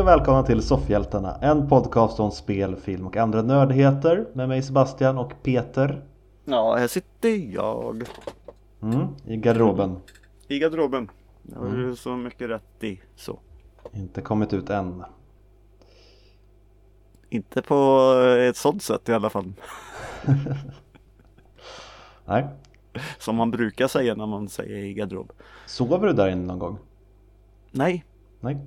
Hej 0.00 0.04
och 0.04 0.18
välkomna 0.18 0.42
till 0.42 0.62
Soffhjältarna, 0.62 1.36
en 1.40 1.68
podcast 1.68 2.20
om 2.20 2.30
spel, 2.30 2.76
film 2.76 3.06
och 3.06 3.16
andra 3.16 3.42
nördigheter 3.42 4.26
med 4.32 4.48
mig 4.48 4.62
Sebastian 4.62 5.18
och 5.18 5.32
Peter. 5.42 6.04
Ja, 6.44 6.76
här 6.76 6.86
sitter 6.88 7.28
jag 7.28 8.04
Mm, 8.82 9.06
I 9.26 9.36
garderoben. 9.36 9.96
i 10.48 10.58
garderoben. 10.58 11.10
Det 11.42 11.58
har 11.58 11.66
du 11.66 11.96
så 11.96 12.16
mycket 12.16 12.50
rätt 12.50 12.84
i. 12.84 13.00
Så. 13.16 13.38
Inte 13.92 14.20
kommit 14.20 14.52
ut 14.52 14.70
än. 14.70 15.04
Inte 17.28 17.62
på 17.62 18.12
ett 18.40 18.56
sådant 18.56 18.82
sätt 18.82 19.08
i 19.08 19.12
alla 19.12 19.30
fall. 19.30 19.52
Nej. 22.26 22.48
Som 23.18 23.36
man 23.36 23.50
brukar 23.50 23.88
säga 23.88 24.14
när 24.14 24.26
man 24.26 24.48
säger 24.48 24.76
i 24.76 24.94
garderob. 24.94 25.32
Sover 25.66 26.06
du 26.06 26.12
där 26.12 26.28
inne 26.28 26.46
någon 26.46 26.58
gång? 26.58 26.78
Nej, 27.70 28.04
Nej. 28.40 28.58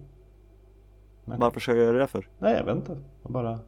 Varför 1.26 1.60
ska 1.60 1.72
jag 1.72 1.84
göra 1.86 1.98
det 1.98 2.08
för? 2.08 2.28
Nej, 2.40 2.54
jag 2.56 2.64
vet 2.64 2.76
inte. 2.76 2.98
Jag 3.24 3.32
bara... 3.32 3.60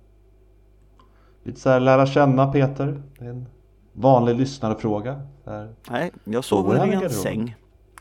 Lite 1.43 1.59
så 1.59 1.69
här 1.69 1.79
lära 1.79 2.05
känna 2.05 2.51
Peter. 2.51 3.01
Det 3.19 3.25
är 3.25 3.29
en 3.29 3.45
vanlig 3.93 4.35
lyssnarfråga. 4.35 5.21
Här. 5.45 5.75
Nej, 5.89 6.11
jag 6.23 6.43
Sover 6.43 6.87
i 6.87 6.93
en 7.03 7.09
säng. 7.09 7.55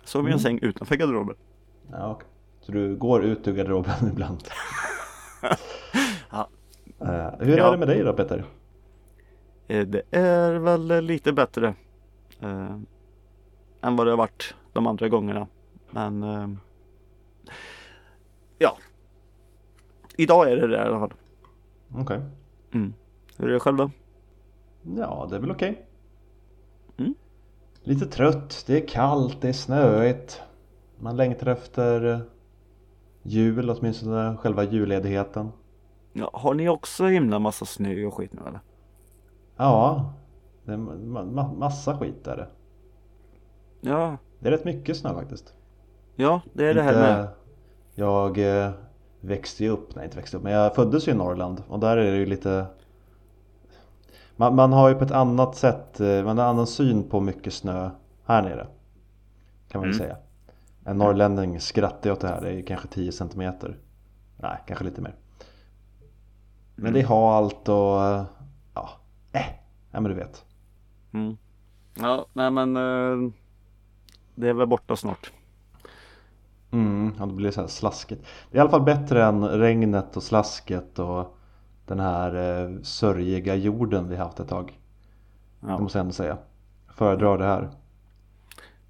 Sover 0.05 0.28
i 0.28 0.33
en 0.33 0.39
Mm. 0.39 0.43
säng 0.43 0.59
utanför 0.62 0.97
garderoben. 0.97 1.37
Ja, 1.91 2.11
okej. 2.11 2.28
Så 2.61 2.73
du 2.73 2.97
går 2.97 3.25
ut 3.25 3.48
ur 3.48 3.53
garderoben 3.55 3.95
ibland? 4.12 4.45
Ja. 6.31 6.48
Eh, 7.00 7.31
hur 7.47 7.59
Ja. 7.59 7.67
är 7.69 7.73
det 7.73 7.78
med 7.78 7.89
dig 7.89 8.03
då 8.03 8.12
Peter? 8.12 8.45
Eh, 9.69 9.87
Det 9.87 10.03
är 10.11 10.53
väl 10.53 11.05
lite 11.05 11.33
bättre. 11.33 11.75
Eh, 12.41 12.78
än 13.81 13.97
vad 13.97 14.06
det 14.06 14.11
har 14.12 14.17
varit 14.17 14.55
de 14.73 14.87
andra 14.87 15.09
gångerna. 15.09 15.47
Men 15.91 16.23
eh, 16.23 16.48
ja. 18.59 18.77
Idag 20.17 20.53
är 20.53 20.57
det 20.57 20.67
det 20.67 20.77
i 20.77 20.81
alla 20.81 20.98
fall. 20.98 21.12
Okej. 21.95 22.20
Mm. 22.73 22.95
Hur 23.37 23.48
är 23.48 23.53
det 23.53 23.61
själv 23.61 23.77
då? 23.77 23.91
Ja, 24.97 25.27
det 25.31 25.37
är 25.37 25.41
väl 25.41 25.51
okej. 25.51 25.87
Mm. 26.97 27.15
Lite 27.83 28.06
trött, 28.06 28.65
det 28.67 28.83
är 28.83 28.89
kallt, 28.89 29.41
det 29.41 29.48
är 29.48 29.53
snöigt. 29.53 30.43
Man 30.98 31.17
längtar 31.17 31.47
efter 31.47 32.05
eh, 32.05 32.19
jul, 33.23 33.71
åtminstone 33.71 34.37
själva 34.37 34.65
julledigheten. 34.65 35.53
Ja, 36.12 36.31
har 36.33 36.55
ni 36.55 36.69
också 36.69 37.05
himla 37.06 37.39
massa 37.39 37.65
snö 37.65 38.05
och 38.06 38.15
skit 38.15 38.33
nu 38.33 38.41
eller? 38.49 38.61
Ja, 39.56 40.12
det 40.65 40.73
är 40.73 40.77
ma- 40.77 41.33
ma- 41.34 41.59
massa 41.59 41.99
skit 41.99 42.27
är 42.27 42.37
det. 42.37 42.47
Ja, 43.81 44.17
Det 44.39 44.49
är 44.49 44.53
rätt 44.53 44.65
mycket 44.65 44.97
snö 44.97 45.15
faktiskt. 45.15 45.55
ja 46.17 46.41
det 46.53 46.67
är 46.67 46.75
det 46.75 46.83
här 46.83 46.91
Inte- 46.93 47.01
med. 47.23 47.28
Jag 47.95 48.39
eh, 48.67 48.71
växte 49.25 49.64
ju 49.64 49.70
upp, 49.70 49.94
nej 49.94 50.05
inte 50.05 50.17
växte 50.17 50.36
upp, 50.36 50.42
men 50.42 50.53
jag 50.53 50.75
föddes 50.75 51.08
ju 51.08 51.12
i 51.12 51.14
Norrland 51.14 51.62
och 51.69 51.80
där 51.80 51.97
är 51.97 52.12
det 52.12 52.17
ju 52.19 52.27
lite 52.27 52.67
man, 54.36 54.55
man 54.55 54.72
har 54.72 54.89
ju 54.89 54.94
på 54.94 55.05
ett 55.05 55.11
annat 55.11 55.56
sätt, 55.56 56.00
eh, 56.00 56.25
man 56.25 56.39
har 56.39 56.44
en 56.44 56.50
annan 56.50 56.66
syn 56.66 57.08
på 57.08 57.20
mycket 57.20 57.53
snö 57.54 57.91
här 58.25 58.43
nere. 58.43 58.66
Kan 59.69 59.81
man 59.81 59.91
ju 59.91 59.94
Mm. 59.94 60.06
säga. 60.06 60.16
En 60.84 60.99
norrlänning 60.99 61.60
skrattar 61.60 62.10
ju 62.10 62.12
åt 62.12 62.21
det 62.21 62.28
här, 62.28 62.41
det 62.41 62.53
är 62.53 62.62
kanske 62.62 62.88
10 62.88 63.12
centimeter. 63.12 63.76
Nej, 64.37 64.59
kanske 64.66 64.84
lite 64.84 65.00
mer. 65.00 65.15
Men 66.75 66.93
det 66.93 67.00
är 67.00 67.06
halt 67.06 67.69
och 67.69 68.26
ja, 68.75 68.91
äh, 69.32 69.41
ja 69.91 70.00
men 70.00 70.04
du 70.04 70.15
vet. 70.15 70.44
Mm. 71.12 71.37
Ja, 72.00 72.26
nej 72.32 72.50
men 72.50 72.76
eh, 72.76 73.32
det 74.34 74.49
är 74.49 74.53
väl 74.54 74.66
borta 74.66 74.97
snart. 74.97 75.32
Mm, 76.75 77.12
ja, 77.19 77.27
det 77.27 77.33
blir 77.33 77.51
så 77.51 77.61
här 77.61 77.69
slaskigt. 77.69 78.25
Det 78.51 78.57
är 78.57 78.59
i 78.59 78.61
alla 78.61 78.71
fall 78.71 78.83
bättre 78.83 79.25
än 79.25 79.49
regnet 79.49 80.17
och 80.17 80.23
slasket 80.23 80.99
och 80.99 81.37
den 81.87 82.01
här 82.01 82.62
eh, 82.65 82.81
sörjiga 82.83 83.55
jorden 83.55 84.09
vi 84.09 84.17
haft 84.17 84.41
ett 84.41 84.49
tag. 84.49 84.79
Det 85.61 85.67
Ja. 85.71 85.79
måste 85.79 85.99
jag 85.99 86.01
ändå 86.05 86.12
säga. 86.15 86.39
Föredrar 86.95 87.39
det 87.39 87.45
här. 87.45 87.71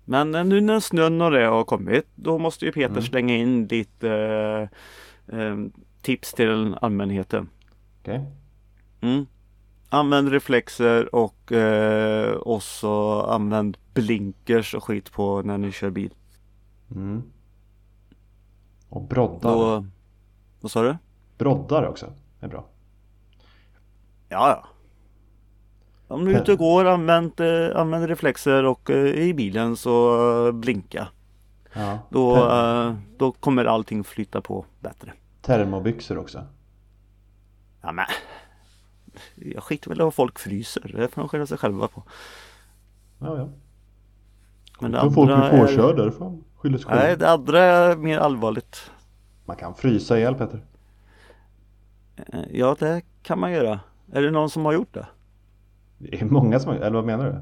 Men 0.05 0.35
eh, 0.35 0.45
nu 0.45 0.61
när 0.61 0.81
snön 0.81 1.21
och 1.23 1.31
det 1.31 1.45
har 1.47 1.65
kommit 1.65 2.07
då 2.15 2.39
måste 2.39 2.65
ju 2.65 2.73
Peter 2.73 2.91
Mm. 2.91 3.03
slänga 3.03 3.37
in 3.37 3.67
lite 3.67 4.11
eh, 5.29 5.39
eh, 5.41 5.57
tips 6.03 6.33
till 6.33 6.77
allmänheten. 6.81 7.49
Okej? 8.01 8.25
Mm. 9.01 9.27
Använd 9.89 10.29
reflexer 10.29 11.15
och 11.15 11.53
eh, 11.53 12.35
också 12.37 13.21
använd 13.21 13.77
blinkers 13.95 14.75
och 14.75 14.85
skit 14.85 15.13
på 15.13 15.43
när 15.43 15.59
ni 15.59 15.73
kör 15.73 15.91
bil. 15.91 16.15
Mm. 16.95 17.23
Och 18.95 19.03
broddar. 19.03 19.51
Då, 19.51 19.87
vad 20.61 20.71
sa 20.71 20.83
du? 20.83 20.97
Broddar 21.39 21.87
också. 21.87 22.13
är 22.41 22.49
bra. 22.49 22.67
Ja, 24.29 24.49
ja. 24.49 24.67
Om 26.09 26.25
du 26.25 26.35
är 26.35 26.41
ute 26.41 26.53
och 26.53 26.59
går, 26.59 26.85
använd, 26.85 27.41
eh, 27.41 27.77
använd 27.77 28.07
reflexer 28.07 28.65
och 28.65 28.91
eh, 28.91 29.07
i 29.07 29.35
bilen 29.35 29.77
så 29.77 30.47
eh, 30.47 30.53
blinka. 30.53 31.09
Ja. 31.73 31.99
Då, 32.11 32.51
eh, 32.51 32.95
då 33.17 33.33
kommer 33.33 33.65
allting 33.65 34.05
flytta 34.05 34.41
på 34.41 34.65
bättre. 34.81 35.13
Termobyxor 35.43 36.19
också. 36.19 36.47
Ja, 37.81 37.93
men. 37.93 38.07
Jag 39.35 39.63
skiter 39.63 39.89
väl 39.89 40.01
i 40.01 40.05
vad 40.05 40.15
folk 40.15 40.39
fryser. 40.39 40.93
Det 40.97 41.09
får 41.09 41.23
de 41.23 41.29
skylla 41.29 41.47
sig 41.47 41.59
själva 41.59 41.89
på. 41.89 42.03
Ja, 43.19 43.39
ja. 43.39 43.49
Men 44.81 44.93
det 44.93 45.01
Då 45.03 45.11
folk 45.11 45.31
andra 45.31 45.51
blir 45.51 45.59
är... 45.61 45.67
påkörda, 45.67 46.05
det 46.05 46.13
får 46.13 46.39
sig 46.73 46.81
Nej, 46.89 47.17
det 47.17 47.31
andra 47.31 47.61
är 47.61 47.97
mer 47.97 48.19
allvarligt. 48.19 48.91
Man 49.45 49.57
kan 49.57 49.75
frysa 49.75 50.19
ihjäl 50.19 50.35
Peter. 50.35 50.61
Eh, 52.17 52.41
Ja, 52.53 52.77
det 52.79 53.03
kan 53.23 53.39
man 53.39 53.53
göra. 53.53 53.81
Är 54.13 54.23
det 54.23 54.31
någon 54.31 54.51
som 54.51 54.65
har 54.65 54.73
gjort 54.73 54.95
det? 54.95 55.07
Det 55.99 56.21
är 56.21 56.25
många 56.25 56.61
som 56.61 56.71
har, 56.73 56.77
eller 56.79 56.97
vad 56.97 57.05
menar 57.05 57.25
du? 57.25 57.37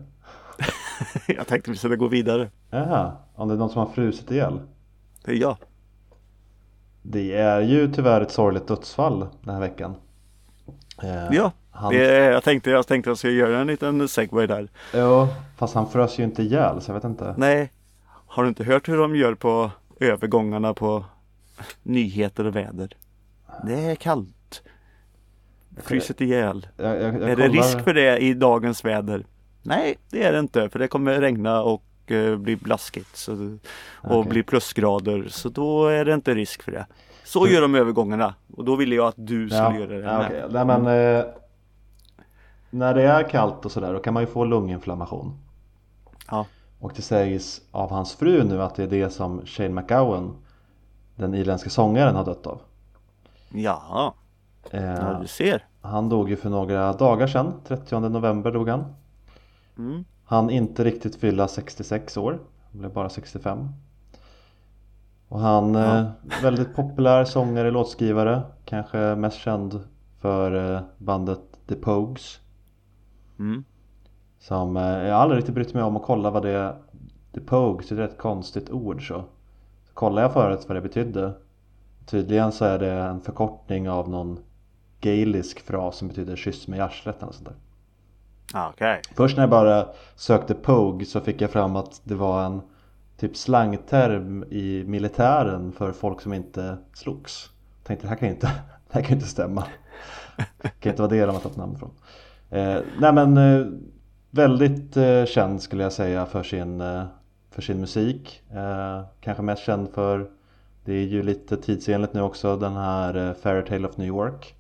Jag 1.35 1.47
tänkte 1.47 1.71
vi 1.71 1.77
skulle 1.77 1.97
gå 1.97 2.09
vidare. 2.09 2.51
Jaha, 2.71 3.13
om 3.35 3.49
det 3.49 3.55
är 3.55 3.59
någon 3.59 3.71
som 3.71 3.87
har 3.87 3.93
frusit 3.95 4.31
ihjäl. 4.31 4.61
Det 5.25 5.31
är 5.33 5.37
jag. 5.37 5.57
Det 7.03 7.37
är 7.37 7.61
ju 7.61 7.93
tyvärr 7.93 8.21
ett 8.21 8.31
sorgligt 8.31 8.67
dödsfall 8.69 9.27
den 9.43 9.55
här 9.55 9.61
veckan. 9.61 9.95
Eh, 11.03 11.29
Ja, 11.33 11.53
han, 11.71 11.93
det, 11.93 12.05
jag 12.25 12.43
tänkte 12.45 12.71
jag 12.71 12.87
tänkte 12.87 13.11
jag 13.11 13.19
skulle 13.19 13.33
göra 13.33 13.59
en 13.61 13.67
liten 13.67 14.09
segway 14.09 14.47
där. 14.47 14.69
Ja, 14.95 15.29
fast 15.57 15.75
han 15.75 15.89
frös 15.91 16.19
ju 16.19 16.25
inte 16.25 16.43
ihjäl 16.43 16.81
så 16.81 16.91
jag 16.91 16.95
vet 16.95 17.05
inte. 17.05 17.35
Nej, 17.37 17.73
har 18.33 18.43
du 18.43 18.49
inte 18.49 18.65
hört 18.65 18.89
hur 18.89 18.99
de 18.99 19.17
gör 19.17 19.35
på 19.35 19.71
övergångarna 20.01 20.75
på 20.75 21.05
nyheter 21.83 22.47
och 22.47 22.57
väder? 22.57 22.97
Det 23.67 23.75
är 23.75 23.95
kallt. 23.95 24.63
Fryset 25.83 26.21
ihjäl. 26.21 26.67
Jag, 26.77 27.03
jag, 27.03 27.15
jag 27.15 27.31
Är 27.31 27.37
det 27.37 27.49
risk 27.49 27.81
för 27.85 27.95
det 27.95 28.19
i 28.19 28.35
dagens 28.35 28.85
väder? 28.85 29.27
Nej, 29.63 29.97
det 30.11 30.23
är 30.23 30.33
det 30.33 30.39
inte 30.39 30.69
för 30.69 30.79
det 30.79 30.89
kommer 30.89 31.21
regna 31.21 31.63
och 31.63 31.85
eh, 32.07 32.37
bli 32.37 32.57
blaskigt 32.57 33.17
så, 33.17 33.59
och 33.95 34.19
Okej. 34.19 34.31
bli 34.31 34.43
plusgrader 34.43 35.29
så 35.29 35.49
då 35.49 35.87
är 35.87 36.05
det 36.05 36.15
inte 36.15 36.35
risk 36.35 36.63
för 36.63 36.73
det. 36.73 36.87
Så 37.25 37.49
gör 37.49 37.61
de 37.61 37.75
övergångarna 37.75 38.35
och 38.57 38.65
då 38.65 38.77
ville 38.77 38.95
jag 38.95 39.07
att 39.07 39.15
du 39.19 39.49
skulle 39.49 39.63
Ja, 39.63 39.79
göra 39.79 39.87
det 39.87 39.99
ja, 39.99 40.27
okej. 40.27 40.45
Nej, 40.51 40.65
men, 40.65 40.87
eh, 40.87 41.25
när 42.71 42.95
det 42.95 43.03
är 43.03 43.29
kallt 43.29 43.65
och 43.65 43.73
sådär 43.73 43.93
då 43.93 43.99
kan 43.99 44.15
man 44.15 44.23
ju 44.23 44.27
få 44.27 44.45
lunginflammation. 44.45 45.39
Ja. 46.31 46.47
Och 46.83 46.93
det 46.97 47.03
sägs 47.03 47.61
av 47.71 47.91
hans 47.91 48.15
fru 48.15 48.45
nu 48.45 48.63
att 48.63 48.75
det 48.75 48.83
är 48.83 48.87
det 48.87 49.11
som 49.11 49.47
Shane 49.47 49.69
McGowan, 49.69 50.37
den 51.17 51.35
irländska 51.35 51.71
sångaren, 51.71 52.17
har 52.17 52.25
dött 52.25 52.47
av. 52.47 52.61
Ja, 53.53 54.15
Eh, 54.71 54.85
ja, 54.85 55.19
du 55.21 55.27
ser. 55.27 55.65
han 55.81 56.09
dog 56.09 56.31
ju 56.31 56.37
för 56.37 56.51
några 56.51 56.93
dagar 56.93 57.27
sedan, 57.27 57.53
30 57.67 57.99
november 58.01 58.53
dog 58.53 58.69
han. 58.69 58.85
Mm. 59.79 60.05
Han 60.25 60.51
inte 60.51 60.85
riktigt 60.85 61.17
fylla 61.17 61.49
66 61.49 62.17
år, 62.17 62.39
han 62.73 62.81
blev 62.81 62.93
bara 62.93 63.09
65. 63.09 63.69
Och 65.29 65.41
han, 65.41 65.75
Ja. 65.75 65.99
eh, 65.99 66.07
väldigt 66.43 66.75
populär 66.77 67.25
sångare, 67.25 67.71
låtskrivare, 67.71 68.43
kanske 68.65 68.99
mest 68.99 69.37
känd 69.39 69.81
för 70.21 70.75
eh, 70.75 70.81
bandet 70.99 71.41
The 71.69 71.75
Pogues. 71.75 72.41
Mm. 73.39 73.65
Som, 74.43 74.77
eh, 74.77 74.83
jag 74.83 75.17
aldrig 75.17 75.39
riktigt 75.39 75.55
brytt 75.55 75.75
mig 75.75 75.83
om 75.83 75.97
att 75.97 76.03
kolla 76.03 76.31
vad 76.31 76.43
det 76.43 76.75
The 77.35 77.41
Pogues, 77.41 77.93
är 77.93 77.95
ett 77.95 78.11
rätt 78.11 78.19
konstigt 78.19 78.71
ord 78.71 79.09
så. 79.09 79.25
så 79.89 79.95
kollade 79.95 80.23
jag 80.23 80.33
förut 80.33 80.65
vad 80.69 80.77
det 80.77 80.81
betydde. 80.81 81.33
Tydligen 82.07 82.53
så 82.53 82.65
är 82.65 82.79
det 82.79 82.93
en 82.93 83.21
förkortning 83.21 83.91
av 83.91 84.09
någon 84.09 84.39
gaelisk 85.01 85.61
fras 85.61 85.97
som 85.97 86.09
betyder 86.09 86.37
kyss 86.37 86.69
i 86.69 86.81
arslet 86.81 87.23
eller 87.23 87.33
sånt 87.33 87.45
där. 87.45 87.55
Ja, 88.53 88.71
Okej. 88.75 89.01
Först 89.15 89.37
när 89.37 89.43
jag 89.43 89.51
bara 89.51 89.87
sökte 90.15 90.55
Pogue 90.55 91.07
så 91.07 91.21
fick 91.21 91.41
jag 91.41 91.51
fram 91.51 91.77
att 91.77 92.01
det 92.05 92.15
var 92.15 92.45
en 92.45 92.61
typ 93.17 93.37
slangterm 93.37 94.45
i 94.51 94.85
militären 94.87 95.73
för 95.73 95.93
folk 95.93 96.21
som 96.21 96.33
inte 96.33 96.79
slogs. 96.95 97.51
Jag 97.79 97.87
tänkte 97.87 98.07
det 98.07 98.09
här 98.09 98.17
kan 98.17 98.29
ju 98.29 98.35
inte, 98.35 98.47
det 98.89 98.95
här 98.95 99.03
kan 99.03 99.15
inte 99.15 99.29
stämma. 99.29 99.65
Det 100.63 100.81
kan 100.81 100.91
inte 100.91 101.03
vara 101.03 101.13
det 101.13 101.27
de 101.27 101.35
har 101.35 101.41
tagit 101.41 101.57
namn 101.57 101.79
från. 101.79 101.91
Eh, 102.51 102.81
nej 103.01 103.13
men 103.13 103.37
eh, 103.37 103.67
väldigt 104.33 104.97
eh, 104.97 105.25
känd 105.25 105.63
skulle 105.63 105.83
jag 105.83 105.93
säga 105.93 106.27
för 106.27 106.43
sin, 106.43 106.81
eh, 106.81 107.05
för 107.51 107.63
sin 107.63 107.81
musik. 107.81 108.43
Eh, 108.51 109.01
kanske 109.21 109.43
mest 109.43 109.63
känd 109.63 109.89
för 109.91 110.31
Det 110.85 110.93
är 110.93 111.05
ju 111.07 111.23
lite 111.23 111.57
tidsenligt 111.57 112.15
nu 112.15 112.21
också 112.23 112.57
den 112.57 112.77
här 112.77 113.29
eh, 113.29 113.35
Fairytale 113.35 113.89
of 113.89 113.97
New 113.97 114.07
York. 114.09 114.55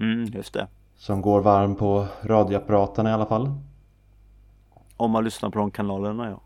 Mm, 0.00 0.24
just 0.24 0.54
det. 0.54 0.66
Som 0.96 1.22
går 1.22 1.40
varm 1.40 1.74
på 1.76 2.06
radioapparaterna 2.22 3.10
i 3.10 3.12
alla 3.12 3.26
fall. 3.26 3.50
Om 4.96 5.10
man 5.10 5.24
lyssnar 5.24 5.50
på 5.50 5.58
de 5.58 5.70
kanalerna 5.70 6.30
ja. 6.30 6.40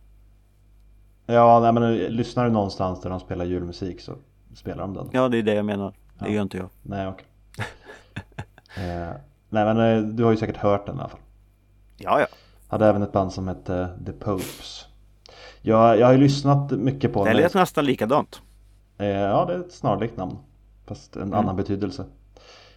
Ja, 1.34 1.60
nej, 1.60 1.72
men 1.72 1.82
eh, 1.82 2.08
lyssnar 2.10 2.44
du 2.44 2.50
någonstans 2.50 3.00
där 3.00 3.10
de 3.10 3.20
spelar 3.20 3.44
julmusik 3.44 4.00
så 4.00 4.12
spelar 4.54 4.78
de 4.82 4.94
den. 4.94 5.08
Ja, 5.12 5.28
det 5.28 5.38
är 5.38 5.42
det 5.42 5.54
jag 5.54 5.64
menar. 5.64 5.94
Det 6.18 6.26
Ja. 6.26 6.32
gör 6.32 6.42
inte 6.42 6.56
jag. 6.56 6.68
Nej, 6.82 7.08
okej. 7.08 7.26
eh, 8.76 9.08
nej, 9.48 9.74
men 9.74 9.78
eh, 9.78 10.02
du 10.02 10.24
har 10.24 10.30
ju 10.30 10.36
säkert 10.36 10.56
hört 10.56 10.86
den 10.86 10.96
i 10.96 10.98
alla 10.98 11.08
fall. 11.08 11.20
Ja, 11.98 12.20
ja. 12.20 12.26
Hade 12.68 12.86
även 12.86 13.02
ett 13.02 13.12
band 13.12 13.32
som 13.32 13.48
hette 13.48 13.88
The 14.06 14.12
Popes. 14.12 14.84
Jag, 15.62 15.98
jag 15.98 16.06
har 16.06 16.12
ju 16.12 16.18
lyssnat 16.18 16.70
mycket 16.70 17.12
på 17.12 17.24
Det 17.24 17.30
den. 17.30 17.36
lät 17.36 17.54
nästan 17.54 17.84
likadant. 17.84 18.42
Eh, 18.98 19.06
ja, 19.08 19.44
det 19.44 19.54
är 19.54 19.60
ett 19.60 19.72
snarlikt 19.72 20.16
namn. 20.16 20.36
Fast 20.86 21.16
en 21.16 21.22
Mm. 21.22 21.34
annan 21.34 21.56
betydelse. 21.56 22.04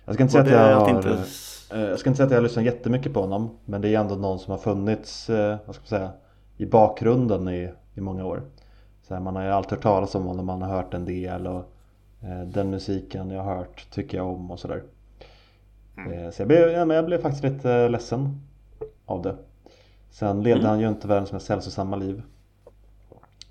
Jag 0.06 0.13
ska 0.15 0.23
inte 0.23 0.31
säga 0.31 0.41
att 0.44 0.50
det 0.50 0.71
jag 0.71 0.79
har... 0.79 0.89
inte... 0.89 1.23
eh, 1.71 1.81
Jag 1.81 2.00
ska 2.00 2.09
inte 2.09 2.18
säga 2.18 2.25
att 2.25 2.31
jag 2.31 2.38
har 2.38 2.44
lyssnat 2.44 2.65
jättemycket 2.65 3.13
på 3.13 3.21
honom. 3.21 3.50
Men 3.65 3.81
det 3.81 3.95
är 3.95 4.00
ändå 4.00 4.15
någon 4.15 4.39
som 4.39 4.51
har 4.51 4.57
funnits, 4.57 5.29
eh, 5.29 5.57
vad 5.65 5.75
ska 5.75 5.81
man 5.81 5.88
säga, 5.88 6.12
i 6.57 6.65
bakgrunden 6.65 7.50
i, 7.50 7.71
i 7.94 8.01
många 8.01 8.25
år. 8.25 8.44
Så 9.07 9.13
här, 9.13 9.21
man 9.21 9.35
har 9.35 9.44
ju 9.44 9.50
alltid 9.50 9.71
hört 9.71 9.83
talas 9.83 10.15
om 10.15 10.25
honom, 10.25 10.45
man 10.45 10.62
har 10.62 10.69
hört 10.69 10.94
en 10.94 11.06
del 11.06 11.47
och 11.47 11.71
eh, 12.21 12.41
den 12.45 12.69
musiken 12.69 13.31
jag 13.31 13.44
har 13.44 13.56
hört 13.56 13.88
tycker 13.91 14.17
jag 14.17 14.27
om 14.27 14.51
och 14.51 14.59
sådär. 14.59 14.83
Eh, 15.97 16.31
så 16.31 16.41
jag 16.41 16.47
blev, 16.47 16.69
ja, 16.69 16.85
men 16.85 16.95
jag 16.95 17.06
blev 17.06 17.21
faktiskt 17.21 17.44
lite 17.44 17.71
eh, 17.71 17.89
ledsen 17.89 18.41
av 19.11 19.21
det. 19.21 19.35
Sen 20.09 20.43
levde 20.43 20.59
Mm. 20.61 20.69
han 20.69 20.79
ju 20.79 20.87
inte 20.87 21.07
världens 21.07 21.31
mest 21.31 21.49
hälsosamma 21.49 21.95
liv. 21.95 22.21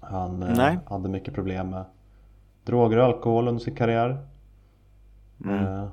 Han 0.01 0.43
eh, 0.43 0.79
hade 0.87 1.09
mycket 1.09 1.35
problem 1.35 1.71
med 1.71 1.85
droger 2.65 2.99
och 2.99 3.05
alkohol 3.05 3.49
under 3.49 3.63
sin 3.63 3.75
karriär. 3.77 4.27
Mm. 5.45 5.65
Eh, 5.65 5.89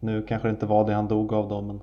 nu 0.00 0.22
kanske 0.22 0.48
det 0.48 0.52
inte 0.52 0.66
var 0.66 0.86
det 0.86 0.94
han 0.94 1.08
dog 1.08 1.32
av 1.32 1.48
då 1.48 1.60
men 1.60 1.80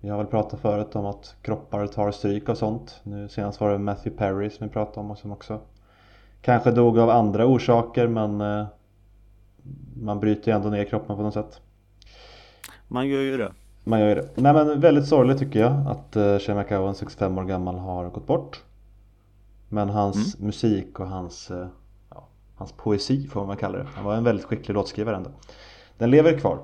Vi 0.00 0.08
har 0.08 0.18
väl 0.18 0.26
pratat 0.26 0.60
förut 0.60 0.96
om 0.96 1.06
att 1.06 1.36
kroppar 1.42 1.86
tar 1.86 2.10
stryk 2.10 2.48
och 2.48 2.58
sånt. 2.58 3.00
Nu 3.02 3.28
senast 3.28 3.60
var 3.60 3.72
det 3.72 3.78
Matthew 3.78 4.18
Perry 4.18 4.50
som 4.50 4.66
vi 4.66 4.72
pratade 4.72 5.00
om 5.00 5.10
och 5.10 5.18
som 5.18 5.32
också 5.32 5.60
Kanske 6.42 6.70
dog 6.70 6.98
av 6.98 7.10
andra 7.10 7.46
orsaker 7.46 8.06
men 8.06 8.40
eh, 8.40 8.66
Man 10.02 10.20
bryter 10.20 10.50
ju 10.52 10.56
ändå 10.56 10.68
ner 10.68 10.84
kroppen 10.84 11.16
på 11.16 11.22
något 11.22 11.34
sätt. 11.34 11.60
Man 12.88 13.08
gör 13.08 13.20
ju 13.20 13.36
det. 13.36 13.52
Man 13.84 14.00
gör 14.00 14.08
ju 14.08 14.14
det. 14.14 14.28
Nej 14.34 14.52
men 14.52 14.80
väldigt 14.80 15.06
sorgligt 15.06 15.38
tycker 15.38 15.60
jag 15.60 15.86
att 15.86 16.16
uh, 16.16 16.38
Shane 16.38 16.60
McGowan, 16.60 16.94
65 16.94 17.38
år 17.38 17.44
gammal, 17.44 17.78
har 17.78 18.10
gått 18.10 18.26
bort. 18.26 18.64
Men 19.68 19.88
hans 19.88 20.38
musik 20.38 21.00
och 21.00 21.08
hans, 21.08 21.50
eh, 21.50 21.66
ja, 22.10 22.28
hans 22.56 22.72
poesi 22.72 23.26
får 23.26 23.46
man 23.46 23.56
kalla 23.56 23.78
det. 23.78 23.86
Han 23.94 24.04
var 24.04 24.16
en 24.16 24.24
väldigt 24.24 24.46
skicklig 24.46 24.74
låtskrivare 24.74 25.16
ändå. 25.16 25.30
Den 25.98 26.10
lever 26.10 26.38
kvar. 26.38 26.58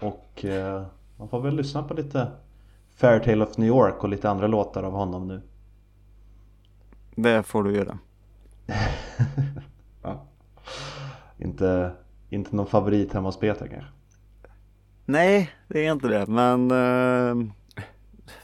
Och 0.00 0.44
eh, 0.44 0.82
man 1.16 1.28
får 1.28 1.40
väl 1.40 1.56
lyssna 1.56 1.82
på 1.82 1.94
lite 1.94 2.28
Fairytale 2.94 3.44
of 3.44 3.58
New 3.58 3.68
York 3.68 4.02
och 4.02 4.08
lite 4.08 4.30
andra 4.30 4.46
låtar 4.46 4.82
av 4.82 4.92
honom 4.92 5.28
nu. 5.28 5.42
Det 7.14 7.42
får 7.42 7.62
du 7.62 7.76
göra. 7.76 7.98
ja. 10.02 10.22
Inte, 11.38 11.92
inte 12.28 12.56
någon 12.56 12.66
favorit 12.66 13.12
hemma 13.12 13.28
hos 13.28 13.38
Peter 13.38 13.66
kanske? 13.66 13.90
Nej, 15.04 15.50
det 15.68 15.86
är 15.86 15.92
inte 15.92 16.08
det. 16.08 16.26
Men 16.26 16.70
eh, 16.70 17.52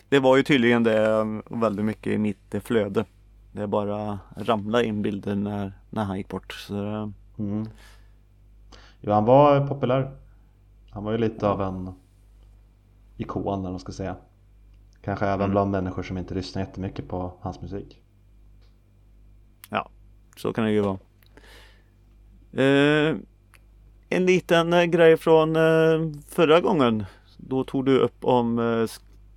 det 0.09 0.19
var 0.21 0.37
ju 0.37 0.43
tydligen 0.43 0.83
det 0.83 1.25
väldigt 1.51 1.85
mycket 1.85 2.13
i 2.13 2.19
mitt 2.19 2.55
flöde. 2.63 3.05
Det 3.53 3.67
bara 3.67 4.19
ramlade 4.37 4.85
in 4.87 5.03
bilder 5.03 5.35
när, 5.35 5.73
när 5.91 6.05
han 6.05 6.17
gick 6.17 6.29
bort. 6.29 6.53
Så, 6.53 6.87
eh, 6.95 7.09
Mm. 7.39 7.67
Jo, 9.01 9.13
han 9.13 9.25
var 9.25 9.67
populär. 9.67 10.11
Han 10.91 11.05
var 11.05 11.13
ju 11.13 11.19
lite 11.19 11.49
av 11.49 11.63
en 11.63 11.93
ikon 13.17 13.61
eller 13.61 13.71
man 13.71 13.79
ska 13.81 13.93
säga. 13.93 14.17
Kanske 15.03 15.27
även 15.27 15.41
Mm. 15.41 15.51
bland 15.51 15.71
människor 15.71 16.03
som 16.03 16.19
inte 16.19 16.35
lyssnar 16.35 16.63
jättemycket 16.63 17.09
på 17.09 17.33
hans 17.41 17.61
musik. 17.63 18.03
ja, 19.71 19.89
så 20.37 20.53
kan 20.53 20.65
det 20.65 20.71
ju 20.71 20.81
vara. 20.81 20.99
Eh, 22.53 23.17
en 24.19 24.27
liten 24.27 24.73
eh, 24.73 24.85
grej 24.85 25.17
från 25.17 25.57
eh, 25.57 26.21
förra 26.29 26.61
gången. 26.61 27.05
Då 27.37 27.65
tog 27.65 27.85
du 27.85 27.99
upp 27.99 28.25
om 28.25 28.59
eh, 28.59 28.91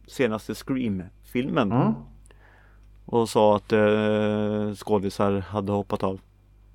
senaste 0.07 0.55
Scream-filmen. 0.55 1.71
Mm. 1.71 1.93
Och 3.05 3.29
sa 3.29 3.55
att 3.55 3.71
eh, 3.71 4.73
skådisar 4.75 5.39
hade 5.39 5.71
hoppat 5.71 6.03
av. 6.03 6.19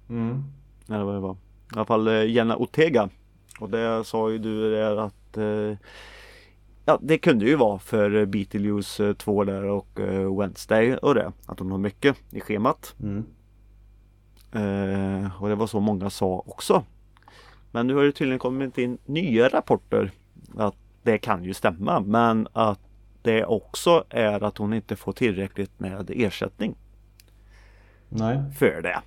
Mm. 0.09 0.45
Eller 0.89 1.05
vad 1.05 1.15
det 1.15 1.21
var. 1.21 1.35
I 1.35 1.37
alla 1.75 1.85
fall 1.85 2.09
Jenna 2.29 2.57
Ortega. 2.57 3.09
Och 3.61 3.71
det 3.71 4.05
sa 4.05 4.31
ju 4.31 4.39
du 4.39 4.71
där 4.71 4.97
att 4.97 5.37
eh, 5.37 5.79
Ja 6.85 6.99
det 7.03 7.19
kunde 7.19 7.45
ju 7.47 7.57
vara 7.57 7.79
för 7.79 8.27
Beetlejuice 8.27 9.01
2 9.19 9.45
där 9.45 9.65
och 9.65 10.01
eh, 10.01 10.39
Wednesday 10.39 10.97
och 10.97 11.15
det. 11.15 11.33
Att 11.47 11.59
hon 11.59 11.71
har 11.71 11.79
mycket 11.79 12.17
i 12.31 12.41
schemat. 12.41 12.95
Mm. 13.03 13.25
Eh, 14.53 15.43
och 15.43 15.49
det 15.49 15.55
var 15.55 15.67
så 15.67 15.81
många 15.81 16.11
sa 16.11 16.45
också. 16.47 16.85
Men 17.77 17.87
nu 17.87 17.95
har 17.95 18.05
det 18.05 18.13
tydligen 18.13 18.39
kommit 18.39 18.79
in 18.79 18.99
nya 19.05 19.49
rapporter. 19.49 20.11
Att 20.57 20.75
det 21.03 21.19
kan 21.19 21.45
ju 21.45 21.55
stämma 21.55 22.01
men 22.01 22.49
att 22.53 22.81
det 23.23 23.45
också 23.45 24.05
är 24.11 24.45
att 24.45 24.59
hon 24.59 24.73
inte 24.73 24.97
får 24.97 25.13
tillräckligt 25.13 25.81
med 25.81 26.11
ersättning 26.15 26.75
Nej. 28.09 28.39
för 28.59 28.83
det. 28.83 29.01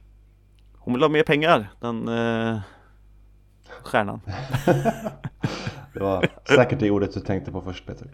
Hon 0.78 0.94
vill 0.94 1.02
ha 1.04 1.10
mer 1.10 1.24
pengar 1.24 1.68
den 1.80 2.08
eh, 2.08 2.60
stjärnan. 3.84 4.22
Det 5.94 6.00
var 6.00 6.28
säkert 6.56 6.80
det 6.80 6.92
ordet 6.92 7.14
du 7.14 7.20
tänkte 7.20 7.52
på 7.52 7.62
först 7.62 7.86
Peter. 7.86 8.08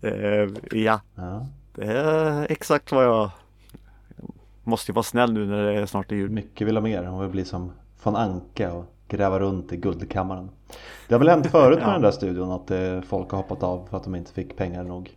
Eh, 0.00 0.48
ja, 0.80 1.00
Ja. 1.14 1.46
det 1.74 1.84
är 1.98 2.46
exakt 2.52 2.92
vad 2.92 3.04
jag 3.04 3.30
måste 4.66 4.90
ju 4.90 4.94
vara 4.94 5.02
snäll 5.02 5.32
nu 5.32 5.46
när 5.46 5.62
det 5.66 5.80
är 5.80 5.86
snart 5.86 6.12
är 6.12 6.16
jul. 6.16 6.30
Mycket 6.30 6.66
vill 6.66 6.76
ha 6.76 6.82
mer. 6.82 7.04
Hon 7.04 7.20
vill 7.20 7.30
bli 7.30 7.44
som 7.44 7.72
von 8.02 8.16
Anka 8.16 8.72
och 8.72 8.84
gräva 9.08 9.38
runt 9.40 9.72
i 9.72 9.76
guldkammaren. 9.76 10.50
Det 11.08 11.14
har 11.14 11.18
väl 11.18 11.28
hänt 11.28 11.46
förut 11.46 11.78
med 11.78 11.88
Ja. 11.88 11.92
den 11.92 12.02
där 12.02 12.10
studion 12.10 12.50
att 12.52 12.70
eh, 12.70 13.00
folk 13.00 13.30
har 13.30 13.36
hoppat 13.36 13.62
av 13.62 13.86
för 13.90 13.96
att 13.96 14.04
de 14.04 14.14
inte 14.14 14.32
fick 14.32 14.56
pengar 14.56 14.84
nog. 14.84 15.16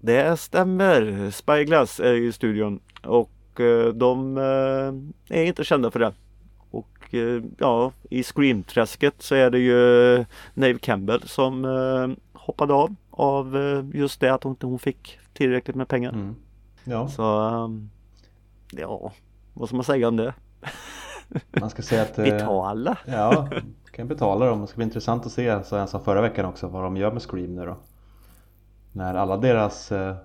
Det 0.00 0.36
stämmer. 0.40 1.30
Spyglass 1.30 2.00
är 2.00 2.12
i 2.14 2.32
studion 2.32 2.80
och 3.06 3.60
eh, 3.60 3.86
de 3.88 4.38
eh, 4.38 5.38
är 5.38 5.44
inte 5.44 5.64
kända 5.64 5.90
för 5.90 6.00
det. 6.00 6.12
Och 6.70 7.14
ja, 7.58 7.92
i 8.10 8.22
Scream-träsket 8.22 9.14
så 9.18 9.34
är 9.34 9.50
det 9.50 9.58
ju 9.58 10.24
Nave 10.54 10.78
Campbell 10.78 11.22
som 11.22 11.64
hoppade 12.32 12.74
av 12.74 12.94
av 13.10 13.56
just 13.94 14.20
det 14.20 14.34
att 14.34 14.44
hon 14.44 14.56
inte 14.62 14.84
fick 14.84 15.18
tillräckligt 15.32 15.76
med 15.76 15.88
pengar. 15.88 16.12
Mm. 16.12 16.34
Ja, 16.84 17.08
Så 17.08 17.40
ehm, 17.40 17.90
ja, 18.82 19.12
vad 19.54 19.68
ska 19.68 19.76
man 19.76 19.84
säga 19.84 20.08
om 20.08 20.16
det? 20.16 20.34
man 21.60 21.70
ska 21.70 21.82
säga 21.82 22.02
att... 22.02 22.18
eh, 22.18 22.24
Betala. 22.24 22.98
Ja, 23.06 23.48
kan 23.94 24.08
betala 24.08 24.46
dem. 24.46 24.60
Det 24.60 24.66
ska 24.66 24.76
bli 24.76 24.84
intressant 24.84 25.26
att 25.26 25.32
se, 25.32 25.64
som 25.64 25.78
jag 25.78 25.88
sa 25.88 26.00
förra 26.00 26.20
veckan 26.20 26.46
också, 26.46 26.68
vad 26.68 26.82
de 26.82 26.96
gör 26.96 27.12
med 27.12 27.22
Scream 27.22 27.54
nu 27.54 27.66
då. 27.66 27.76
När 28.92 29.14
alla 29.14 29.36
deras 29.36 29.92
eh, 29.92 30.16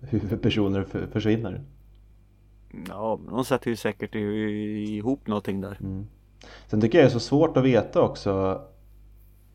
huvudpersoner 0.00 0.82
för, 0.82 1.06
försvinner. 1.06 1.62
Ja, 2.88 3.18
men 3.24 3.34
de 3.34 3.44
sätter 3.44 3.70
ju 3.70 3.76
säkert 3.76 4.14
ihop 4.14 5.26
någonting 5.26 5.60
där. 5.60 5.78
Mm. 5.80 6.06
Sen 6.66 6.80
tycker 6.80 6.98
jag 6.98 7.04
det 7.04 7.08
är 7.08 7.12
så 7.12 7.20
svårt 7.20 7.56
att 7.56 7.64
veta 7.64 8.02
också 8.02 8.62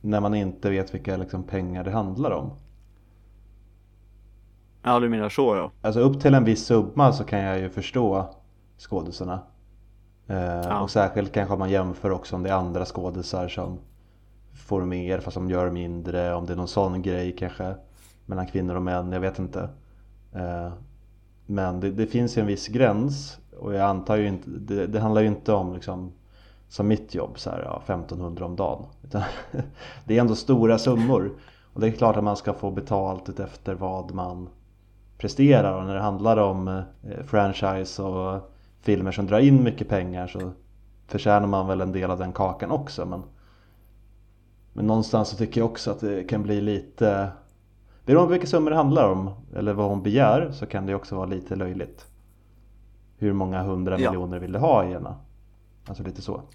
när 0.02 0.20
man 0.20 0.36
inte 0.36 0.70
vet 0.70 0.94
vilka 0.94 1.18
liksom, 1.18 1.44
pengar 1.44 1.84
det 1.84 1.92
handlar 1.92 2.32
om. 2.32 2.52
Ja, 4.84 5.00
du 5.00 5.10
menar 5.10 5.30
så 5.30 5.56
ja. 5.56 5.72
Alltså 5.82 6.00
upp 6.00 6.22
till 6.22 6.34
en 6.34 6.44
viss 6.44 6.66
summa 6.66 7.14
så 7.14 7.24
kan 7.24 7.40
jag 7.40 7.60
ju 7.60 7.70
förstå 7.70 8.26
skådisarna. 8.78 9.40
Eh, 10.28 10.38
Ja. 10.38 10.82
Och 10.82 10.90
särskilt 10.92 11.34
kanske 11.34 11.54
om 11.54 11.60
man 11.60 11.70
jämför 11.70 12.12
också 12.12 12.36
om 12.36 12.44
det 12.44 12.50
är 12.50 12.54
andra 12.54 12.86
skådisar 12.86 13.48
som 13.48 13.80
får 14.54 14.82
mer 14.82 15.20
fast 15.20 15.36
de 15.36 15.50
gör 15.50 15.70
mindre. 15.70 16.34
Om 16.34 16.46
det 16.46 16.54
är 16.54 16.58
någon 16.58 16.68
sån 16.68 17.02
grej 17.02 17.36
kanske 17.40 17.76
mellan 18.26 18.48
kvinnor 18.48 18.76
och 18.76 18.82
män, 18.82 19.12
jag 19.12 19.20
vet 19.20 19.40
inte. 19.40 19.70
Eh, 20.34 20.72
Men 21.46 21.80
det, 21.80 21.92
det 21.92 22.08
finns 22.08 22.38
ju 22.38 22.42
en 22.42 22.48
viss 22.48 22.68
gräns 22.68 23.40
och 23.60 23.74
jag 23.74 23.82
antar 23.82 24.16
ju 24.16 24.28
inte, 24.28 24.50
det, 24.50 24.88
det 24.88 25.00
handlar 25.00 25.22
ju 25.22 25.28
inte 25.28 25.54
om 25.54 25.74
liksom 25.74 26.12
som 26.70 26.88
mitt 26.88 27.16
jobb 27.16 27.40
så 27.40 27.50
här, 27.50 27.62
ja, 27.66 27.82
1500 27.86 28.46
om 28.46 28.56
dagen. 28.56 28.86
Utan 29.04 29.22
det 30.06 30.18
är 30.18 30.22
ändå 30.22 30.36
stora 30.36 30.78
summor. 30.78 31.32
Och 31.74 31.82
det 31.82 31.88
är 31.88 31.92
klart 31.92 32.18
att 32.18 32.24
man 32.24 32.38
ska 32.38 32.54
få 32.54 32.72
betalt 32.72 33.40
efter 33.40 33.74
vad 33.76 34.14
man 34.14 34.50
presterar 35.18 35.74
och 35.74 35.86
när 35.86 35.96
det 35.96 36.02
handlar 36.02 36.38
om 36.38 36.68
eh, 36.68 36.84
franchise 37.26 38.04
och 38.04 38.52
filmer 38.82 39.12
som 39.12 39.28
drar 39.28 39.40
in 39.40 39.64
mycket 39.64 39.90
pengar 39.90 40.28
så 40.28 40.52
förtjänar 41.08 41.48
man 41.48 41.68
väl 41.68 41.82
en 41.82 41.92
del 41.92 42.12
av 42.12 42.18
den 42.20 42.34
kakan 42.34 42.72
också 42.72 43.06
men 43.06 43.24
Men 44.74 44.88
någonstans 44.88 45.30
så 45.30 45.38
tycker 45.38 45.62
jag 45.62 45.70
också 45.70 45.92
att 45.92 46.00
det 46.00 46.24
kan 46.24 46.44
bli 46.44 46.62
lite 46.62 47.30
Beroende 48.06 48.28
på 48.28 48.32
vilka 48.32 48.48
summor 48.48 48.70
det 48.70 48.76
handlar 48.76 49.10
om 49.12 49.30
eller 49.56 49.74
vad 49.74 49.90
hon 49.90 50.04
begär 50.04 50.52
så 50.52 50.66
kan 50.66 50.86
det 50.86 50.96
också 50.96 51.16
vara 51.16 51.26
lite 51.26 51.56
löjligt 51.56 52.06
hur 53.18 53.34
många 53.34 53.62
hundra 53.64 54.00
Ja. 54.00 54.12
miljoner 54.12 54.40
vill 54.40 54.52
du 54.52 54.60
ha 54.60 54.86
Ena? 54.86 55.16
Alltså 55.88 56.04
lite 56.04 56.22
så. 56.22 56.42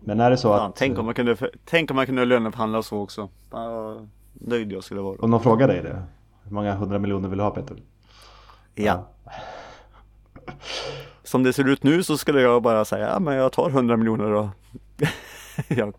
Men 0.00 0.20
är 0.20 0.30
det 0.30 0.36
så 0.36 0.52
att 0.52 0.76
tänk, 0.76 0.98
om 0.98 1.04
man 1.04 1.14
kunde, 1.14 1.36
tänk 1.64 1.90
om 1.90 1.96
man 1.96 2.06
kunde 2.06 2.24
löneförhandla 2.24 2.82
så 2.82 2.98
också. 3.02 3.28
Nöjd 4.40 4.72
jag 4.72 4.84
skulle 4.84 5.00
vara. 5.00 5.16
om 5.20 5.30
någon 5.30 5.42
frågar 5.42 5.68
dig 5.68 5.82
det, 5.82 6.02
hur 6.44 6.50
många 6.52 6.74
hundra 6.74 6.98
miljoner 6.98 7.28
vill 7.28 7.38
du 7.38 7.44
ha 7.44 7.50
Peter? 7.50 7.76
Ja. 8.74 9.08
Som 11.22 11.42
det 11.42 11.52
ser 11.52 11.68
ut 11.68 11.82
nu 11.82 12.02
så 12.02 12.18
skulle 12.18 12.40
jag 12.40 12.62
bara 12.62 12.84
säga, 12.84 13.08
ja 13.08 13.18
men 13.20 13.34
jag 13.34 13.52
tar 13.52 13.70
100 13.70 13.96
miljoner 13.96 14.32
och 14.32 14.46
jag 15.68 15.94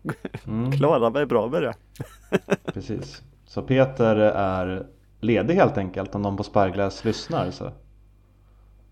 Mm, 0.46 0.72
klarar 0.72 1.10
mig 1.10 1.26
bra 1.26 1.48
med 1.48 1.62
det. 1.62 1.74
precis. 2.72 3.22
Så 3.46 3.62
Peter 3.62 4.16
är 4.16 4.86
ledig 5.20 5.54
helt 5.54 5.78
enkelt 5.78 6.14
om 6.14 6.22
någon 6.22 6.36
på 6.36 6.42
Sparglass 6.42 7.04
lyssnar. 7.04 7.50
Så. 7.50 7.72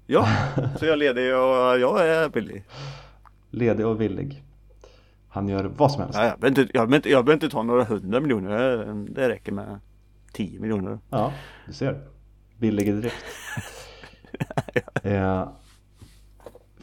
Ja, 0.07 0.29
så 0.79 0.85
jag 0.85 0.93
är 0.93 0.97
ledig 0.97 1.35
och 1.35 1.79
jag 1.79 2.09
är 2.09 2.29
billig. 2.29 2.65
Ledig 3.51 3.87
och 3.87 4.01
villig. 4.01 4.43
Han 5.29 5.49
gör 5.49 5.65
vad 5.65 5.93
som 5.93 6.03
helst. 6.03 6.19
Ja, 6.19 6.25
jag, 6.25 6.39
behöver 6.41 6.61
inte, 6.61 6.79
jag, 6.79 6.89
behöver 6.89 6.97
inte, 6.97 7.11
jag 7.11 7.25
behöver 7.25 7.45
inte 7.45 7.55
ta 7.57 7.63
några 7.63 7.85
hundra 7.85 8.21
miljoner, 8.21 8.95
det, 9.11 9.29
räcker 9.29 9.53
med 9.53 9.81
10 10.33 10.61
miljoner. 10.61 10.99
Ja, 11.11 11.33
du 11.67 11.73
ser. 11.73 12.01
Billig 12.57 12.95
drift. 12.97 13.25
eh, 15.03 15.49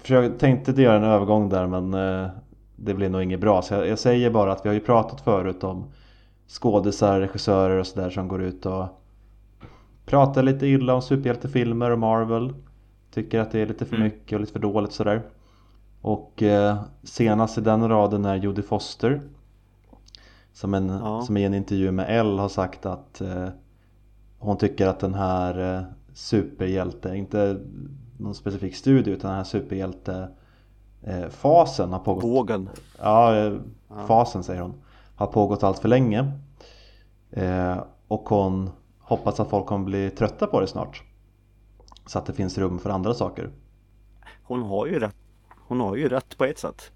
försök, 0.01 0.39
tänkte 0.39 0.81
göra 0.81 0.97
en 0.97 1.03
övergång 1.03 1.49
där 1.49 1.67
men 1.67 1.93
eh, 1.93 2.29
det 2.75 2.93
blir 2.93 3.09
nog 3.09 3.23
inget 3.23 3.39
bra. 3.39 3.61
Så 3.61 3.73
jag, 3.73 3.87
jag 3.87 3.99
säger 3.99 4.29
bara 4.29 4.51
att 4.51 4.65
vi 4.65 4.69
har 4.69 4.73
ju 4.73 4.79
pratat 4.79 5.21
förut 5.21 5.63
om 5.63 5.91
skådisar, 6.47 7.19
regissörer 7.19 7.79
och 7.79 7.87
sådär 7.87 8.09
som 8.09 8.27
går 8.27 8.41
ut 8.41 8.65
och 8.65 8.85
pratar 10.05 10.43
lite 10.43 10.67
illa 10.67 10.93
om 10.93 11.01
superhjältefilmer 11.01 11.91
och 11.91 11.99
Marvel. 11.99 12.53
Tycker 13.11 13.39
att 13.39 13.51
det 13.51 13.59
är 13.59 13.65
lite 13.65 13.85
för 13.85 13.95
Mm. 13.95 14.05
mycket 14.07 14.33
och 14.33 14.39
lite 14.39 14.51
för 14.51 14.59
dåligt 14.59 14.91
sådär. 14.91 15.21
Och 16.05 16.43
eh, 16.43 16.77
senast 17.03 17.57
i 17.57 17.62
den 17.62 17.89
raden 17.89 18.25
är 18.25 18.35
Jodie 18.35 18.63
Foster. 18.63 19.21
Som, 20.53 20.74
en, 20.74 20.89
Ja. 20.89 21.21
som 21.21 21.38
i 21.38 21.43
en 21.43 21.53
intervju 21.53 21.91
med 21.91 22.05
Elle 22.09 22.41
har 22.41 22.50
sagt 22.50 22.85
att 22.85 23.21
eh, 23.21 23.47
hon 24.39 24.57
tycker 24.57 24.88
att 24.88 25.00
den 25.00 25.13
här 25.13 25.75
eh, 25.77 25.83
superhjälte, 26.13 27.15
inte 27.15 27.59
någon 28.17 28.35
specifik 28.35 28.75
studie 28.75 29.12
utan 29.12 29.29
den 29.29 29.38
här 29.38 29.43
superhjälte 29.43 30.27
eh, 31.01 31.29
fasen 31.29 31.91
har 31.91 32.00
pågått 32.00 32.24
Vågen. 32.24 32.69
Ja, 33.00 33.35
eh, 33.35 33.53
fasen 34.07 34.43
säger 34.43 34.62
hon 34.62 34.74
Har 35.15 35.27
pågått 35.27 35.63
allt 35.63 35.79
för 35.79 35.89
länge 35.89 36.31
eh, 37.31 37.77
Och 38.07 38.29
hon 38.29 38.69
hoppas 39.00 39.39
att 39.39 39.50
folk 39.50 39.65
kommer 39.65 39.85
bli 39.85 40.09
trötta 40.09 40.47
på 40.47 40.59
det 40.59 40.67
snart 40.67 41.03
Så 42.05 42.19
att 42.19 42.25
det 42.25 42.33
finns 42.33 42.57
rum 42.57 42.79
för 42.79 42.89
andra 42.89 43.13
saker 43.13 43.50
Hon 44.43 44.63
har 44.63 44.85
ju 44.85 45.00
rätt. 45.00 45.14
Hon 45.67 45.79
har 45.79 45.95
ju 45.95 46.10
rätt 46.10 46.38
på 46.38 46.45
ett 46.45 46.60
sätt. 46.60 46.91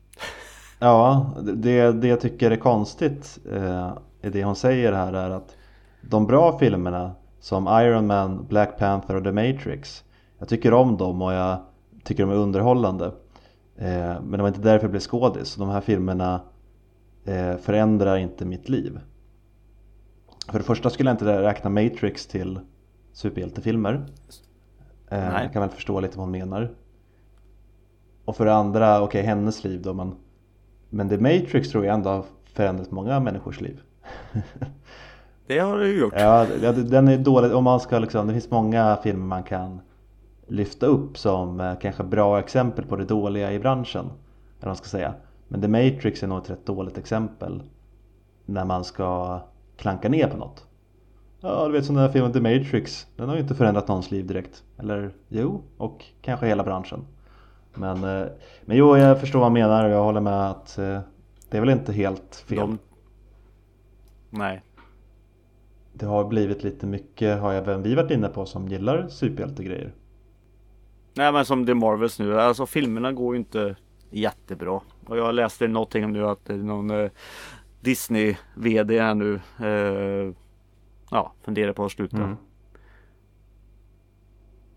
Ja, 0.79 1.25
det, 1.41 1.91
det 1.91 2.07
jag 2.07 2.21
tycker 2.21 2.51
är 2.51 2.55
konstigt 2.55 3.39
eh, 3.51 3.91
i 4.21 4.29
det 4.29 4.43
hon 4.43 4.55
säger 4.55 4.91
här 4.91 5.13
är 5.13 5.29
att 5.29 5.55
de 6.01 6.27
bra 6.27 6.59
filmerna 6.59 7.11
som 7.39 7.67
Iron 7.67 8.07
Man, 8.07 8.45
Black 8.49 8.77
Panther 8.77 9.15
och 9.15 9.23
The 9.23 9.31
Matrix 9.31 10.03
Jag 10.39 10.47
tycker 10.47 10.73
om 10.73 10.97
dem 10.97 11.21
och 11.21 11.33
jag 11.33 11.57
tycker 12.03 12.23
de 12.23 12.31
är 12.31 12.35
underhållande 12.35 13.05
eh, 13.77 14.21
Men 14.21 14.31
det 14.31 14.41
var 14.41 14.47
inte 14.47 14.61
därför 14.61 14.83
jag 14.83 14.91
blev 14.91 15.01
skådis. 15.01 15.55
De 15.55 15.69
här 15.69 15.81
filmerna 15.81 16.41
eh, 17.25 17.57
förändrar 17.57 18.17
inte 18.17 18.45
mitt 18.45 18.69
liv 18.69 18.99
För 20.47 20.59
det 20.59 20.65
första 20.65 20.89
skulle 20.89 21.09
jag 21.09 21.13
inte 21.13 21.41
räkna 21.43 21.69
Matrix 21.69 22.27
till 22.27 22.59
superhjältefilmer 23.13 24.05
eh. 25.09 25.41
Jag 25.43 25.53
kan 25.53 25.61
väl 25.61 25.71
förstå 25.71 25.99
lite 25.99 26.17
vad 26.17 26.25
hon 26.25 26.31
menar 26.31 26.71
Och 28.29 28.35
för 28.35 28.45
det 28.45 28.53
andra, 28.53 29.01
okej 29.01 29.21
hennes 29.21 29.63
liv 29.63 29.81
då 29.81 29.93
men 29.93 30.15
Men 30.89 31.09
The 31.09 31.17
Matrix 31.17 31.69
tror 31.69 31.85
jag 31.85 31.93
ändå 31.93 32.09
har 32.09 32.25
förändrat 32.53 32.91
många 32.91 33.19
människors 33.19 33.61
liv 33.61 33.81
Det 35.47 35.59
har 35.59 35.79
det 35.79 35.87
ju 35.87 35.99
gjort. 35.99 36.13
Ja, 36.17 36.47
ja, 36.61 36.71
den 36.71 37.07
är 37.07 37.17
dålig 37.17 37.55
om 37.55 37.63
man 37.63 37.79
ska 37.79 37.99
liksom, 37.99 38.27
det 38.27 38.33
finns 38.33 38.51
många 38.51 38.97
filmer 39.03 39.25
man 39.25 39.43
kan 39.43 39.81
lyfta 40.47 40.85
upp 40.85 41.17
som 41.17 41.59
eh, 41.59 41.73
kanske 41.81 42.03
bra 42.03 42.39
exempel 42.39 42.85
på 42.85 42.95
det 42.95 43.05
dåliga 43.05 43.53
i 43.53 43.59
branschen. 43.59 44.05
Eller 44.05 44.59
vad 44.59 44.67
man 44.67 44.75
ska 44.75 44.87
säga. 44.87 45.13
Men 45.47 45.61
The 45.61 45.67
Matrix 45.67 46.23
är 46.23 46.27
nog 46.27 46.37
ett 46.37 46.49
rätt 46.49 46.65
dåligt 46.65 46.97
exempel 46.97 47.63
när 48.45 48.65
man 48.65 48.83
ska 48.83 49.39
klanka 49.77 50.09
ner 50.09 50.27
på 50.27 50.37
något. 50.37 50.65
Ja, 51.41 51.67
du 51.67 51.71
vet 51.71 51.85
som 51.85 51.95
den 51.95 52.05
här 52.05 52.11
filmen 52.11 52.33
The 52.33 52.41
Matrix, 52.41 53.07
den 53.15 53.29
har 53.29 53.35
ju 53.35 53.41
inte 53.41 53.55
förändrat 53.55 53.87
någons 53.87 54.11
liv 54.11 54.27
direkt. 54.27 54.63
Eller 54.77 55.11
jo, 55.29 55.61
och 55.77 56.05
kanske 56.21 56.47
hela 56.47 56.63
branschen. 56.63 57.05
Men, 57.79 58.03
eh, 58.03 58.27
men 58.65 58.77
jo, 58.77 58.97
jag 58.97 59.19
förstår 59.19 59.39
vad 59.39 59.51
man 59.51 59.61
menar 59.61 59.85
och 59.85 59.91
jag 59.91 60.03
håller 60.03 60.21
med 60.21 60.49
att 60.49 60.77
eh, 60.77 60.99
det 61.49 61.57
är 61.57 61.61
väl 61.61 61.69
inte 61.69 61.93
helt 61.93 62.35
fel. 62.35 62.57
De... 62.57 62.79
Nej. 64.29 64.61
Det 65.93 66.05
har 66.05 66.25
blivit 66.25 66.63
lite 66.63 66.85
mycket, 66.85 67.39
har 67.39 67.53
även 67.53 67.81
vi 67.81 67.95
varit 67.95 68.11
inne 68.11 68.27
på, 68.27 68.45
som 68.45 68.67
gillar 68.67 69.07
superhjältegrejer. 69.07 69.93
Nej 71.13 71.31
men 71.31 71.45
som 71.45 71.65
The 71.65 71.73
Marvels 71.73 72.19
nu, 72.19 72.41
alltså 72.41 72.65
filmerna 72.65 73.11
går 73.11 73.35
ju 73.35 73.39
inte 73.39 73.75
jättebra. 74.09 74.81
Och 75.05 75.17
jag 75.17 75.35
läste 75.35 75.67
någonting 75.67 76.11
nu 76.11 76.27
att 76.27 76.45
det 76.45 76.53
är 76.53 76.57
någon 76.57 76.89
eh, 76.89 77.11
Disney 77.81 78.35
VD 78.55 78.99
här 78.99 79.15
nu 79.15 79.41
eh, 79.59 80.35
Ja, 81.11 81.33
funderar 81.41 81.73
på 81.73 81.85
att 81.85 81.91
sluta. 81.91 82.17
Mm. 82.17 82.35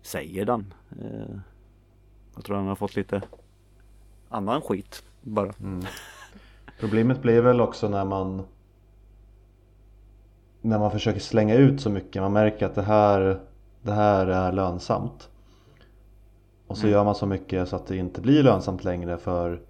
Säger 0.01 0.45
den. 0.45 0.73
Eh, 1.01 1.37
jag 2.35 2.43
tror 2.45 2.55
han 2.55 2.67
har 2.67 2.75
fått 2.75 2.95
lite 2.95 3.21
annan 4.29 4.61
skit 4.61 5.03
bara. 5.21 5.53
Problemet 6.79 7.21
blir 7.21 7.41
väl 7.41 7.61
också 7.61 7.89
när 7.89 8.05
man 8.05 8.41
när 10.61 10.79
man 10.79 10.91
försöker 10.91 11.19
slänga 11.19 11.55
ut 11.55 11.81
så 11.81 11.89
mycket. 11.89 12.21
Man 12.21 12.33
märker 12.33 12.65
att 12.65 12.75
det 12.75 12.81
här, 12.81 13.39
det 13.81 13.91
här 13.91 14.27
är 14.27 14.51
lönsamt. 14.51 15.29
Och 16.67 16.77
så 16.77 16.83
Mm. 16.83 16.93
gör 16.93 17.03
man 17.03 17.15
så 17.15 17.25
mycket 17.25 17.69
så 17.69 17.75
att 17.75 17.87
det 17.87 17.97
inte 17.97 18.21
blir 18.21 18.43
lönsamt 18.43 18.83
längre 18.83 19.17
för 19.17 19.61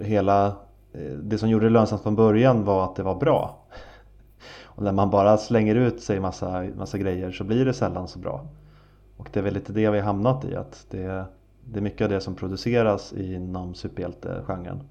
hela 0.00 0.46
eh, 0.92 1.12
det 1.22 1.38
som 1.38 1.48
gjorde 1.48 1.66
det 1.66 1.70
lönsamt 1.70 2.02
från 2.02 2.16
början 2.16 2.64
var 2.64 2.84
att 2.84 2.96
det 2.96 3.02
var 3.02 3.14
bra. 3.14 3.58
Och 4.62 4.82
när 4.82 4.92
man 4.92 5.10
bara 5.10 5.36
slänger 5.36 5.74
ut 5.74 6.02
sig 6.02 6.20
massa, 6.20 6.66
massa 6.76 6.98
grejer 6.98 7.32
så 7.32 7.44
blir 7.44 7.64
det 7.64 7.72
sällan 7.74 8.08
så 8.08 8.18
bra. 8.18 8.46
Och 9.16 9.28
det 9.32 9.38
är 9.40 9.44
väl 9.44 9.54
lite 9.54 9.72
det 9.72 9.90
vi 9.90 9.98
har 9.98 10.04
hamnat 10.04 10.44
i 10.44 10.56
att 10.56 10.86
det, 10.90 11.24
det 11.72 11.78
är 11.78 11.82
mycket 11.82 12.04
av 12.04 12.08
det 12.08 12.20
som 12.20 12.34
produceras 12.34 13.12
inom 13.12 13.74
superhjältegenren 13.74 14.82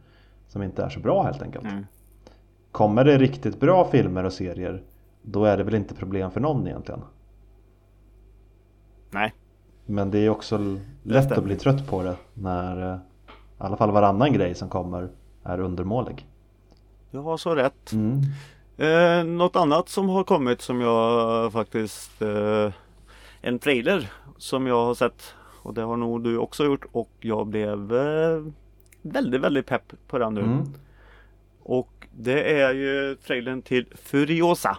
som 0.48 0.64
inte 0.64 0.84
är 0.84 0.90
så 0.90 1.00
bra 1.00 1.24
helt 1.24 1.42
enkelt. 1.42 1.66
Mm. 1.66 1.86
Kommer 2.72 3.06
det 3.06 3.18
riktigt 3.18 3.60
bra 3.60 3.90
filmer 3.92 4.24
och 4.24 4.34
serier 4.34 4.84
då 5.22 5.46
är 5.46 5.58
det 5.58 5.64
väl 5.64 5.76
inte 5.76 5.96
problem 5.96 6.32
för 6.32 6.40
någon 6.40 6.68
egentligen. 6.68 7.02
Nej, 9.10 9.34
Men 9.86 10.12
det 10.12 10.20
är 10.20 10.30
också 10.30 10.78
lätt 11.04 11.32
att 11.32 11.44
bli 11.44 11.56
trött 11.56 11.88
på 11.88 12.04
det 12.04 12.16
när 12.34 12.94
eh, 12.94 13.00
i 13.36 13.40
alla 13.58 13.78
fall 13.78 13.92
varannan 13.92 14.34
grej 14.34 14.56
som 14.56 14.70
kommer 14.70 15.10
är 15.44 15.60
undermålig. 15.60 16.28
du 17.12 17.18
har 17.18 17.38
så 17.38 17.56
rätt. 17.56 17.92
Mm. 17.92 18.22
Eh, 18.78 19.24
något 19.24 19.56
annat 19.56 19.90
som 19.90 20.10
har 20.10 20.24
kommit 20.24 20.62
som 20.62 20.82
jag 20.82 21.54
faktiskt 21.54 22.22
eh, 22.22 22.74
En 23.42 23.60
trailer 23.60 24.12
som 24.38 24.68
jag 24.68 24.86
har 24.86 24.94
sett 24.94 25.34
och 25.68 25.74
det 25.74 25.82
har 25.82 25.98
nog 25.98 26.24
du 26.24 26.38
också 26.38 26.66
gjort 26.66 26.86
och 26.92 27.10
jag 27.20 27.48
blev 27.48 27.94
eh, 27.96 28.44
väldigt 29.02 29.42
väldigt 29.42 29.66
pepp 29.66 29.94
på 30.08 30.18
den 30.18 30.34
nu. 30.34 30.42
Mm. 30.42 30.64
Och 31.60 32.08
det 32.18 32.62
är 32.62 32.74
ju 32.74 33.16
trailern 33.16 33.62
till 33.62 33.86
Furiosa. 33.96 34.78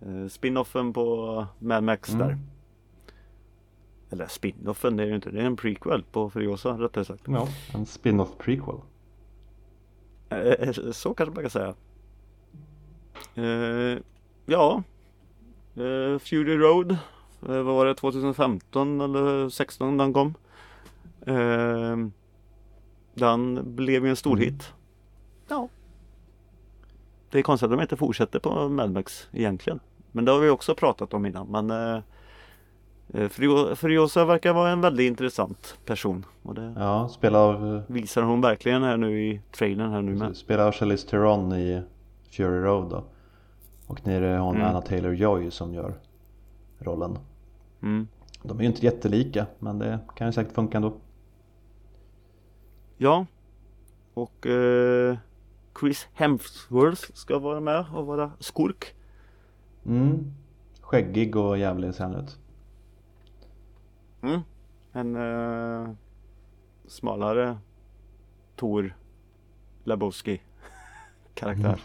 Eh, 0.00 0.26
Spinoffen 0.28 0.92
på 0.92 1.46
Mad 1.58 1.84
Max 1.84 2.08
Mm. 2.14 2.26
där. 2.28 2.38
Eller 4.10 4.26
spinoffen 4.26 4.96
det 4.96 5.02
är 5.02 5.06
ju 5.06 5.14
inte, 5.14 5.30
det 5.30 5.40
är 5.40 5.44
en 5.46 5.56
prequel 5.56 6.02
på 6.02 6.30
Furiosa 6.30 6.68
rättare 6.70 7.04
sagt. 7.04 7.22
Ja, 7.26 7.48
en 7.74 7.86
spin-off 7.86 8.38
prequel. 8.38 8.76
Eh, 10.28 10.72
Så 10.92 11.14
kanske 11.14 11.34
man 11.34 11.44
kan 11.44 11.50
säga. 11.50 11.74
Ja. 14.46 14.82
Fury 16.20 16.56
Road. 16.56 16.96
Eh, 17.48 17.62
vad 17.62 17.74
var 17.74 17.86
det? 17.86 17.94
2015 17.94 19.00
eller 19.00 19.48
16 19.48 19.96
den 19.96 20.12
kom. 20.12 20.34
Eh, 21.26 21.96
den 23.14 23.60
blev 23.76 24.04
ju 24.04 24.10
en 24.10 24.16
stor 24.16 24.32
Mm. 24.36 24.44
hit. 24.44 24.72
Ja. 25.48 25.68
Det 27.30 27.38
är 27.38 27.42
konstigt 27.42 27.64
att 27.64 27.70
de 27.78 27.80
inte 27.82 27.96
fortsätter 27.96 28.38
på 28.38 28.68
Mad 28.68 28.90
Max 28.92 29.28
egentligen. 29.32 29.80
Men 30.12 30.24
det 30.24 30.32
har 30.32 30.38
vi 30.38 30.50
också 30.50 30.74
pratat 30.74 31.14
om 31.14 31.26
innan. 31.26 31.46
Men 31.46 31.70
eh, 31.70 32.02
eh, 33.14 33.28
Furiosa 33.74 34.24
verkar 34.24 34.52
vara 34.52 34.70
en 34.70 34.80
väldigt 34.80 35.06
intressant 35.08 35.78
person. 35.84 36.24
Och 36.42 36.54
det 36.54 36.74
Ja, 36.76 37.08
spelad 37.08 37.42
av, 37.42 37.82
visar 37.86 38.22
hon 38.22 38.40
verkligen 38.40 38.82
här 38.82 38.96
nu 38.96 39.20
i 39.22 39.40
trailern 39.52 39.90
här 39.90 40.02
nu 40.02 40.14
med. 40.14 40.36
spelad 40.36 40.66
av 40.66 40.72
Charlize 40.72 41.08
Theron 41.08 41.52
i 41.52 41.82
Fury 42.30 42.60
Road 42.60 42.90
då. 42.90 43.04
Och 43.86 44.06
nu 44.06 44.16
är 44.16 44.20
det 44.20 44.38
hon 44.38 44.56
Mm. 44.56 44.68
Anna 44.68 44.80
Taylor-Joy 44.80 45.50
som 45.50 45.74
gör 45.74 45.94
rollen. 46.80 47.18
Mm. 47.82 48.08
De 48.42 48.58
är 48.58 48.62
ju 48.62 48.68
inte 48.68 48.84
jättelika 48.84 49.46
men 49.58 49.78
det 49.78 50.00
kan 50.16 50.26
ju 50.26 50.32
säkert 50.32 50.54
funka 50.54 50.76
ändå. 50.76 50.92
Ja. 52.96 53.26
Och 54.14 54.46
eh, 54.46 55.18
Chris 55.80 56.08
Hemsworth 56.14 57.12
ska 57.14 57.38
vara 57.38 57.60
med 57.60 57.84
och 57.94 58.06
vara 58.06 58.32
skurk. 58.38 58.94
Mm. 59.86 60.32
Skäggig 60.80 61.36
och 61.36 61.58
jävlig 61.58 61.94
ser 61.94 62.04
han 62.04 62.14
ut. 62.14 62.38
Mm. 64.22 64.40
En 64.92 65.16
eh, 65.16 65.90
smalare 66.86 67.58
Tor 68.56 68.96
Lebowski 69.84 70.40
karaktär. 71.34 71.80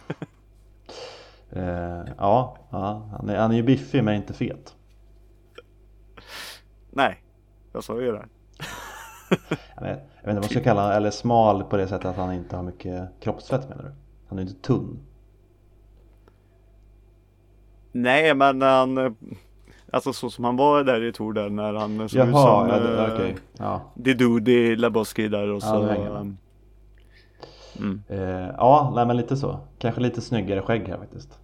Eh, 1.50 2.14
ja, 2.18 2.58
ja 2.70 3.10
han, 3.12 3.30
är, 3.30 3.38
han 3.38 3.52
är 3.52 3.56
ju 3.56 3.64
biffig 3.64 4.04
men 4.04 4.16
inte 4.16 4.34
fet. 4.34 4.76
Nej, 6.96 7.24
jag 7.74 7.84
sa 7.84 8.02
ju 8.02 8.12
det. 8.12 8.26
Jag 9.76 9.82
vet, 9.82 10.00
inte 10.00 10.26
vad 10.26 10.36
man 10.36 10.44
ska 10.44 10.64
kalla 10.64 10.82
honom, 10.82 10.98
eller 10.98 11.12
smal 11.12 11.64
på 11.64 11.78
det 11.78 11.88
sättet 11.88 12.06
att 12.06 12.16
han 12.16 12.34
inte 12.34 12.56
har 12.56 12.64
mycket 12.64 13.10
kroppsfett 13.20 13.70
menar 13.70 13.84
du? 13.84 13.92
Han 14.28 14.38
är 14.38 14.44
ju 14.44 14.50
inte 14.50 14.62
tunn. 14.62 15.00
Nej, 17.92 18.36
men 18.36 18.62
han 18.62 18.98
eh, 18.98 19.12
Alltså 19.92 20.14
så 20.14 20.30
som 20.30 20.46
han 20.46 20.56
var 20.58 20.84
där 20.84 21.04
i 21.04 21.12
Tor 21.12 21.34
där 21.34 21.50
när 21.50 21.74
han 21.74 22.10
såg 22.10 22.20
Jaha, 22.20 22.28
ut 22.28 22.36
som 22.36 22.70
ja, 22.70 22.80
det, 22.80 23.06
eh, 23.06 23.14
okej. 23.14 23.36
Ja. 23.58 23.82
The 24.06 24.14
Dude 24.14 24.52
i 24.52 24.76
Lebowski 24.76 25.28
där 25.28 25.50
och 25.50 25.56
Ja, 25.56 25.60
så 25.60 25.86
hänger 25.86 26.10
med. 26.10 26.22
um, 26.22 26.38
mm. 27.78 28.04
Eh, 28.08 28.50
ja, 28.58 28.92
nej, 28.96 29.06
men 29.06 29.18
lite 29.18 29.38
så. 29.38 29.60
Kanske 29.78 30.02
lite 30.02 30.22
snyggare 30.22 30.62
skägg 30.62 30.88
här 30.88 30.98
faktiskt. 30.98 31.40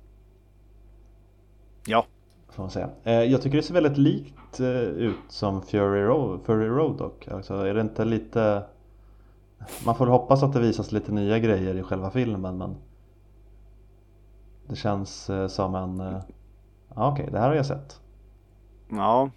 Ja, 1.86 2.06
Får 2.50 2.64
man 2.64 2.70
säga. 2.70 2.90
Eh, 3.04 3.14
jag 3.14 3.42
tycker 3.42 3.58
det 3.58 3.64
ser 3.64 3.74
väldigt 3.74 3.98
likt 3.98 4.36
eh, 4.60 4.68
ut 4.82 5.16
som 5.28 5.62
Fury 5.62 6.02
Road, 6.02 6.40
Fury 6.46 6.68
Road 6.68 6.98
dock. 6.98 7.28
Alltså, 7.28 7.54
är 7.54 7.74
det 7.74 7.82
inte 7.82 8.06
lite... 8.06 8.64
Man 9.86 9.96
får 9.96 10.08
hoppas 10.08 10.44
att 10.44 10.54
det 10.54 10.60
visas 10.60 10.92
lite 10.92 11.12
nya 11.12 11.40
grejer 11.40 11.76
i 11.76 11.84
själva 11.84 12.12
filmen 12.12 12.58
men 12.58 12.76
det 14.68 14.76
känns 14.76 15.30
eh, 15.30 15.48
som 15.48 15.76
en... 15.76 16.00
Eh, 16.00 16.22
ja 16.96 17.12
okej, 17.12 17.30
det 17.32 17.40
här 17.40 17.48
har 17.48 17.56
jag 17.56 17.66
sett. 17.66 18.02
ja 18.90 19.30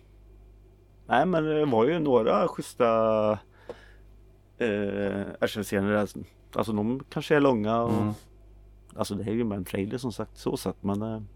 Nej 1.06 1.26
men 1.26 1.44
det 1.44 1.64
var 1.64 1.84
ju 1.84 1.98
några 1.98 2.48
schyssta 2.48 3.30
eh, 4.58 5.22
actionscener. 5.40 6.08
Alltså 6.52 6.72
de 6.72 7.02
kanske 7.08 7.36
är 7.36 7.40
långa 7.40 7.82
och 7.82 7.92
Mm. 7.92 8.12
Alltså 8.96 9.14
det 9.14 9.24
är 9.24 9.34
ju 9.34 9.44
bara 9.44 9.56
en 9.56 9.64
trailer 9.64 9.98
som 9.98 10.12
sagt 10.12 10.38
så 10.38 10.56
sett 10.56 10.82
men 10.82 11.26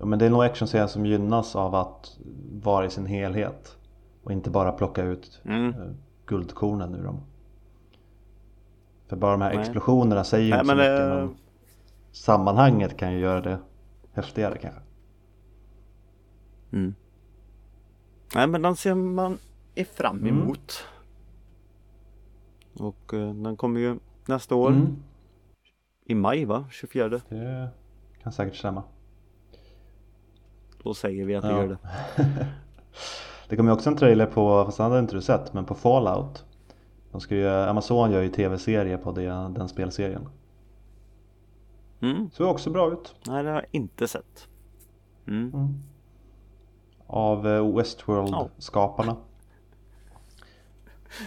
Ja, 0.00 0.06
men 0.06 0.18
det 0.18 0.26
är 0.26 0.30
nog 0.30 0.42
actionscener 0.44 0.86
som 0.86 1.06
gynnas 1.06 1.56
av 1.56 1.74
att 1.74 2.18
vara 2.62 2.86
i 2.86 2.90
sin 2.90 3.06
helhet 3.06 3.78
och 4.22 4.32
inte 4.32 4.50
bara 4.50 4.72
plocka 4.72 5.02
ut 5.02 5.40
mm. 5.44 5.68
eh, 5.68 5.90
guldkornen 6.26 6.94
ur 6.94 7.04
dem. 7.04 7.20
För 9.06 9.16
bara 9.16 9.30
de 9.32 9.40
här 9.42 9.50
Nej. 9.54 9.60
explosionerna 9.60 10.24
säger 10.24 10.44
ju 10.44 10.52
inte 10.52 10.66
så 10.66 10.74
mycket 10.74 11.00
eh, 11.00 11.08
men 11.08 11.36
sammanhanget 12.12 12.96
kan 12.96 13.12
ju 13.12 13.18
göra 13.18 13.40
det 13.40 13.58
häftigare 14.12 14.58
kanske. 14.58 14.80
Mm. 16.72 16.94
Nej 18.34 18.46
men 18.46 18.62
den 18.62 18.76
ser 18.76 18.94
man 18.94 19.38
är 19.74 19.84
fram 19.84 20.18
Mm. 20.18 20.28
emot. 20.28 20.84
Och 22.78 23.14
eh, 23.14 23.34
den 23.34 23.56
kommer 23.56 23.80
ju 23.80 23.98
nästa 24.26 24.54
år 24.54 24.68
Mm, 24.70 24.96
i 26.04 26.14
maj 26.14 26.44
va? 26.44 26.64
24 26.70 27.08
det 27.08 27.68
kan 28.22 28.32
säkert 28.32 28.56
stämma. 28.56 28.82
Då 30.82 30.94
säger 30.94 31.24
vi 31.24 31.36
att 31.36 31.44
Ja. 31.44 31.50
gör 31.50 31.68
det. 31.68 31.78
Det 33.48 33.56
kommer 33.56 33.70
ju 33.70 33.74
också 33.74 33.90
en 33.90 33.96
trailer 33.96 34.26
på, 34.26 34.64
fast 34.64 34.76
den 34.76 34.86
hade 34.86 34.98
inte 34.98 35.14
du 35.14 35.22
sett, 35.22 35.52
men 35.52 35.64
på 35.64 35.74
Fallout. 35.74 36.44
De 37.12 37.20
ska 37.20 37.34
ju, 37.34 37.48
Amazon 37.48 38.10
gör 38.10 38.22
ju 38.22 38.28
tv-serie 38.28 38.98
på 38.98 39.12
det, 39.12 39.26
den 39.26 39.68
spelserien. 39.68 40.28
Mm. 42.00 42.30
Såg 42.30 42.48
också 42.50 42.70
bra 42.70 42.92
ut. 42.92 43.14
Nej 43.26 43.42
det 43.42 43.48
har 43.48 43.56
jag 43.56 43.66
inte 43.70 44.08
sett. 44.08 44.48
Mm. 45.26 45.50
Mm. 45.54 45.74
Av 47.06 47.48
eh, 47.48 47.76
Westworld-skaparna. 47.76 49.16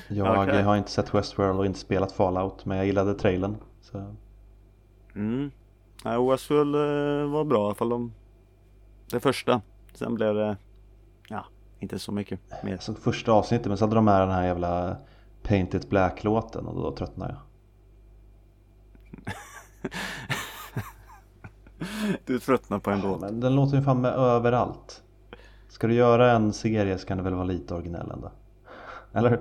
Jag 0.10 0.44
Okej. 0.44 0.62
har 0.62 0.78
inte 0.78 0.92
sett 0.92 1.14
Westworld 1.14 1.60
och 1.60 1.66
inte 1.66 1.80
spelat 1.80 2.12
Fallout 2.12 2.66
men 2.66 2.78
jag 2.78 2.86
gillade 2.86 3.14
trailern. 3.14 3.56
Så. 3.82 3.98
Mm. 5.16 5.52
Nej 6.06 6.30
Westworld 6.30 6.76
eh, 6.76 7.32
var 7.32 7.44
bra 7.44 7.62
i 7.62 7.66
alla 7.66 7.76
fall 7.76 7.90
de 7.90 8.14
Det 9.14 9.20
första. 9.20 9.62
Sen 9.94 10.16
blev 10.16 10.36
det 10.36 10.58
Ja, 11.30 11.46
inte 11.80 12.00
så 12.00 12.12
mycket 12.12 12.40
mer. 12.64 12.78
Såg 12.78 13.00
första 13.00 13.32
avsnittet 13.32 13.68
men 13.68 13.78
så 13.78 13.86
hade 13.86 13.96
de 13.96 14.06
med 14.06 14.22
den 14.22 14.30
här 14.30 14.44
jävla 14.44 14.98
Paint 15.44 15.74
It 15.74 15.90
Black-låten 15.90 16.66
och 16.66 16.76
då 16.76 16.96
tröttnade 16.96 17.36
jag. 17.36 17.42
Du 22.26 22.40
tröttnar 22.40 22.80
på 22.80 22.92
en 22.92 23.02
låt. 23.02 23.22
Men 23.22 23.40
den 23.40 23.56
låter 23.56 23.78
ju 23.78 23.84
fan 23.84 24.02
med 24.02 24.14
överallt. 24.14 25.04
Ska 25.68 25.88
du 25.88 25.94
göra 25.94 26.32
en 26.32 26.54
serie 26.54 26.98
så 26.98 27.08
kan 27.08 27.18
du 27.18 27.24
väl 27.24 27.34
vara 27.34 27.44
lite 27.44 27.74
originell 27.74 28.12
ändå? 28.12 28.32
Eller? 29.14 29.40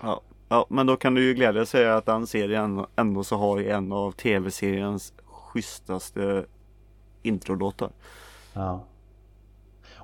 Ja. 0.00 0.20
ja, 0.48 0.66
men 0.68 0.86
då 0.86 0.96
kan 0.96 1.14
du 1.14 1.24
ju 1.24 1.34
glädja 1.34 1.66
säga 1.66 1.96
att 1.96 2.06
den 2.06 2.26
serien 2.26 2.86
ändå 2.96 3.24
så 3.24 3.36
har 3.36 3.60
en 3.60 3.92
av 3.92 4.12
tv-seriens 4.12 5.12
schysstaste 5.24 6.44
introlåtar. 7.22 7.90
Ja. 8.54 8.84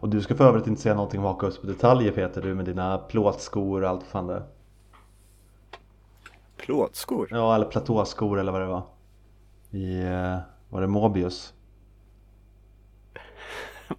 Och 0.00 0.08
du 0.08 0.22
ska 0.22 0.34
för 0.34 0.44
övrigt 0.48 0.66
inte 0.66 0.80
säga 0.82 0.94
någonting 0.94 1.20
om 1.20 1.26
haka 1.26 1.46
upp 1.46 1.62
detaljer 1.66 2.12
Peter, 2.12 2.42
du 2.42 2.54
med 2.54 2.64
dina 2.64 2.98
plåtskor 2.98 3.82
och 3.82 3.88
allt 3.88 4.04
fan 4.04 4.26
det. 4.26 4.42
Plåtskor? 6.56 7.28
Ja, 7.30 7.54
eller 7.54 7.66
platåskor 7.66 8.38
eller 8.40 8.52
vad 8.52 8.60
det 8.60 8.66
var. 8.66 8.82
I, 9.70 10.00
eh, 10.02 10.38
var 10.68 10.80
det 10.80 10.86
Mobius? 10.86 11.54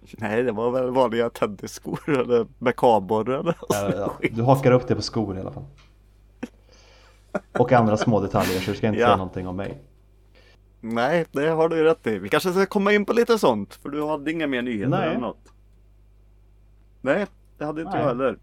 Nej, 0.18 0.42
det 0.42 0.52
var 0.52 0.70
väl 0.70 0.90
vanliga 0.90 1.30
tennisskor 1.30 2.00
eller 2.08 2.46
med 2.58 2.76
kabor 2.76 3.30
eller 3.30 3.56
Ja, 3.68 3.92
ja, 3.94 4.12
du 4.32 4.42
hakar 4.42 4.72
upp 4.72 4.88
det 4.88 4.94
på 4.94 5.02
skor 5.02 5.36
i 5.36 5.40
alla 5.40 5.52
fall. 5.52 5.64
Och 7.58 7.72
andra 7.72 7.96
små 7.96 8.20
detaljer 8.20 8.60
så 8.60 8.70
du 8.70 8.76
ska 8.76 8.86
inte 8.86 9.00
Ja. 9.00 9.06
säga 9.06 9.16
någonting 9.16 9.48
om 9.48 9.56
mig. 9.56 9.78
Nej, 10.80 11.26
det 11.32 11.48
har 11.48 11.68
du 11.68 11.84
rätt 11.84 12.06
i. 12.06 12.18
Vi 12.18 12.28
kanske 12.28 12.52
ska 12.52 12.66
komma 12.66 12.92
in 12.92 13.04
på 13.04 13.12
lite 13.12 13.38
sånt. 13.38 13.74
För 13.74 13.88
du 13.88 14.06
hade 14.06 14.30
inga 14.32 14.46
mer 14.46 14.62
nyheter 14.62 14.90
Nej. 14.90 15.08
eller 15.08 15.20
något. 15.20 15.52
Nej, 17.00 17.26
det 17.58 17.64
hade 17.64 17.80
inte 17.80 17.92
Nej. 17.92 18.00
jag 18.00 18.08
heller. 18.08 18.38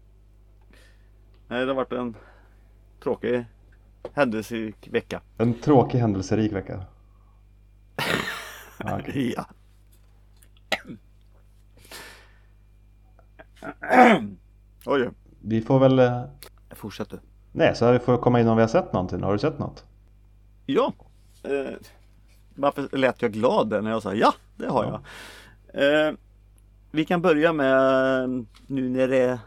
Nej, 1.48 1.60
det 1.60 1.66
har 1.70 1.74
varit 1.74 1.92
en 1.92 2.16
tråkig 3.02 3.44
händelserik 4.12 4.88
vecka. 4.92 5.20
En 5.38 5.54
tråkig 5.54 5.98
händelserik 5.98 6.52
vecka. 6.52 6.84
Ja, 8.84 8.98
okej. 9.00 9.34
Ja. 9.36 9.44
Oj, 14.86 15.10
Vi 15.40 15.60
får 15.60 15.78
väl... 15.78 15.98
eh, 15.98 16.22
jag 16.68 16.78
fortsätter. 16.78 17.20
Nej, 17.52 17.76
så 17.76 17.92
vi 17.92 17.98
får 17.98 18.16
komma 18.18 18.40
in 18.40 18.48
om 18.48 18.56
vi 18.56 18.60
har 18.62 18.68
sett 18.68 18.92
någonting. 18.92 19.22
Har 19.22 19.32
du 19.32 19.38
sett 19.38 19.58
något? 19.58 19.84
Ja. 20.66 20.92
Eh, 21.42 21.74
varför 22.58 22.96
lät 22.96 23.22
jag 23.22 23.32
glad 23.32 23.70
där 23.70 23.82
när 23.82 23.90
jag 23.90 24.02
sa 24.02 24.14
ja, 24.14 24.34
det 24.56 24.66
har 24.66 24.84
Ja. 24.84 25.00
jag. 25.72 26.08
Eh, 26.08 26.14
vi 26.90 27.04
kan 27.04 27.22
börja 27.22 27.52
med 27.52 28.28
nu 28.66 28.88
när 28.88 29.08
det 29.08 29.38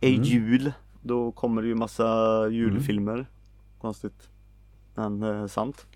är 0.00 0.08
Mm. 0.08 0.22
jul. 0.22 0.72
Då 1.02 1.32
kommer 1.32 1.62
det 1.62 1.68
ju 1.68 1.74
massa 1.74 2.48
julfilmer. 2.48 3.26
Konstigt. 3.80 4.28
Men 4.94 5.22
eh, 5.22 5.46
sant. 5.46 5.86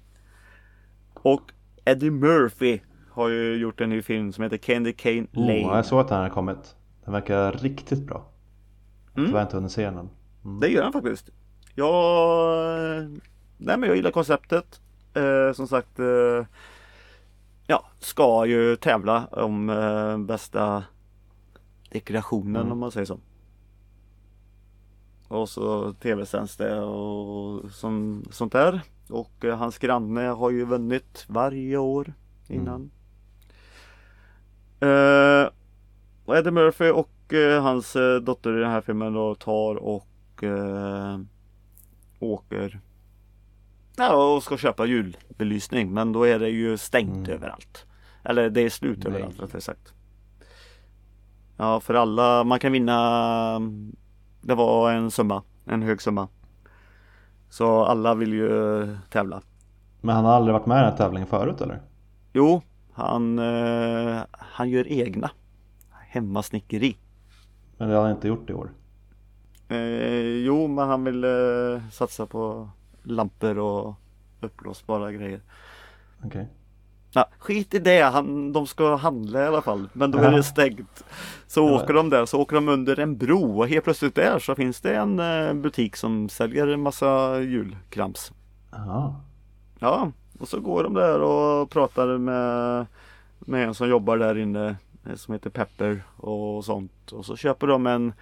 Och 1.15 1.43
Eddie 1.85 2.11
Murphy 2.11 2.81
har 3.11 3.29
ju 3.29 3.55
gjort 3.57 3.81
en 3.81 3.91
ny 3.91 4.03
film 4.03 4.33
som 4.33 4.45
heter 4.45 4.57
Candy 4.57 4.93
Cane 4.93 5.27
Oh, 5.35 5.41
Lane. 5.47 5.61
jag 5.77 5.87
såg 5.87 6.01
att 6.01 6.09
den 6.09 6.21
har 6.21 6.29
kommit. 6.29 6.77
Den 7.05 7.13
verkar 7.13 7.53
riktigt 7.53 8.03
bra. 8.07 8.27
Mm. 9.17 9.27
Tyvärr 9.29 9.43
inte 9.43 9.57
hunnit 9.57 9.73
se 9.73 9.91
den. 9.91 10.11
Det 10.61 10.69
gör 10.69 10.83
han 10.83 10.93
faktiskt. 10.93 11.31
Jag, 11.75 13.11
nej 13.57 13.77
men 13.77 13.83
jag 13.83 13.97
gillar 13.97 14.11
konceptet. 14.11 14.81
Eh, 15.15 15.53
som 15.53 15.69
sagt, 15.69 15.99
eh, 15.99 16.47
ja, 17.67 17.85
ska 17.99 18.47
ju 18.47 18.77
tävla 18.77 19.27
om 19.27 19.71
eh, 19.71 20.19
bästa 20.19 20.85
dekorationen 21.91 22.57
Mm. 22.57 22.73
om 22.73 22.79
man 22.79 22.91
säger 22.91 23.07
så. 23.07 23.19
Och 25.29 25.49
så 25.49 25.93
tv-sänds 25.93 26.57
det 26.57 26.81
och 26.81 27.71
som, 27.71 28.25
sånt 28.31 28.53
där. 28.53 28.81
Och 29.09 29.45
eh, 29.45 29.57
hans 29.59 29.79
granne 29.79 30.21
har 30.21 30.51
ju 30.51 30.65
vunnit 30.65 31.25
varje 31.29 31.77
år 31.77 32.13
innan. 32.49 32.91
Eh, 34.81 35.49
och 36.25 36.37
Eddie 36.37 36.51
Murphy 36.51 36.91
och 36.91 37.33
eh, 37.35 37.63
hans 37.63 37.97
eh, 37.97 38.17
dotter 38.21 38.57
i 38.57 38.61
den 38.61 38.71
här 38.71 38.81
filmen 38.81 39.13
då 39.13 39.35
tar 39.35 39.75
och 39.75 40.43
eh, 40.45 41.21
åker 42.21 42.81
Ja 44.03 44.35
och 44.37 44.43
ska 44.43 44.57
köpa 44.57 44.87
julbelysning 44.87 45.93
men 45.95 46.13
då 46.13 46.25
är 46.25 46.39
det 46.39 46.49
ju 46.49 46.77
stängt 46.77 47.29
Mm. 47.29 47.31
överallt. 47.31 47.87
Eller 48.25 48.51
det 48.51 48.61
är 48.61 48.71
slut 48.71 48.99
Nej. 48.99 49.07
överallt 49.13 49.41
rättare 49.41 49.61
sagt. 49.61 49.93
Ja, 51.57 51.81
för 51.81 51.95
alla, 51.95 52.45
man 52.45 52.59
kan 52.59 52.73
vinna 52.73 53.61
Det 54.41 54.55
var 54.55 54.93
en 54.93 55.11
summa, 55.11 55.43
en 55.65 55.83
hög 55.83 56.03
summa. 56.03 56.29
Så 57.49 57.85
alla 57.85 58.15
vill 58.15 58.33
ju 58.33 58.97
tävla. 59.11 59.43
Men 60.01 60.15
han 60.17 60.25
har 60.25 60.33
aldrig 60.33 60.53
varit 60.53 60.67
med 60.67 60.77
i 60.77 60.81
den 60.81 60.91
här 60.91 60.97
tävlingen 60.97 61.29
förut 61.29 61.61
eller? 61.61 61.81
Jo, 62.33 62.63
han, 62.93 63.39
eh, 63.39 64.21
han 64.31 64.71
gör 64.71 64.89
egna 64.89 65.31
hemmasnickeri. 66.09 66.97
Men 67.79 67.89
det 67.89 67.95
har 67.95 68.03
han 68.03 68.11
inte 68.11 68.29
gjort 68.29 68.51
i 68.51 68.53
år. 68.55 68.71
Eh, 69.69 70.45
jo, 70.45 70.69
men 70.69 70.89
han 70.89 71.05
vill 71.05 71.25
eh, 71.25 71.89
satsa 71.93 72.27
på 72.27 72.69
lampor 73.03 73.59
och 73.59 73.95
uppblåsbara 74.41 75.13
grejer. 75.13 75.41
Okej. 76.19 76.29
Okay. 76.29 76.47
Ja, 77.13 77.29
skit 77.39 77.75
i 77.75 77.79
det, 77.79 78.01
han, 78.01 78.53
de 78.53 78.67
ska 78.67 78.97
handla 78.97 79.43
i 79.43 79.47
alla 79.47 79.63
fall. 79.63 79.89
Men 79.93 80.11
då 80.11 80.19
är 80.19 80.33
det 80.33 80.43
stängt. 80.43 81.05
Så 81.47 81.61
ja. 81.61 81.83
åker 81.83 81.95
de 81.95 82.11
där, 82.11 82.27
så 82.27 82.41
åker 82.41 82.57
de 82.57 82.69
under 82.69 83.01
en 83.01 83.17
bro 83.17 83.59
och 83.59 83.69
helt 83.69 83.85
plötsligt 83.85 84.15
där 84.15 84.39
så 84.39 84.55
finns 84.55 84.81
det 84.81 84.95
en 84.97 85.21
eh, 85.21 85.55
butik 85.55 85.97
som 85.97 86.29
säljer 86.29 86.67
en 86.67 86.83
massa 86.83 87.41
julkrams. 87.41 88.33
Aha. 88.73 89.21
Ja, 89.79 90.13
och 90.39 90.49
så 90.49 90.61
går 90.61 90.83
de 90.83 90.95
där 90.95 91.21
och 91.21 91.71
pratar 91.71 92.19
med, 92.19 92.87
med 93.39 93.69
en 93.69 93.75
som 93.75 93.89
jobbar 93.89 94.19
där 94.19 94.39
inne 94.39 94.77
eh, 95.07 95.15
som 95.15 95.35
heter 95.35 95.51
Pepper 95.51 96.03
och 96.17 96.65
sånt. 96.65 97.13
Och 97.13 97.27
så 97.27 97.37
köper 97.37 97.67
de 97.67 97.87
en 97.87 98.13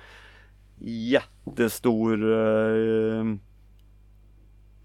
jättestor 0.79 2.33
eh, 2.33 3.25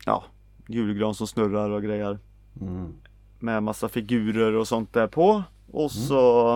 ja, 0.06 0.24
julgran 0.68 1.16
som 1.16 1.28
snurrar 1.28 1.70
och 1.70 1.84
grejer. 1.84 2.20
Mm. 2.62 2.94
Med 3.40 3.64
massa 3.64 3.90
figurer 3.90 4.54
och 4.54 4.68
sånt 4.68 4.94
där 4.94 5.08
på. 5.08 5.44
Och 5.72 5.92
mm. 5.96 6.08
så 6.08 6.54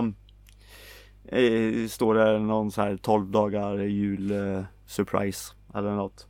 eh, 1.24 1.88
står 1.88 2.14
det 2.14 2.38
någon 2.38 2.70
så 2.70 2.82
här 2.82 2.96
12 2.96 3.30
dagar 3.30 3.78
jul 3.78 4.30
eh, 4.30 4.64
surprise 4.86 5.54
eller 5.74 5.92
något. 5.92 6.26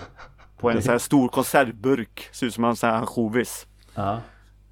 På 0.58 0.70
en 0.70 0.82
sån 0.82 0.92
här 0.92 0.98
stor 0.98 1.28
konservburk. 1.28 2.28
Ser 2.32 2.46
ut 2.46 2.54
som 2.54 2.64
en 2.64 2.76
sån 2.76 2.90
här 2.90 2.96
ansjovis. 2.96 3.66
Ja. 3.94 4.20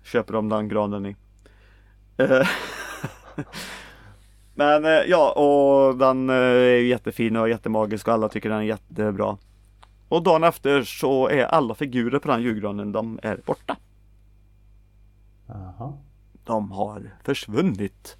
Köper 0.02 0.32
de 0.32 0.48
den 0.48 0.68
granen 0.68 1.06
i. 1.06 1.16
Eh, 2.16 2.48
men 4.54 4.84
eh, 4.84 4.90
ja, 4.90 5.32
och 5.32 5.96
den 5.96 6.30
eh, 6.30 6.36
är 6.36 6.82
jättefin 6.82 7.36
och 7.36 7.48
jättemagisk 7.48 8.08
och 8.08 8.14
alla 8.14 8.28
tycker 8.28 8.48
den 8.48 8.58
är 8.58 8.62
jättebra. 8.62 9.38
Och 10.08 10.22
dagen 10.22 10.44
efter 10.44 10.82
så 10.82 11.28
är 11.28 11.44
alla 11.44 11.74
figurer 11.74 12.18
på 12.18 12.28
den 12.28 12.42
julgranen, 12.42 12.92
de 12.92 13.20
är 13.22 13.40
borta. 13.46 13.76
Aha. 15.48 15.98
De 16.44 16.72
har 16.72 17.10
försvunnit. 17.24 18.16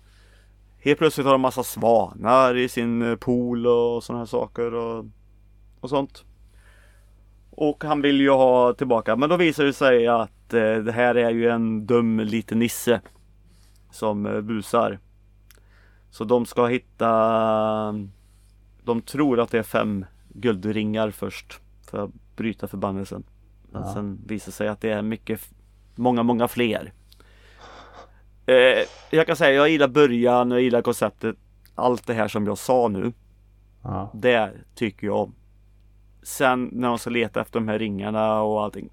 Helt 0.79 0.99
plötsligt 0.99 1.25
har 1.25 1.33
de 1.33 1.41
massa 1.41 1.63
svanar 1.63 2.57
i 2.57 2.69
sin 2.69 3.19
pool 3.21 3.67
och 3.67 4.05
sådana 4.05 4.21
här 4.21 4.27
saker 4.27 4.75
och, 4.75 5.05
och 5.81 5.91
sånt. 5.91 6.25
Och 7.51 7.85
han 7.85 8.03
vill 8.03 8.21
ju 8.21 8.31
ha 8.31 8.73
tillbaka, 8.75 9.17
men 9.17 9.29
då 9.29 9.37
visar 9.37 9.65
det 9.65 9.73
sig 9.73 10.07
att 10.07 10.55
eh, 10.55 10.77
det 10.77 10.93
här 10.93 11.15
är 11.15 11.31
ju 11.31 11.49
en 11.49 11.87
dum 11.87 12.21
liten 12.21 12.59
nisse 12.59 13.01
som 13.91 14.27
eh, 14.27 14.41
busar. 14.41 14.99
Så 16.11 16.25
de 16.25 16.47
ska 16.47 16.67
hitta 16.67 17.09
De 18.83 19.03
tror 19.03 19.41
att 19.41 19.51
det 19.51 19.59
är 19.59 19.63
fem 19.63 20.05
guldringar 20.29 21.11
först 21.11 21.61
för 21.91 22.05
att 22.05 22.11
bryta 22.37 22.69
förbannelsen. 22.69 23.25
Men 23.71 23.83
ja. 23.83 23.95
sen 23.95 24.21
visar 24.27 24.47
det 24.47 24.53
sig 24.53 24.69
att 24.69 24.81
det 24.81 24.91
är 24.91 25.03
mycket 25.03 25.41
Många, 25.95 26.23
många 26.23 26.49
fler. 26.49 26.93
Eh, 28.47 28.87
jag 29.11 29.27
kan 29.27 29.37
säga 29.37 29.53
jag 29.53 29.69
gillar 29.69 29.89
början 29.89 30.53
och 30.53 30.59
jag 30.59 30.63
gillar 30.63 30.83
konceptet. 30.83 31.37
Allt 31.75 32.07
det 32.07 32.15
här 32.15 32.29
som 32.29 32.47
jag 32.47 32.59
sa 32.59 32.89
nu. 32.89 33.13
Ja. 33.83 34.11
Det 34.15 34.53
tycker 34.75 35.07
jag 35.07 35.17
om. 35.17 35.35
Sen 36.23 36.71
när 36.73 36.89
de 36.89 36.99
ska 36.99 37.11
leta 37.11 37.41
efter 37.41 37.61
de 37.61 37.69
här 37.69 37.79
ringarna 37.79 38.43
och 38.43 38.63
allting. 38.63 38.91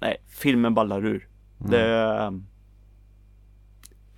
Nej, 0.00 0.16
filmen 0.28 0.74
ballar 0.74 1.06
ur. 1.06 1.28
Mm. 1.60 1.70
Det 1.70 2.40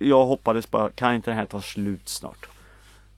Jag 0.05 0.25
hoppades 0.25 0.71
bara, 0.71 0.89
kan 0.89 1.15
inte 1.15 1.31
den 1.31 1.37
här 1.37 1.45
ta 1.45 1.61
slut 1.61 2.09
snart? 2.09 2.49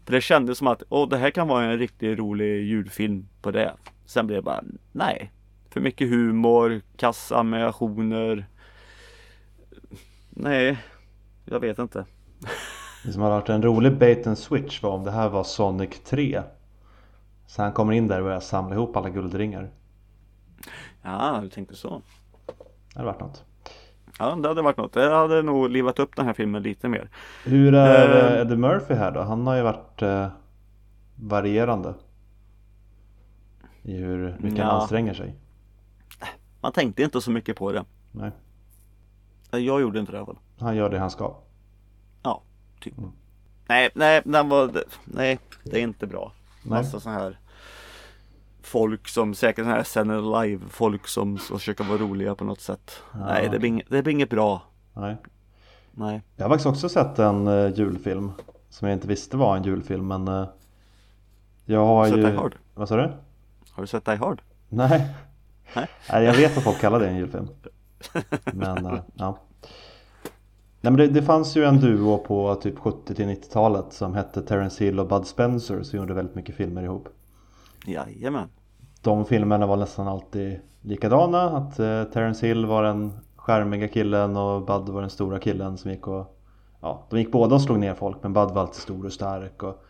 För 0.06 0.14
det 0.14 0.22
kändes 0.22 0.58
som 0.58 0.68
att, 0.68 0.84
åh 0.90 1.10
det 1.10 1.18
här 1.18 1.32
kan 1.32 1.48
vara 1.48 1.64
en 1.64 1.78
riktigt 1.78 2.20
rolig 2.20 2.64
julfilm 2.64 3.28
på 3.42 3.52
det. 3.52 3.74
Sen 4.10 4.28
blev 4.28 4.38
det 4.38 4.42
bara, 4.42 4.64
nej. 4.92 5.32
För 5.70 5.82
mycket 5.82 6.10
humor, 6.10 6.82
kassammerationer. 6.98 8.46
Nej, 10.30 10.78
jag 11.46 11.60
vet 11.60 11.80
inte. 11.80 12.06
Det 13.06 13.12
som 13.14 13.22
hade 13.22 13.36
varit 13.36 13.50
en 13.50 13.64
rolig 13.64 13.98
bait 13.98 14.28
and 14.28 14.38
switch 14.38 14.84
var 14.84 14.92
om 14.92 15.04
det 15.04 15.12
här 15.12 15.30
var 15.30 15.44
Sonic 15.44 16.04
3. 16.04 16.42
Så 17.48 17.62
han 17.62 17.74
kommer 17.74 17.94
in 17.94 18.08
där 18.08 18.18
och 18.18 18.24
börjar 18.24 18.40
samla 18.40 18.76
ihop 18.76 18.98
alla 18.98 19.10
guldringar. 19.10 19.70
Ja, 21.02 21.40
du 21.42 21.50
tänkte 21.50 21.76
så. 21.76 22.02
Det 22.46 23.00
hade 23.00 23.06
varit 23.06 23.20
något. 23.20 23.44
Ja, 24.20 24.36
det 24.36 24.48
hade 24.48 24.62
varit 24.62 24.78
något. 24.78 24.94
Det 24.94 25.10
hade 25.10 25.42
nog 25.42 25.70
livat 25.70 26.00
upp 26.00 26.16
den 26.16 26.26
här 26.26 26.34
filmen 26.34 26.64
lite 26.64 26.88
mer. 26.88 27.10
Hur 27.46 27.76
är 27.76 28.34
uh, 28.34 28.42
Eddie 28.42 28.56
Murphy 28.56 28.94
här 28.94 29.12
då? 29.12 29.22
Han 29.22 29.48
har 29.48 29.56
ju 29.56 29.62
varit 29.62 30.02
uh, 30.02 30.28
varierande. 31.16 31.94
I 33.90 33.98
hur 33.98 34.38
mycket 34.40 34.58
ja. 34.60 34.66
han 34.66 34.82
anstränger 34.82 35.14
sig. 35.14 35.36
Man 36.62 36.72
tänkte 36.72 37.04
inte 37.04 37.22
så 37.22 37.32
mycket 37.32 37.58
på 37.58 37.72
det. 37.72 37.86
Nej. 38.12 38.32
Jag 39.52 39.82
gjorde 39.82 40.00
inte 40.00 40.12
det 40.12 40.16
i 40.16 40.18
alla 40.18 40.26
fall. 40.26 40.40
Han 40.60 40.76
gör 40.76 40.90
det 40.90 41.00
han 41.00 41.12
ska. 41.12 41.36
Ja, 42.24 42.42
typ. 42.80 42.98
Mm. 42.98 43.12
Nej, 43.68 43.90
nej, 43.96 44.22
den 44.26 44.50
var, 44.50 44.84
nej, 45.06 45.40
det 45.64 45.80
är 45.80 45.84
inte 45.84 46.08
bra. 46.08 46.32
Nej. 46.64 46.82
Massa 46.82 47.00
sån 47.00 47.14
här 47.14 47.40
folk 48.62 49.08
som 49.08 49.36
säkert 49.36 49.66
sån 49.66 49.74
här 49.74 49.84
Sen 49.84 50.32
live 50.32 50.66
folk 50.70 51.08
som 51.08 51.38
försöker 51.38 51.84
vara 51.84 51.98
roliga 51.98 52.36
på 52.36 52.44
något 52.44 52.62
sätt. 52.62 53.04
Ja. 53.14 53.20
Nej, 53.20 53.50
det 53.52 53.60
blir, 53.60 53.70
inget, 53.70 53.90
det 53.90 54.04
blir 54.04 54.14
inget 54.14 54.30
bra. 54.30 54.62
Nej. 54.94 55.18
Nej. 55.92 56.22
Jag 56.36 56.46
har 56.46 56.50
faktiskt 56.50 56.68
också 56.68 56.90
sett 56.90 57.20
en 57.20 57.48
uh, 57.48 57.74
julfilm 57.74 58.32
som 58.70 58.88
jag 58.88 58.96
inte 58.96 59.08
visste 59.08 59.38
var 59.38 59.58
en 59.58 59.64
julfilm 59.64 60.08
men 60.08 60.28
uh, 60.28 60.48
jag 61.66 61.86
har, 61.86 62.08
ju... 62.08 62.24
Sett 62.24 62.36
Hard? 62.36 62.56
Vad 62.74 62.90
sa 62.90 62.96
du? 62.96 63.12
Har 63.80 63.84
du 63.84 63.88
sett 63.88 64.06
Die 64.06 64.16
Hard? 64.16 64.42
Nej. 64.70 65.08
Nej. 65.76 65.88
Nej, 66.12 66.24
jag 66.24 66.34
vet 66.34 66.58
att 66.58 66.64
folk 66.64 66.80
kallar 66.80 67.00
det 67.00 67.08
en 67.08 67.16
julfilm. 67.16 67.48
Men 68.54 68.86
uh, 68.86 69.00
ja. 69.14 69.38
Nej 70.82 70.92
men 70.92 70.96
det, 70.96 71.08
det, 71.08 71.22
fanns 71.22 71.58
ju 71.58 71.66
en 71.66 71.80
duo 71.80 72.18
på 72.18 72.56
typ 72.56 72.80
70 72.80 73.16
till 73.16 73.26
90-talet 73.26 73.86
som 73.90 74.14
hette 74.16 74.42
Terence 74.42 74.84
Hill 74.84 75.00
och 75.00 75.08
Bud 75.08 75.28
Spencer 75.28 75.84
som 75.84 76.00
gjorde 76.00 76.14
väldigt 76.14 76.36
mycket 76.36 76.56
filmer 76.56 76.84
ihop. 76.84 77.10
Jajamän. 77.86 78.50
De 79.02 79.26
filmerna 79.26 79.66
var 79.66 79.78
nästan 79.78 80.08
alltid 80.08 80.60
likadana. 80.82 81.58
Att 81.58 81.80
eh, 81.80 82.04
Terence 82.04 82.48
Hill 82.48 82.66
var 82.66 82.84
den 82.84 83.12
skärmiga 83.36 83.88
killen 83.88 84.38
och 84.38 84.66
Bud 84.66 84.90
var 84.90 85.02
den 85.02 85.10
stora 85.10 85.40
killen 85.40 85.78
som 85.78 85.92
gick 85.92 86.08
och 86.08 86.40
Ja, 86.82 87.08
de 87.10 87.20
gick 87.20 87.32
båda 87.32 87.56
och 87.56 87.62
slog 87.62 87.80
ner 87.80 87.94
folk 87.94 88.18
men 88.24 88.34
Bud 88.34 88.50
var 88.50 88.62
alltid 88.62 88.82
stor 88.82 89.06
och 89.06 89.14
stark 89.14 89.64
och 89.64 89.84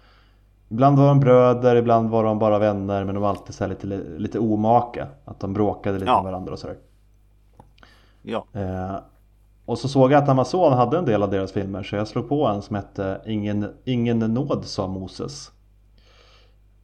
Ibland 0.70 1.00
var 1.00 1.08
de 1.08 1.20
bröder, 1.20 1.76
ibland 1.76 2.10
var 2.10 2.24
de 2.24 2.40
bara 2.40 2.60
vänner 2.60 3.04
men 3.04 3.16
de 3.16 3.22
var 3.22 3.30
alltid 3.30 3.56
så 3.56 3.68
lite, 3.68 3.88
lite 4.18 4.40
omaka. 4.40 5.08
Att 5.26 5.40
de 5.40 5.54
bråkade 5.54 6.00
lite 6.00 6.12
ja. 6.12 6.24
med 6.24 6.32
varandra 6.32 6.54
och 6.54 6.60
sådär. 6.60 6.78
Ja. 8.22 8.46
Eh, 8.54 8.96
och 9.66 9.78
så 9.78 9.88
såg 9.88 10.12
jag 10.12 10.24
att 10.24 10.30
Amazon 10.30 10.74
hade 10.74 10.98
en 10.98 11.06
del 11.06 11.24
av 11.24 11.30
deras 11.30 11.52
filmer 11.52 11.84
så 11.84 11.96
jag 11.96 12.08
slog 12.08 12.30
på 12.30 12.48
en 12.48 12.62
som 12.62 12.76
hette 12.76 13.22
Ingen, 13.26 13.74
Ingen 13.84 14.20
nåd 14.20 14.66
sa 14.66 14.88
Moses. 14.88 15.52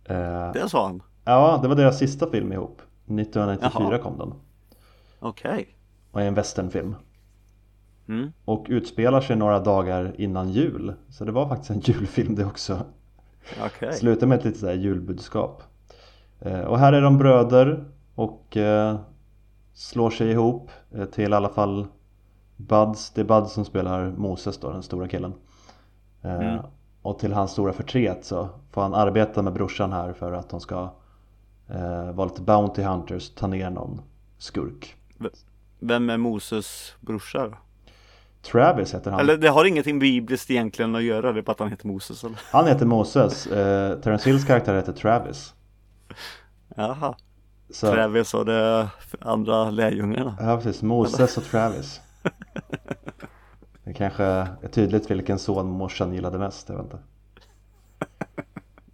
Eh, 0.06 0.52
det 0.54 0.69
sa 0.69 0.86
han? 0.86 1.04
Ja, 1.26 1.60
det 1.62 1.67
var 1.67 1.76
deras 1.76 1.98
sista 1.98 2.32
film 2.32 2.54
ihop. 2.54 2.82
1994 3.06 3.88
Jaha. 3.91 3.98
kom 3.98 4.17
den. 4.17 4.34
Okej. 5.19 5.52
Okay. 5.52 5.65
Och 6.12 6.21
är 6.21 6.26
en 6.26 6.34
westernfilm. 6.34 6.95
Mm. 8.08 8.32
Och 8.45 8.65
utspelar 8.69 9.21
sig 9.21 9.36
några 9.36 9.60
dagar 9.60 10.15
innan 10.17 10.50
jul. 10.50 10.93
Så 11.10 11.26
det 11.26 11.32
var 11.32 11.48
faktiskt 11.48 11.71
en 11.71 11.80
julfilm 11.84 12.36
det 12.36 12.45
också. 12.45 12.86
Okay. 13.66 13.94
Slutar 13.94 14.28
med 14.28 14.38
ett 14.38 14.46
litet 14.46 14.60
så 14.60 14.72
julbudskap. 14.72 15.64
Eh, 16.40 16.60
och 16.60 16.80
här 16.80 16.94
är 16.94 17.02
de 17.02 17.18
bröder 17.18 17.86
och 18.16 18.58
eh, 18.58 19.00
slår 19.74 20.10
sig 20.10 20.32
ihop 20.32 20.70
till 21.12 21.32
i 21.32 21.36
alla 21.36 21.50
fall 21.50 21.88
Buds, 22.58 23.12
det 23.12 23.22
är 23.22 23.26
Buds 23.26 23.54
som 23.54 23.66
spelar 23.66 24.12
Moses 24.12 24.58
då, 24.58 24.72
den 24.72 24.84
stora 24.84 25.08
killen. 25.08 25.34
Eh, 26.22 26.36
mm. 26.36 26.66
Och 27.02 27.20
till 27.20 27.34
hans 27.34 27.52
stora 27.52 27.74
förtret 27.74 28.26
så 28.26 28.50
får 28.72 28.82
han 28.82 28.94
arbeta 28.94 29.42
med 29.42 29.54
brorsan 29.54 29.94
här 29.94 30.14
för 30.14 30.32
att 30.32 30.50
de 30.50 30.60
ska 30.60 30.94
eh, 31.68 32.12
vara 32.12 32.28
lite 32.28 32.42
Bounty 32.42 32.82
Hunters, 32.82 33.30
ta 33.30 33.48
ner 33.48 33.70
någon 33.70 34.02
skurk. 34.38 34.96
Vem 35.80 36.10
är 36.10 36.18
Moses 36.18 36.96
brorsa 37.02 37.48
då? 37.48 37.58
Travis 38.52 38.94
heter 38.94 39.12
han. 39.12 39.20
Eller 39.20 39.38
det 39.38 39.48
har 39.48 39.66
ingenting 39.66 40.00
bibliskt 40.00 40.52
egentligen 40.52 40.96
att 40.96 41.04
göra, 41.04 41.32
det 41.32 41.40
är 41.40 41.42
bara 41.44 41.52
att 41.52 41.60
han 41.60 41.70
heter 41.70 41.88
Moses 41.88 42.24
eller? 42.24 42.40
Han 42.52 42.68
heter 42.68 42.86
Moses, 42.86 43.48
eh, 43.48 44.00
Terence 44.00 44.30
Hills 44.30 44.46
karaktär 44.46 44.76
heter 44.76 44.94
Travis. 44.94 45.54
Jaha. 46.76 47.16
Så. 47.70 47.92
Travis 47.92 48.34
och 48.34 48.46
de 48.46 48.88
andra 49.22 49.70
lärjungarna. 49.70 50.38
Ja 50.40 50.58
precis, 50.58 50.82
Moses 50.82 51.38
och 51.38 51.44
Travis. 51.44 52.02
Det 53.84 53.94
kanske 53.94 54.24
är 54.24 54.68
tydligt 54.72 55.12
vilken 55.12 55.40
son 55.40 55.68
morsan 55.70 56.14
gillade 56.14 56.38
mest, 56.38 56.70
jag 56.70 56.76
vet 56.76 56.84
inte. 56.86 56.98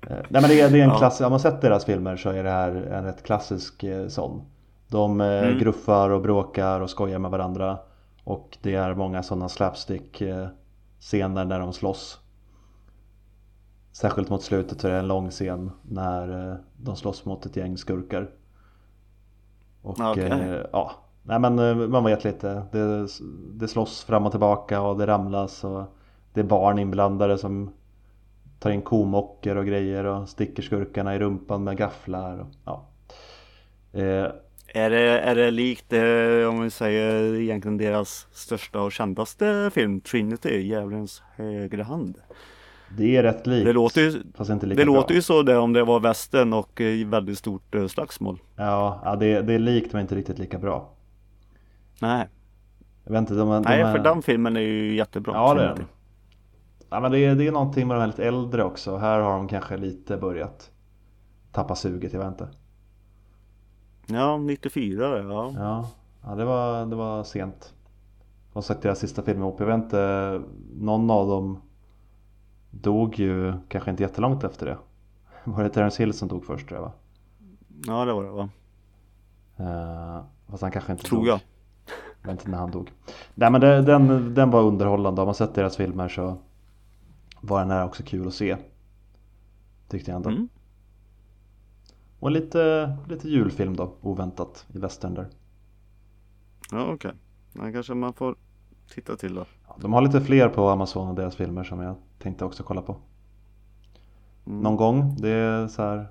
nej 0.08 0.42
men 0.42 0.44
det 0.44 0.62
är, 0.62 0.70
det 0.70 0.80
är 0.80 0.84
en 0.84 0.90
Ja. 0.90 0.98
klass, 0.98 1.22
om 1.22 1.30
man 1.32 1.40
sett 1.40 1.62
deras 1.62 1.86
filmer 1.86 2.18
så 2.18 2.30
är 2.30 2.44
det 2.44 2.50
här 2.50 2.72
en 2.72 3.04
rätt 3.04 3.24
klassisk 3.24 3.84
eh, 3.84 4.08
sån. 4.08 4.42
De 4.88 5.22
eh, 5.22 5.28
Mm. 5.44 5.60
gruffar 5.60 6.10
och 6.10 6.22
bråkar 6.22 6.82
och 6.82 6.90
skojar 6.90 7.20
med 7.20 7.32
varandra. 7.32 7.78
Och 8.23 8.57
det 8.62 8.75
är 8.75 8.95
många 8.95 9.23
sådana 9.23 9.49
slapstick 9.49 10.21
eh, 10.21 10.47
scener 10.99 11.45
när 11.45 11.60
de 11.60 11.73
slåss. 11.73 12.19
Särskilt 13.91 14.29
mot 14.29 14.43
slutet 14.43 14.81
så 14.81 14.88
är 14.88 14.91
det 14.91 14.99
en 14.99 15.07
lång 15.07 15.29
scen 15.29 15.71
när 15.81 16.51
eh, 16.51 16.57
de 16.77 16.95
slåss 16.95 17.25
mot 17.25 17.45
ett 17.45 17.55
gäng 17.55 17.77
skurkar. 17.77 18.29
Och 19.81 19.99
Okej. 19.99 20.31
eh, 20.31 20.65
ja, 20.71 20.91
nej 21.23 21.39
men 21.39 21.60
eh, 21.60 21.75
man 21.75 22.03
vet 22.03 22.23
lite. 22.23 22.63
Det, 22.71 23.07
det 23.53 23.67
slåss 23.67 24.03
fram 24.03 24.25
och 24.25 24.31
tillbaka 24.31 24.81
och 24.81 24.97
det 24.97 25.07
ramlas 25.07 25.63
och 25.63 25.84
det 26.34 26.39
är 26.39 26.45
barn 26.45 26.79
inblandade 26.79 27.38
som 27.38 27.73
tar 28.60 28.69
in 28.69 28.81
komockor 28.81 29.55
och 29.55 29.65
grejer 29.65 30.03
och 30.03 30.29
sticker 30.29 30.63
skurkarna 30.63 31.15
i 31.15 31.19
rumpan 31.19 31.63
med 31.63 31.77
gafflar. 31.77 32.38
Och, 32.39 32.47
ja. 32.65 32.86
eh, 33.99 34.27
Är 34.73 34.89
det, 34.89 35.19
är 35.19 35.36
det 35.36 35.51
likt, 35.51 35.93
eh, 35.93 36.49
om 36.49 36.62
vi 36.63 36.69
säger 36.69 37.36
egentligen 37.36 37.77
deras 37.77 38.27
största 38.31 38.81
och 38.81 38.91
kändaste 38.91 39.71
film, 39.73 40.01
Trinity, 40.01 40.62
Djävulens 40.62 41.21
högra 41.36 41.84
hand? 41.84 42.17
det 42.97 43.17
är 43.17 43.23
rätt 43.23 43.47
likt. 43.47 43.65
Det 43.65 43.73
låter 43.73 44.01
ju, 44.01 44.23
fast 44.36 44.49
inte 44.49 44.65
lika 44.65 44.79
det 44.81 44.86
bra. 44.86 44.95
låter 44.95 45.13
ju 45.15 45.21
så 45.21 45.43
det 45.43 45.57
om 45.57 45.73
det 45.73 45.84
var 45.84 45.99
västern 45.99 46.53
och 46.53 46.81
eh, 46.81 47.07
väldigt 47.07 47.38
stort 47.38 47.75
eh, 47.75 47.88
slagsmål. 47.88 48.39
Ja, 48.55 49.01
ja 49.05 49.15
det, 49.15 49.41
det 49.41 49.53
är 49.53 49.60
likt 49.60 49.93
men 49.93 50.01
inte 50.01 50.15
riktigt 50.15 50.39
lika 50.39 50.57
bra. 50.60 50.89
Nej, 52.01 52.27
Jag 53.03 53.12
vet 53.12 53.19
inte, 53.19 53.34
de, 53.34 53.49
de, 53.49 53.62
Nej 53.62 53.81
är- 53.81 53.91
för 53.91 53.99
den 53.99 54.21
filmen 54.21 54.57
är 54.57 54.62
ju 54.62 54.95
jättebra. 54.95 55.34
Ja 55.36 55.53
det 55.53 55.62
är 55.62 55.67
den. 55.75 55.86
Ja, 56.89 56.99
men 56.99 57.12
det, 57.12 57.19
är, 57.19 57.36
det 57.36 57.47
är 57.47 57.51
någonting 57.51 57.88
med 57.88 57.97
de 57.97 57.99
här 58.01 58.07
lite 58.07 58.25
äldre 58.27 58.63
också. 58.63 58.97
Här 58.97 59.19
har 59.19 59.31
de 59.31 59.47
kanske 59.47 59.77
lite 59.77 60.17
börjat 60.17 60.71
tappa 61.51 61.75
suget, 61.75 62.13
jag 62.13 62.19
vet 62.19 62.27
inte. 62.27 62.47
Ja, 64.06 64.38
94 64.38 65.10
det, 65.10 65.24
ja. 65.24 65.54
Ja, 65.56 65.90
ja 66.24 66.36
det, 66.36 66.46
var, 66.46 66.86
det 66.86 66.96
var 66.96 67.24
sent. 67.24 67.74
Och 68.54 68.66
sagt 68.66 68.82
deras 68.82 69.00
sista 69.00 69.22
film 69.22 69.40
ihop. 69.40 69.60
Jag 69.60 69.68
vet 69.68 69.76
inte, 69.76 70.42
någon 70.80 71.10
av 71.12 71.28
dem 71.28 71.62
dog 72.72 73.20
ju 73.20 73.54
kanske 73.68 73.92
inte 73.92 74.04
jättelångt 74.04 74.44
efter 74.44 74.66
det. 74.66 74.78
Var 75.44 75.64
det 75.64 75.70
Terence 75.70 76.04
Hill 76.04 76.14
som 76.14 76.28
dog 76.28 76.46
först 76.46 76.68
tror 76.68 76.78
jag 76.80 76.86
va? 76.86 76.92
Ja 77.88 78.06
det 78.06 78.14
var 78.14 78.24
det 78.24 78.30
va? 78.30 78.50
Uh, 79.60 80.24
fast 80.50 80.62
han 80.62 80.72
kanske 80.72 80.92
inte 80.92 81.04
Tror 81.04 81.20
dog. 81.20 81.28
jag. 81.28 81.40
Jag 82.22 82.32
vet 82.32 82.40
inte 82.40 82.52
när 82.52 82.58
han 82.58 82.72
dog. 82.72 82.92
Nej 83.36 83.52
men 83.52 83.62
det, 83.62 83.82
den, 83.82 84.34
den 84.34 84.52
var 84.52 84.62
underhållande. 84.64 85.22
Har 85.22 85.26
man 85.26 85.36
sett 85.36 85.56
deras 85.56 85.78
filmer 85.78 86.10
så 86.10 86.38
var 87.42 87.60
den 87.60 87.72
här 87.72 87.86
också 87.86 88.04
kul 88.04 88.28
att 88.28 88.34
se. 88.34 88.58
Tyckte 89.88 90.12
jag 90.12 90.16
ändå. 90.16 90.30
Mm. 90.30 90.50
Och 92.21 92.31
lite, 92.31 92.93
lite 93.10 93.29
julfilm 93.29 93.75
då, 93.75 93.93
oväntat 94.01 94.65
i 94.73 94.79
västern 94.79 95.13
där. 95.13 95.27
Ja 96.71 96.93
okej. 96.93 97.12
Okay. 97.55 97.73
kanske 97.73 97.93
man 97.93 98.13
får 98.13 98.36
titta 98.93 99.15
till 99.15 99.36
då. 99.36 99.45
Ja, 99.67 99.77
de 99.81 99.93
har 99.93 100.01
lite 100.01 100.21
fler 100.21 100.49
på 100.49 100.69
Amazon 100.69 101.07
och 101.07 101.15
deras 101.15 101.36
filmer 101.36 101.63
som 101.63 101.79
jag 101.81 101.95
tänkte 102.19 102.45
också 102.45 102.63
kolla 102.63 102.81
på. 102.81 102.97
Mm. 104.45 104.60
Någon 104.60 104.75
gång. 104.75 105.15
Det 105.19 105.29
är 105.29 105.67
så 105.67 105.81
här, 105.81 106.07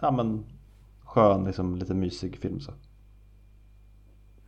ja 0.00 0.10
men 0.10 0.44
skön, 1.04 1.44
liksom 1.44 1.76
lite 1.76 1.94
mysig 1.94 2.36
film 2.36 2.60
så. 2.60 2.72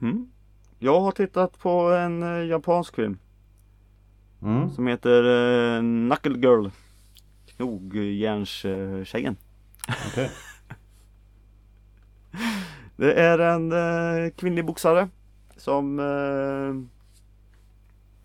Mm. 0.00 0.30
Jag 0.78 1.00
har 1.00 1.12
tittat 1.12 1.58
på 1.58 1.90
en 1.90 2.22
eh, 2.22 2.46
japansk 2.46 2.94
film 2.94 3.18
Mm. 4.42 4.70
som 4.70 4.86
heter 4.86 5.24
eh, 5.24 5.80
Knuckle 5.80 6.38
Girl. 6.38 6.68
Knogjärnstjejen. 7.46 9.36
Okej. 10.08 10.30
Det 12.96 13.12
är 13.12 13.38
en 13.38 13.72
eh, 13.72 14.30
kvinnlig 14.30 14.64
boxare 14.64 15.08
som 15.56 15.98
eh, 15.98 16.98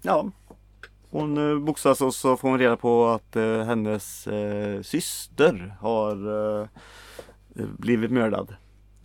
Ja 0.02 0.32
Hon 1.14 1.38
eh, 1.52 1.60
boxas 1.60 2.02
och 2.02 2.14
så 2.14 2.38
får 2.38 2.50
hon 2.50 2.60
reda 2.60 2.78
på 2.78 3.08
att 3.08 3.36
eh, 3.36 3.64
hennes 3.64 4.28
eh, 4.28 4.82
syster 4.82 5.76
har 5.80 6.16
eh, 6.62 6.68
blivit 7.56 8.12
mördad. 8.12 8.56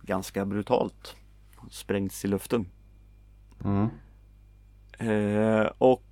Ganska 0.01 0.45
brutalt. 0.45 1.15
Sprängts 1.71 2.25
i 2.25 2.27
luften. 2.27 2.65
Mm. 3.65 3.87
Eh, 4.97 5.71
och 5.77 6.03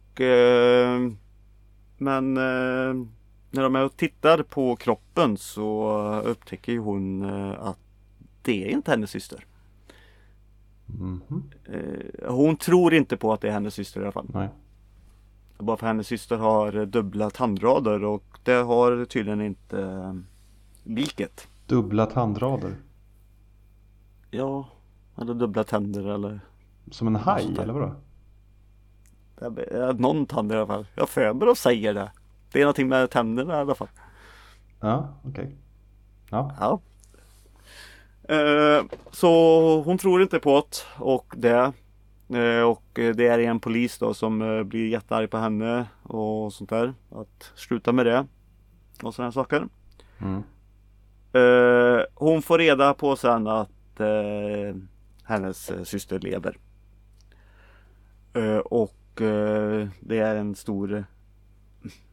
Men 1.98 2.34
när 2.34 3.62
de 3.64 3.76
är 3.76 3.86
och 3.86 3.98
tittar 3.98 4.44
på 4.44 4.76
kroppen 4.76 5.38
så 5.38 5.92
upptäcker 6.26 6.78
hon 6.78 7.26
att 7.56 7.87
det 8.48 8.64
är 8.66 8.70
inte 8.70 8.92
hennes 8.92 9.12
syster. 9.12 9.46
Mhm. 10.86 11.44
Eh, 11.66 12.32
hon 12.34 12.58
tror 12.58 12.94
inte 12.94 13.18
på 13.18 13.34
att 13.34 13.42
det 13.42 13.48
är 13.48 13.52
hennes 13.52 13.74
syster 13.74 14.00
i 14.02 14.04
alla 14.04 14.12
fall. 14.12 14.28
Nej. 14.34 14.50
Bara 15.58 15.78
för 15.78 15.88
hennes 15.88 16.08
syster 16.08 16.38
har 16.38 16.76
eh, 16.76 16.82
dubbla 16.86 17.30
tandrader 17.30 18.04
och 18.04 18.24
det 18.44 18.52
har 18.54 19.06
tydligen 19.06 19.42
inte 19.42 19.82
eh, 19.82 20.14
liket. 20.84 21.48
Dubbla 21.66 22.06
tandrader. 22.06 22.76
Ja, 24.32 24.68
eller 25.18 25.34
dubbla 25.34 25.64
tänder 25.64 26.08
eller 26.08 26.40
Som 26.92 27.08
en 27.08 27.16
haj 27.16 27.56
eller 27.60 27.74
vadå? 27.74 27.96
eh, 29.72 29.94
någon 29.94 30.26
tand 30.26 30.52
i 30.52 30.56
alla 30.56 30.68
fall. 30.68 30.88
Jag 30.96 31.10
för 31.10 31.34
mig 31.34 31.46
de 31.48 31.56
säger 31.56 31.94
det. 31.94 32.12
Det 32.52 32.60
är 32.60 32.64
någonting 32.64 32.88
med 32.88 33.10
tänderna 33.10 33.54
i 33.54 33.58
alla 33.58 33.76
fall. 33.76 33.90
Ja, 34.80 35.14
okej. 35.24 35.56
Ja. 36.30 36.52
Ja. 36.60 36.80
Eh, 38.28 38.86
så 39.12 39.82
hon 39.82 39.98
tror 39.98 40.22
inte 40.22 40.40
på 40.40 40.64
det 40.70 41.04
och 41.04 41.34
det. 41.38 41.74
Eh, 42.30 42.62
och 42.62 42.84
det 42.94 43.28
är 43.28 43.40
en 43.40 43.60
polis 43.60 43.98
då 43.98 44.14
som 44.14 44.42
eh, 44.42 44.64
blir 44.64 44.88
jättearg 44.88 45.30
på 45.30 45.38
henne 45.38 45.86
och 46.04 46.54
sånt 46.54 46.70
där. 46.70 46.94
Att 47.12 47.52
sluta 47.56 47.92
med 47.92 48.06
det. 48.06 48.28
Och 49.04 49.16
sådana 49.16 49.32
saker. 49.32 49.68
Mm. 50.22 50.44
Eh, 51.34 52.04
hon 52.14 52.42
får 52.42 52.58
reda 52.58 52.94
på 52.94 53.16
sen 53.16 53.48
att 53.48 53.70
hennes 55.24 55.72
syster 55.90 56.20
lever. 56.20 56.58
Och 58.66 58.94
det 60.00 60.20
är 60.20 60.36
en 60.36 60.56
stor 60.56 61.06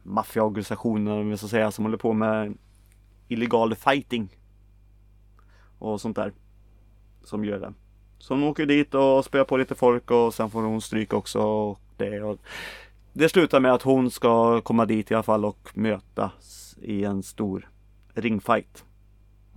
maffiaorganisation 0.03 1.07
om 1.07 1.29
jag 1.29 1.39
ska 1.39 1.47
säga 1.47 1.71
som 1.71 1.85
håller 1.85 1.97
på 1.97 2.13
med 2.13 2.57
illegal 3.27 3.75
fighting. 3.75 4.29
Och 5.79 6.01
sånt 6.01 6.15
där. 6.15 6.33
Som 7.23 7.45
gör 7.45 7.59
det. 7.59 7.73
Så 8.17 8.33
hon 8.33 8.43
åker 8.43 8.65
dit 8.65 8.93
och 8.93 9.25
spöar 9.25 9.43
på 9.43 9.57
lite 9.57 9.75
folk 9.75 10.11
och 10.11 10.33
sen 10.33 10.49
får 10.49 10.61
hon 10.61 10.81
stryk 10.81 11.13
också. 11.13 11.39
Och 11.39 11.79
det, 11.97 12.21
och 12.21 12.39
det 13.13 13.29
slutar 13.29 13.59
med 13.59 13.73
att 13.73 13.81
hon 13.81 14.11
ska 14.11 14.61
komma 14.61 14.85
dit 14.85 15.11
i 15.11 15.13
alla 15.13 15.23
fall 15.23 15.45
och 15.45 15.69
mötas 15.73 16.77
i 16.81 17.03
en 17.03 17.23
stor 17.23 17.69
ringfight. 18.13 18.85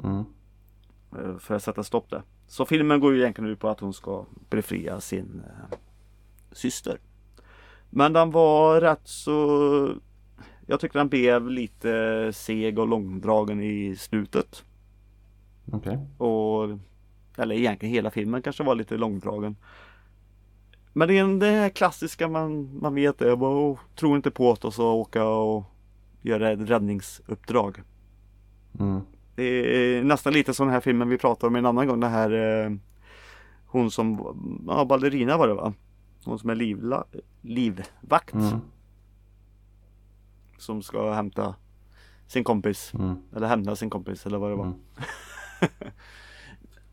Mm. 0.05 0.25
eh, 1.17 1.39
För 1.39 1.55
att 1.55 1.63
sätta 1.63 1.85
stopp 1.85 2.11
där. 2.11 2.23
Så 2.47 2.65
filmen 2.65 3.01
går 3.01 3.15
ju 3.15 3.21
egentligen 3.21 3.51
ut 3.51 3.59
på 3.61 3.69
att 3.69 3.81
hon 3.81 3.93
ska 3.93 4.25
befria 4.51 5.01
sin 5.01 5.43
eh, 5.47 5.77
syster. 6.53 6.99
Men 7.91 8.13
den 8.13 8.31
var 8.31 8.81
rätt 8.81 9.09
så 9.09 9.95
Jag 10.67 10.81
tyckte 10.81 10.99
den 10.99 11.09
blev 11.09 11.51
lite 11.51 12.33
seg 12.33 12.79
och 12.79 12.89
långdragen 12.89 13.63
i 13.63 13.97
slutet. 13.97 14.65
Okej. 15.73 15.99
Och 16.19 16.79
Eller 17.37 17.55
egentligen 17.55 17.95
hela 17.95 18.11
filmen 18.11 18.43
kanske 18.43 18.63
var 18.63 18.75
lite 18.75 18.97
långdragen. 18.97 19.57
Men 20.93 21.09
det 21.09 21.19
är 21.19 21.39
det 21.39 21.47
här 21.47 21.69
klassiska 21.69 22.29
man, 22.29 22.79
man 22.81 22.95
vet 22.95 23.19
det. 23.19 23.37
Bara, 23.37 23.71
oh, 23.71 23.79
tror 23.95 24.17
inte 24.17 24.31
på 24.31 24.57
det 24.61 24.67
och 24.67 24.75
så 24.75 24.93
åka 24.93 25.25
och 25.25 25.65
göra 26.23 26.51
ett 26.51 26.71
räddningsuppdrag. 26.71 27.83
Mm. 28.81 29.01
Det 29.35 29.43
är 29.43 30.05
nästan 30.05 30.33
lite 30.33 30.55
som 30.55 30.67
den 30.67 30.75
här 30.75 30.81
filmen 30.81 31.09
vi 31.09 31.19
pratade 31.19 31.47
om 31.47 31.57
en 31.57 31.67
annan 31.67 31.87
gång. 31.87 32.01
Det 32.01 32.09
här 32.09 32.31
eh, 32.65 32.71
Hon 33.71 33.91
som, 33.91 34.37
ja 34.69 34.85
ballerina 34.85 35.37
var 35.37 35.49
det 35.49 35.55
va? 35.55 35.73
Hon 36.25 36.39
som 36.39 36.51
är 36.51 36.55
livla, 36.55 37.05
livvakt. 37.41 38.35
Mm. 38.35 38.61
Som 40.59 40.83
ska 40.83 41.13
hämta 41.13 41.55
sin 42.27 42.45
kompis. 42.45 42.95
Mm. 42.95 43.17
Eller 43.37 43.47
hämta 43.47 43.77
sin 43.77 43.91
kompis 43.91 44.27
eller 44.27 44.39
vad 44.39 44.51
det 44.51 44.57
var. 44.57 44.73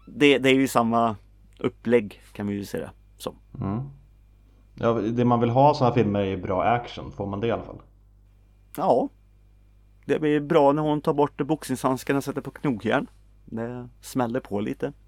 Det, 0.07 0.37
det 0.37 0.49
är 0.49 0.53
ju 0.53 0.67
samma 0.67 1.15
upplägg 1.59 2.21
kan 2.33 2.47
vi 2.47 2.53
ju 2.53 2.65
säga. 2.65 2.91
Som. 3.17 3.35
Mm. 3.61 3.81
Ja, 4.75 4.93
det 4.93 5.25
man 5.25 5.39
vill 5.39 5.49
ha 5.49 5.73
sådana 5.73 5.95
filmer 5.95 6.19
är 6.19 6.37
bra 6.37 6.63
action. 6.63 7.11
Får 7.11 7.27
man 7.27 7.39
det 7.39 7.47
i 7.47 7.51
alla 7.51 7.63
fall? 7.63 7.81
Ja. 8.77 9.09
Det 10.05 10.19
blir 10.19 10.39
bra 10.39 10.71
när 10.71 10.81
hon 10.81 11.01
tar 11.01 11.13
bort 11.13 11.41
boxningshandskarna 11.41 12.17
och 12.17 12.23
sätter 12.23 12.41
på 12.41 12.51
knogjärn. 12.51 13.07
Det 13.45 13.89
smäller 14.01 14.39
på 14.39 14.59
lite. 14.59 14.93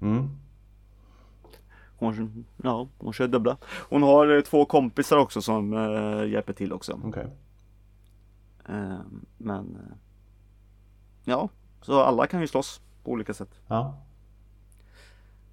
Mm. 0.00 0.28
Hon, 1.96 2.44
ja, 2.62 2.88
hon 2.98 3.12
kör 3.12 3.28
dubbla. 3.28 3.56
Hon 3.88 4.02
har 4.02 4.36
eh, 4.36 4.40
två 4.40 4.64
kompisar 4.64 5.16
också 5.16 5.42
som 5.42 5.72
eh, 5.72 6.30
hjälper 6.30 6.52
till 6.52 6.72
också. 6.72 7.00
Okej. 7.04 7.26
Eh, 8.68 8.98
men 9.38 9.78
ja, 11.24 11.48
så 11.84 12.00
alla 12.00 12.26
kan 12.26 12.40
ju 12.40 12.46
slåss 12.46 12.80
på 13.04 13.10
olika 13.10 13.34
sätt. 13.34 13.60
Ja. 13.66 13.94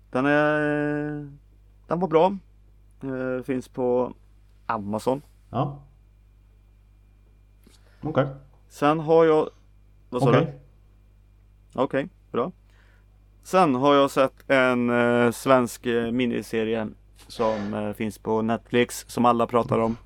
Den 0.10 0.26
är 0.26 1.30
Den 1.88 2.00
var 2.00 2.08
bra. 2.08 2.38
Eh, 3.04 3.44
finns 3.44 3.68
på 3.68 4.14
Amazon. 4.66 5.22
Ja. 5.50 5.80
Okej. 8.02 8.28
Sen 8.70 9.00
har 9.00 9.26
jag 9.26 9.50
Vad 10.10 10.22
sa 10.22 10.30
Okej. 10.30 10.46
du? 11.74 11.80
Okej, 11.82 12.10
bra. 12.32 12.52
Sen 13.44 13.76
har 13.76 13.94
jag 13.96 14.12
sett 14.12 14.50
en 14.50 14.90
eh, 14.90 15.32
svensk 15.32 15.86
eh, 15.86 16.12
miniserie 16.12 16.90
som 17.28 17.74
eh, 17.74 17.94
finns 17.94 18.18
på 18.18 18.42
Netflix 18.42 19.06
som 19.08 19.26
alla 19.26 19.48
pratar 19.48 19.80
om. 19.80 19.98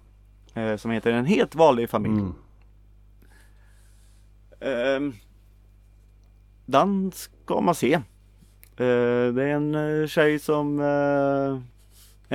Eh, 0.54 0.76
som 0.76 0.92
heter 0.92 1.12
En 1.12 1.26
helt 1.26 1.56
vanlig 1.56 1.90
familj. 1.90 2.20
Mm. 2.20 2.34
Den 6.66 7.12
ska 7.12 7.62
man 7.62 7.76
se. 7.76 7.94
Eh, 7.94 9.34
det 9.34 9.44
är 9.44 9.48
en 9.48 9.76
eh, 9.76 10.08
tjej 10.08 10.40
som 10.40 10.80
eh, 10.80 11.60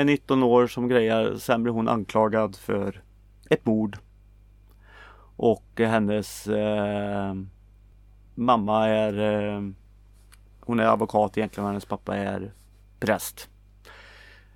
är 0.01 0.05
19 0.05 0.43
år 0.43 0.67
som 0.67 0.89
grejar. 0.89 1.37
Sen 1.37 1.63
blir 1.63 1.73
hon 1.73 1.89
anklagad 1.89 2.57
för 2.57 3.03
ett 3.51 3.67
mord. 3.67 3.99
Och 5.37 5.65
hennes 5.77 6.47
eh, 6.47 7.35
mamma 8.35 8.89
är 8.89 9.19
eh, 9.19 9.63
Hon 10.61 10.81
är 10.81 10.85
advokat 10.85 11.39
egentligen 11.39 11.65
och 11.65 11.71
hennes 11.71 11.85
pappa 11.85 12.17
är 12.17 12.53
präst. 13.01 13.49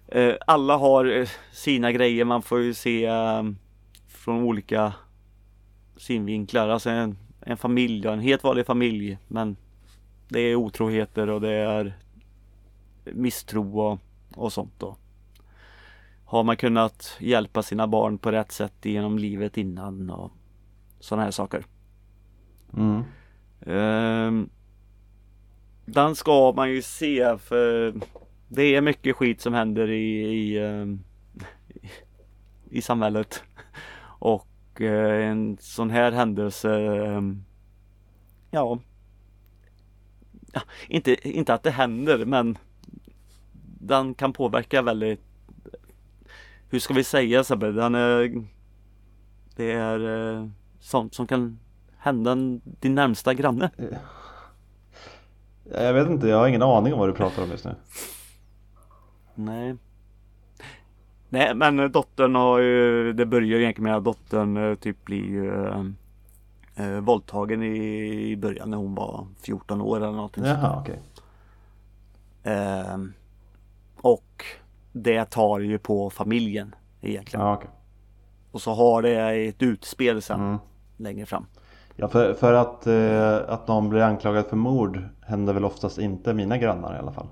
Eh, 0.09 0.35
alla 0.47 0.77
har 0.77 1.05
eh, 1.05 1.29
sina 1.53 1.93
grejer. 1.93 2.25
Man 2.25 2.43
får 2.43 2.61
ju 2.61 2.75
se 2.75 3.09
från 4.09 4.43
olika 4.43 4.93
synvinklar. 5.97 6.69
Alltså 6.69 6.91
en, 6.91 7.19
en 7.41 7.57
familj, 7.57 8.05
ja, 8.05 8.13
en 8.13 8.21
helt 8.21 8.45
vanlig 8.45 8.67
familj. 8.67 9.19
Men 9.29 9.57
det 10.35 10.41
är 10.41 10.55
otroheter 10.55 11.31
och 11.31 11.41
det 11.41 11.53
är 11.53 11.95
misstro 13.05 13.81
och, 13.81 13.99
och 14.35 14.53
sånt 14.53 14.73
då. 14.79 14.97
Har 16.25 16.45
man 16.45 16.57
kunnat 16.57 17.17
hjälpa 17.21 17.63
sina 17.63 17.87
barn 17.87 18.19
på 18.19 18.33
rätt 18.33 18.53
sätt 18.53 18.75
genom 18.83 19.19
livet 19.19 19.57
innan 19.57 20.11
och 20.11 20.33
sådana 21.01 21.25
här 21.25 21.31
saker. 21.31 21.65
Mm. 22.77 23.03
Ehm, 23.61 24.51
den 25.85 26.17
ska 26.17 26.53
man 26.57 26.71
ju 26.71 26.83
se 26.83 27.39
för 27.39 27.95
det 28.49 28.63
är 28.63 28.81
mycket 28.81 29.17
skit 29.17 29.41
som 29.41 29.55
händer 29.55 29.91
i, 29.91 30.21
i, 30.21 30.59
ehm, 30.59 31.01
i 32.71 32.83
samhället. 32.83 33.43
Och 34.05 34.81
eh, 34.81 35.29
en 35.29 35.57
sån 35.61 35.91
här 35.91 36.13
händelse 36.13 36.77
ehm, 37.07 37.45
ja, 38.51 38.79
inte, 40.89 41.29
inte 41.29 41.55
att 41.55 41.63
det 41.63 41.71
händer 41.71 42.25
men 42.25 42.59
Den 43.81 44.15
kan 44.15 44.33
påverka 44.33 44.83
väldigt 44.83 45.21
Hur 46.71 46.79
ska 46.79 46.95
vi 46.95 47.05
säga 47.05 47.45
Sebbe? 47.45 47.73
Den 47.73 47.95
är 47.95 48.45
Det 49.57 49.73
är 49.73 50.33
eh, 50.35 50.49
sånt 50.81 51.15
som 51.15 51.27
kan 51.27 51.59
hända 51.99 52.35
din 52.65 52.95
närmsta 52.95 53.35
granne. 53.35 53.71
Jag 55.73 55.93
vet 55.93 56.09
inte, 56.09 56.29
jag 56.29 56.39
har 56.39 56.49
ingen 56.49 56.63
aning 56.63 56.93
om 56.93 56.99
vad 56.99 57.09
du 57.09 57.13
pratar 57.13 57.43
om 57.43 57.51
just 57.51 57.65
nu. 57.65 57.75
Nej. 59.35 59.77
Nej 61.29 61.55
men 61.55 61.93
dottern 61.93 62.35
har 62.35 62.59
ju, 62.59 63.13
det 63.13 63.27
börjar 63.27 63.59
egentligen 63.59 63.91
med 63.91 63.97
att 63.97 64.05
dottern 64.05 64.57
eh, 64.57 64.75
typ 64.75 65.05
blir 65.05 65.25
ju 65.25 65.73
eh, 66.77 66.87
eh, 66.91 67.01
våldtagen 67.01 67.63
i, 67.63 67.77
i 68.31 68.37
början 68.37 68.71
när 68.71 68.77
hon 68.77 68.95
var 68.95 69.27
14 69.41 69.81
år 69.81 69.97
eller 69.97 70.13
någonting. 70.13 70.45
Jaha, 70.45 70.81
okej. 70.81 70.99
Ehm, 72.43 73.13
och 74.01 74.45
det 74.93 75.25
tar 75.25 75.59
ju 75.61 75.79
på 75.79 76.11
familjen 76.11 76.75
egentligen. 77.01 77.47
Ja, 77.47 77.55
okej. 77.55 77.71
Och 78.51 78.63
så 78.63 78.75
har 78.75 79.03
det 79.03 79.31
ett 79.49 79.63
utspel 79.63 80.23
sen 80.23 80.41
Mm. 80.41 80.59
längre 80.97 81.27
fram. 81.27 81.47
Ja, 81.97 82.09
för, 82.09 82.35
för 82.35 82.53
att, 82.53 82.87
eh, 82.87 83.55
att 83.55 83.69
någon 83.69 83.89
blir 83.89 84.01
anklagad 84.03 84.47
för 84.47 84.57
mord 84.57 85.03
händer 85.21 85.53
väl 85.53 85.65
oftast 85.65 85.99
inte 85.99 86.35
mina 86.35 86.59
grannar 86.59 86.95
i 86.97 86.99
alla 86.99 87.13
fall. 87.13 87.27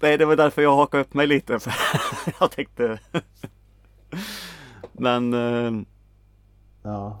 Nej, 0.00 0.18
det 0.18 0.24
var 0.24 0.36
därför 0.36 0.62
jag 0.62 0.76
hakade 0.76 1.00
upp 1.02 1.14
mig 1.14 1.26
lite. 1.26 1.58
För 1.58 1.72
jag 2.40 2.50
tänkte... 2.50 2.98
Men 4.92 5.34
eh, 5.34 5.82
Ja, 6.82 7.20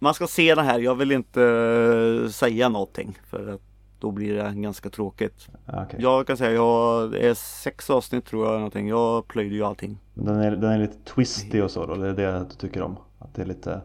man 0.00 0.14
ska 0.14 0.26
se 0.26 0.54
det 0.54 0.62
här. 0.62 0.78
Jag 0.78 0.94
vill 0.94 1.12
inte 1.12 1.42
eh, 1.42 2.30
säga 2.30 2.68
någonting 2.68 3.18
för 3.30 3.54
att 3.54 3.60
då 4.00 4.10
blir 4.10 4.34
det 4.34 4.52
ganska 4.54 4.90
tråkigt. 4.90 5.48
ja, 5.66 5.84
okej. 5.84 6.00
Jag 6.02 6.26
kan 6.26 6.36
säga, 6.36 6.52
jag, 6.52 7.14
är 7.14 7.34
sex 7.34 7.90
avsnitt 7.90 8.26
tror 8.26 8.46
jag 8.46 8.54
någonting. 8.54 8.88
Jag 8.88 9.28
plöjde 9.28 9.54
ju 9.54 9.64
allting. 9.64 9.98
Den 10.14 10.36
är, 10.36 10.50
den 10.50 10.70
är 10.70 10.78
lite 10.78 10.98
twisty 11.04 11.60
och 11.60 11.70
så 11.70 11.86
då, 11.86 11.94
det 11.94 12.08
är 12.08 12.12
det 12.12 12.46
du 12.50 12.54
tycker 12.54 12.82
om? 12.82 12.96
Att 13.18 13.34
det 13.34 13.42
är 13.42 13.46
lite 13.46 13.80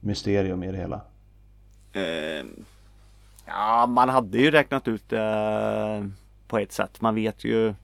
mysterium 0.00 0.62
i 0.62 0.72
det 0.72 0.78
hela? 0.78 1.00
Eh, 1.92 2.46
ja, 3.46 3.86
man 3.86 4.08
hade 4.08 4.38
ju 4.38 4.50
räknat 4.50 4.88
ut 4.88 5.08
det 5.08 6.10
på 6.48 6.58
ett 6.58 6.72
sätt. 6.72 7.00
Man 7.00 7.14
vet 7.14 7.44
ju. 7.44 7.74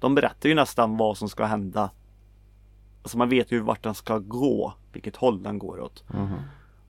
De 0.00 0.14
berättar 0.14 0.48
ju 0.48 0.54
nästan 0.54 0.96
vad 0.96 1.16
som 1.16 1.28
ska 1.28 1.44
hända. 1.44 1.90
Alltså 3.06 3.18
man 3.18 3.28
vet 3.28 3.52
ju 3.52 3.60
vart 3.60 3.82
den 3.82 3.94
ska 3.94 4.18
gå, 4.18 4.72
vilket 4.92 5.16
håll 5.16 5.42
den 5.42 5.58
går 5.58 5.80
åt. 5.80 6.04
Mhm. 6.14 6.34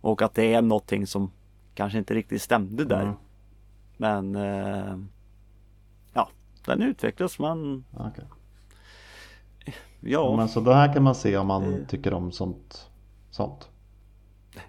Och 0.01 0.21
att 0.21 0.33
det 0.33 0.53
är 0.53 0.61
någonting 0.61 1.07
som 1.07 1.31
kanske 1.75 1.97
inte 1.97 2.13
riktigt 2.13 2.41
stämde 2.41 2.85
där. 2.85 3.01
Mm. 3.01 3.15
Men 3.97 4.35
eh, 4.35 4.97
ja, 6.13 6.29
den 6.65 6.81
utvecklas. 6.81 7.39
Man, 7.39 7.83
Ja, 7.91 8.11
okej. 8.11 8.25
ja, 9.99 10.35
Men 10.37 10.49
så 10.49 10.59
det 10.59 10.73
här 10.75 10.93
kan 10.93 11.03
man 11.03 11.15
se 11.15 11.37
om 11.37 11.47
man 11.47 11.73
Eh. 11.73 11.87
tycker 11.87 12.13
om 12.13 12.31
sånt? 12.31 12.89
sånt. 13.29 13.69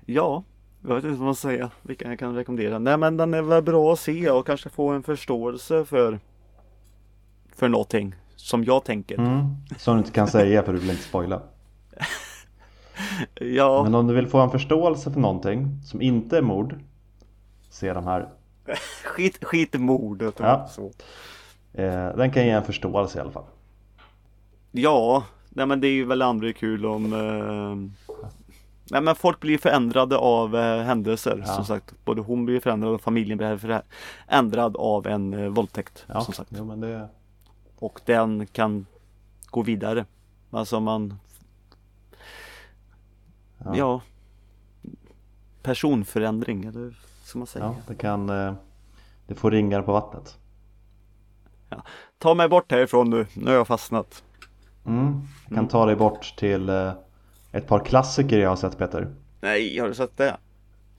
ja, 0.06 0.44
jag 0.82 0.94
vet 0.94 1.04
inte 1.04 1.16
vad 1.16 1.24
man 1.26 1.34
ska 1.34 1.48
säga. 1.48 1.70
Vilken 1.82 2.10
jag 2.10 2.18
kan 2.18 2.34
rekommendera. 2.34 2.78
Nej 2.78 2.96
men 2.96 3.16
den 3.16 3.34
är 3.34 3.42
väl 3.42 3.62
bra 3.62 3.92
att 3.92 3.98
se 4.00 4.30
och 4.30 4.46
kanske 4.46 4.68
få 4.68 4.88
en 4.90 5.02
förståelse 5.02 5.84
för 5.84 6.20
för 7.54 7.68
någonting 7.68 8.14
som 8.48 8.64
jag 8.64 8.84
tänker. 8.84 9.18
Mm. 9.18 9.46
Som 9.78 9.94
du 9.94 9.98
inte 9.98 10.12
kan 10.12 10.28
säga 10.28 10.62
för 10.62 10.72
du 10.72 10.78
vill 10.78 10.90
inte 10.90 11.02
spoila. 11.02 11.42
Ja, 13.34 13.82
Men 13.82 13.94
om 13.94 14.06
du 14.06 14.14
vill 14.14 14.26
få 14.26 14.38
en 14.40 14.50
förståelse 14.50 15.12
för 15.12 15.20
någonting 15.20 15.80
som 15.84 16.02
inte 16.02 16.38
är 16.38 16.42
mord 16.42 16.74
Se 17.70 17.92
de 17.92 18.04
här. 18.06 18.28
skit, 19.04 19.44
skit 19.44 19.74
i 19.74 19.78
mordet 19.78 20.34
Ja. 20.38 20.66
så. 20.70 20.90
Eh, 21.72 22.16
den 22.16 22.30
kan 22.30 22.44
ge 22.44 22.50
en 22.50 22.64
förståelse 22.64 23.18
i 23.18 23.20
alla 23.20 23.30
fall. 23.30 23.44
Ja, 24.72 25.24
nej 25.48 25.66
men 25.66 25.80
det 25.80 25.88
är 25.88 25.92
ju 25.92 26.04
väl 26.04 26.22
aldrig 26.22 26.56
kul 26.56 26.86
om 26.86 27.12
eh, 27.12 28.00
Nej 28.90 29.00
men 29.02 29.14
folk 29.14 29.40
blir 29.40 29.58
förändrade 29.58 30.16
av 30.16 30.56
eh, 30.56 30.82
händelser 30.82 31.42
Ja. 31.46 31.52
som 31.52 31.64
sagt. 31.64 31.94
Både 32.04 32.20
hon 32.20 32.44
blir 32.44 32.60
förändrad 32.60 32.94
och 32.94 33.00
familjen 33.00 33.38
blir 33.38 33.56
förändrad 34.26 34.76
av 34.76 35.06
en 35.06 35.34
eh, 35.34 35.48
våldtäkt. 35.48 36.04
Ja, 36.06 36.20
Som 36.20 36.34
sagt. 36.34 36.50
jo, 36.56 36.64
men 36.64 36.80
det... 36.80 37.08
Och 37.78 38.00
den 38.04 38.46
kan 38.46 38.86
gå 39.50 39.62
vidare. 39.62 40.06
Alltså 40.50 40.80
man 40.80 41.18
Ja. 43.64 43.76
Ja, 43.76 44.00
Personförändring 45.62 46.64
eller 46.64 46.98
ska 47.22 47.38
man 47.38 47.46
säga. 47.46 47.64
Ja, 47.64 47.74
det 47.86 47.94
kan... 47.94 48.30
Eh, 48.30 48.54
det 49.26 49.34
får 49.34 49.50
ringar 49.50 49.82
på 49.82 49.92
vattnet. 49.92 50.38
Ta 52.18 52.34
mig 52.34 52.48
bort 52.48 52.72
härifrån 52.72 53.10
nu, 53.10 53.26
nu 53.34 53.46
har 53.46 53.54
jag 53.54 53.66
fastnat. 53.66 54.24
Mm. 54.86 55.20
Jag 55.48 55.54
kan 55.54 55.68
ta 55.68 55.86
dig 55.86 55.96
bort 55.96 56.34
till 56.36 56.68
eh, 56.68 56.92
ett 57.52 57.66
par 57.66 57.84
klassiker 57.84 58.38
jag 58.38 58.48
har 58.48 58.56
sett 58.56 58.78
Peter. 58.78 59.14
Nej, 59.40 59.78
har 59.78 59.88
du 59.88 59.94
sett 59.94 60.16
det? 60.16 60.36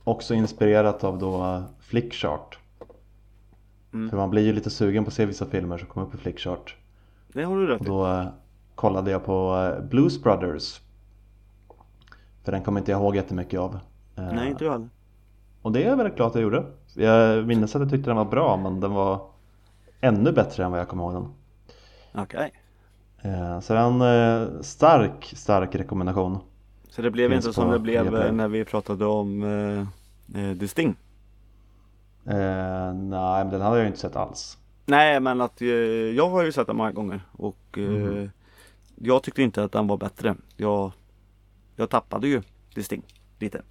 Också 0.04 0.34
inspirerat 0.34 1.04
av 1.04 1.20
då 1.20 1.44
eh, 1.44 1.64
Flickchart. 1.80 2.59
Mm. 3.94 4.10
För 4.10 4.18
man 4.18 4.30
blir 4.30 4.46
ju 4.46 4.54
lite 4.54 4.70
sugen 4.70 5.04
på 5.04 5.08
att 5.08 5.14
se 5.14 5.26
vissa 5.26 5.46
filmer 5.46 5.78
som 5.78 5.88
kommer 5.88 6.08
upp 6.08 6.16
i 6.16 6.18
Flickchart. 6.18 6.76
Det 7.34 7.44
har 7.44 7.58
du 7.58 7.68
rätt 7.68 7.80
Och 7.80 7.86
då 7.86 8.08
eh, 8.08 8.28
kollade 8.76 9.12
jag 9.12 9.26
på 9.26 9.56
eh, 9.78 9.84
Blues 9.84 10.24
Brothers. 10.24 10.82
För 12.44 12.52
den 12.52 12.64
kommer 12.64 12.80
inte 12.80 12.92
jag 12.92 13.02
ihåg 13.02 13.16
jättemycket 13.16 13.60
av. 13.60 13.80
Eh, 14.16 14.34
Nej, 14.34 14.50
inte 14.50 14.64
jag 14.64 14.72
heller. 14.72 14.90
Och 15.62 15.72
det 15.72 15.84
är 15.84 15.90
jag 15.90 15.98
väldigt 15.98 16.16
glad 16.16 16.28
att 16.28 16.36
jag 16.36 16.42
gjorde. 16.42 16.66
Jag 16.94 17.48
minns 17.48 17.76
att 17.76 17.82
jag 17.82 17.90
tyckte 17.92 18.10
den 18.10 18.18
var 18.18 18.26
bra 18.26 18.58
men 18.58 18.80
den 18.80 18.92
var 18.94 19.22
ännu 20.02 20.32
bättre 20.32 20.66
än 20.66 20.72
vad 20.72 20.80
jag 20.80 20.88
kommer 20.88 21.04
ihåg 21.04 21.14
den. 21.14 21.34
Okej. 22.24 22.52
Eh, 23.22 23.60
Så 23.60 23.76
en 23.76 24.64
stark, 24.64 25.34
stark 25.36 25.76
rekommendation. 25.76 26.38
Så 26.90 27.02
det 27.02 27.12
blev 27.12 27.30
Finns 27.30 27.46
inte 27.46 27.56
som 27.56 27.72
det 27.72 27.80
blev 27.80 28.34
när 28.34 28.48
vi 28.48 28.66
pratade 28.66 29.06
om 29.06 29.44
eh. 29.44 29.88
Eh, 30.36 30.52
nej, 32.36 33.44
men 33.44 33.50
den 33.50 33.62
hade 33.62 33.76
jag 33.76 33.82
ju 33.84 33.88
inte 33.88 34.00
sett 34.00 34.16
alls. 34.16 34.58
Nej, 34.86 35.20
men 35.20 35.42
att 35.42 35.62
eh, 35.62 35.68
jag 35.68 36.30
har 36.30 36.44
ju 36.44 36.52
sett 36.52 36.68
den 36.68 36.76
många 36.76 36.92
gånger 36.92 37.22
och 37.32 37.78
eh, 37.78 37.84
Mhm. 37.84 38.30
jag 38.96 39.24
tyckte 39.24 39.42
inte 39.42 39.64
att 39.64 39.72
den 39.72 39.88
var 39.88 39.98
bättre. 39.98 40.36
Jag, 40.58 40.92
jag 41.76 41.90
tappade 41.90 42.28
ju 42.28 42.42
Sting. 42.84 43.04
lite. 43.40 43.62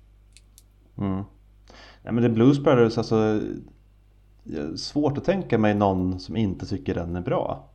Mm. 0.98 1.22
Nej 2.02 2.12
men 2.12 2.22
The 2.22 2.28
Blues 2.28 2.58
Brothers 2.60 2.98
alltså 2.98 3.40
Svårt 4.76 5.18
att 5.18 5.24
tänka 5.24 5.58
mig 5.58 5.74
någon 5.74 6.20
som 6.20 6.36
inte 6.36 6.66
tycker 6.66 6.94
den 6.94 7.16
är 7.16 7.20
bra 7.20 7.68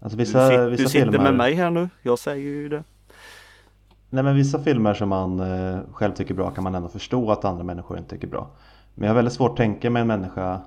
Alltså 0.00 0.18
vissa, 0.18 0.48
du, 0.50 0.56
sit, 0.56 0.72
vissa 0.72 0.82
du 0.82 0.88
sitter 0.88 1.10
filmer... 1.12 1.18
med 1.24 1.34
mig 1.36 1.54
här 1.54 1.70
nu, 1.70 1.88
jag 2.02 2.18
säger 2.18 2.44
ju 2.44 2.68
det 2.68 2.84
Nej 4.10 4.24
men 4.24 4.34
vissa 4.34 4.58
filmer 4.58 4.94
som 4.94 5.08
man 5.08 5.40
eh, 5.40 5.78
själv 5.92 6.12
tycker 6.12 6.34
bra 6.34 6.50
kan 6.50 6.64
man 6.64 6.74
ändå 6.74 6.88
förstå 6.88 7.30
att 7.30 7.44
andra 7.44 7.64
människor 7.64 7.98
inte 7.98 8.10
tycker 8.10 8.28
bra. 8.28 8.50
Men 8.94 9.04
jag 9.04 9.10
har 9.10 9.16
väldigt 9.16 9.34
svårt 9.34 9.50
att 9.50 9.56
tänka 9.56 9.90
mig 9.90 10.00
en 10.00 10.06
människa 10.06 10.60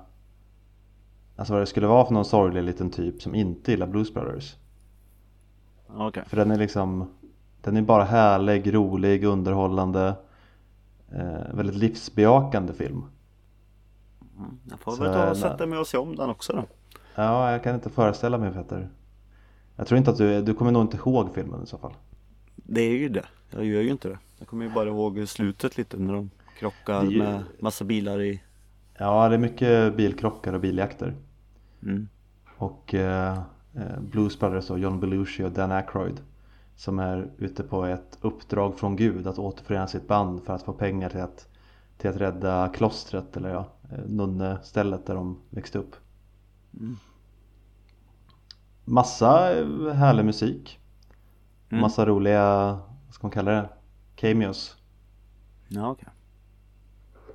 Alltså 1.36 1.52
vad 1.52 1.62
det 1.62 1.66
skulle 1.66 1.86
vara 1.86 2.06
för 2.06 2.14
någon 2.14 2.24
sorglig 2.24 2.62
liten 2.62 2.90
typ 2.90 3.22
som 3.22 3.34
inte 3.34 3.70
gillar 3.70 3.86
Blues 3.86 4.14
Brothers. 4.14 4.56
Okay. 5.88 6.24
För 6.24 6.36
den 6.36 6.50
är 6.50 6.58
liksom 6.58 7.10
Den 7.60 7.76
är 7.76 7.82
bara 7.82 8.04
härlig, 8.04 8.74
rolig, 8.74 9.24
underhållande 9.24 10.14
eh, 11.12 11.54
Väldigt 11.54 11.76
livsbejakande 11.76 12.72
film. 12.72 13.04
Mm, 14.38 14.58
Jag 14.70 14.80
får 14.80 14.96
väl 14.96 15.12
ta 15.12 15.30
och 15.30 15.36
sätta 15.36 15.66
mig 15.66 15.78
och 15.78 15.86
se 15.86 15.98
om 15.98 16.16
den 16.16 16.30
också 16.30 16.52
då. 16.52 16.64
Ja, 17.14 17.52
jag 17.52 17.62
kan 17.62 17.74
inte 17.74 17.90
föreställa 17.90 18.38
mig 18.38 18.52
Peter. 18.52 18.88
Jag 19.76 19.86
tror 19.86 19.98
inte 19.98 20.10
att 20.10 20.18
du, 20.18 20.42
du 20.42 20.54
kommer 20.54 20.72
nog 20.72 20.82
inte 20.82 20.96
ihåg 20.96 21.34
filmen 21.34 21.62
i 21.62 21.66
så 21.66 21.78
fall 21.78 21.92
Det 22.54 22.80
är 22.80 22.98
ju 22.98 23.08
det, 23.08 23.26
jag 23.50 23.64
gör 23.64 23.82
ju 23.82 23.90
inte 23.90 24.08
det. 24.08 24.18
Jag 24.38 24.48
kommer 24.48 24.64
ju 24.64 24.70
bara 24.72 24.88
ihåg 24.88 25.28
slutet 25.28 25.76
lite 25.76 25.96
när 25.96 26.14
de 26.14 26.30
krockar 26.58 27.04
ju... 27.04 27.18
med 27.18 27.42
massa 27.60 27.84
bilar 27.84 28.22
i 28.22 28.42
Ja, 28.98 29.28
det 29.28 29.34
är 29.34 29.38
mycket 29.38 29.96
bilkrockar 29.96 30.52
och 30.52 30.60
biljakter. 30.60 31.14
Mm. 31.82 32.08
Och 32.56 32.94
eh, 32.94 33.38
eh 33.74 34.00
Blues 34.00 34.38
Brothers 34.38 34.70
och 34.70 34.78
John 34.78 35.00
Belushi 35.00 35.44
och 35.44 35.52
Dan 35.52 35.72
Aykroyd 35.72 36.20
Som 36.76 36.98
är 36.98 37.30
ute 37.38 37.62
på 37.62 37.84
ett 37.84 38.18
uppdrag 38.20 38.78
från 38.78 38.96
Gud 38.96 39.26
att 39.26 39.38
återförena 39.38 39.86
sitt 39.86 40.08
band 40.08 40.44
för 40.44 40.54
att 40.54 40.62
få 40.62 40.72
pengar 40.72 41.08
till 41.08 41.20
att, 41.20 41.48
till 41.98 42.10
att 42.10 42.16
rädda 42.16 42.68
klostret 42.68 43.36
eller 43.36 43.48
ja, 43.48 43.68
eh, 43.92 44.04
nunnestället 44.06 45.06
där 45.06 45.14
de 45.14 45.38
växte 45.50 45.78
upp. 45.78 45.96
Mm. 46.80 46.96
Massa 48.84 49.58
eh, 49.58 49.92
härlig 49.92 50.24
musik 50.24 50.78
mm. 51.72 51.80
Massa 51.80 52.06
roliga, 52.06 52.78
vad 53.06 53.14
ska 53.14 53.26
man 53.26 53.30
kalla 53.30 53.50
det? 53.50 53.68
Cameos 54.16 54.76
Ja 55.68 55.90
okay. 55.90 56.08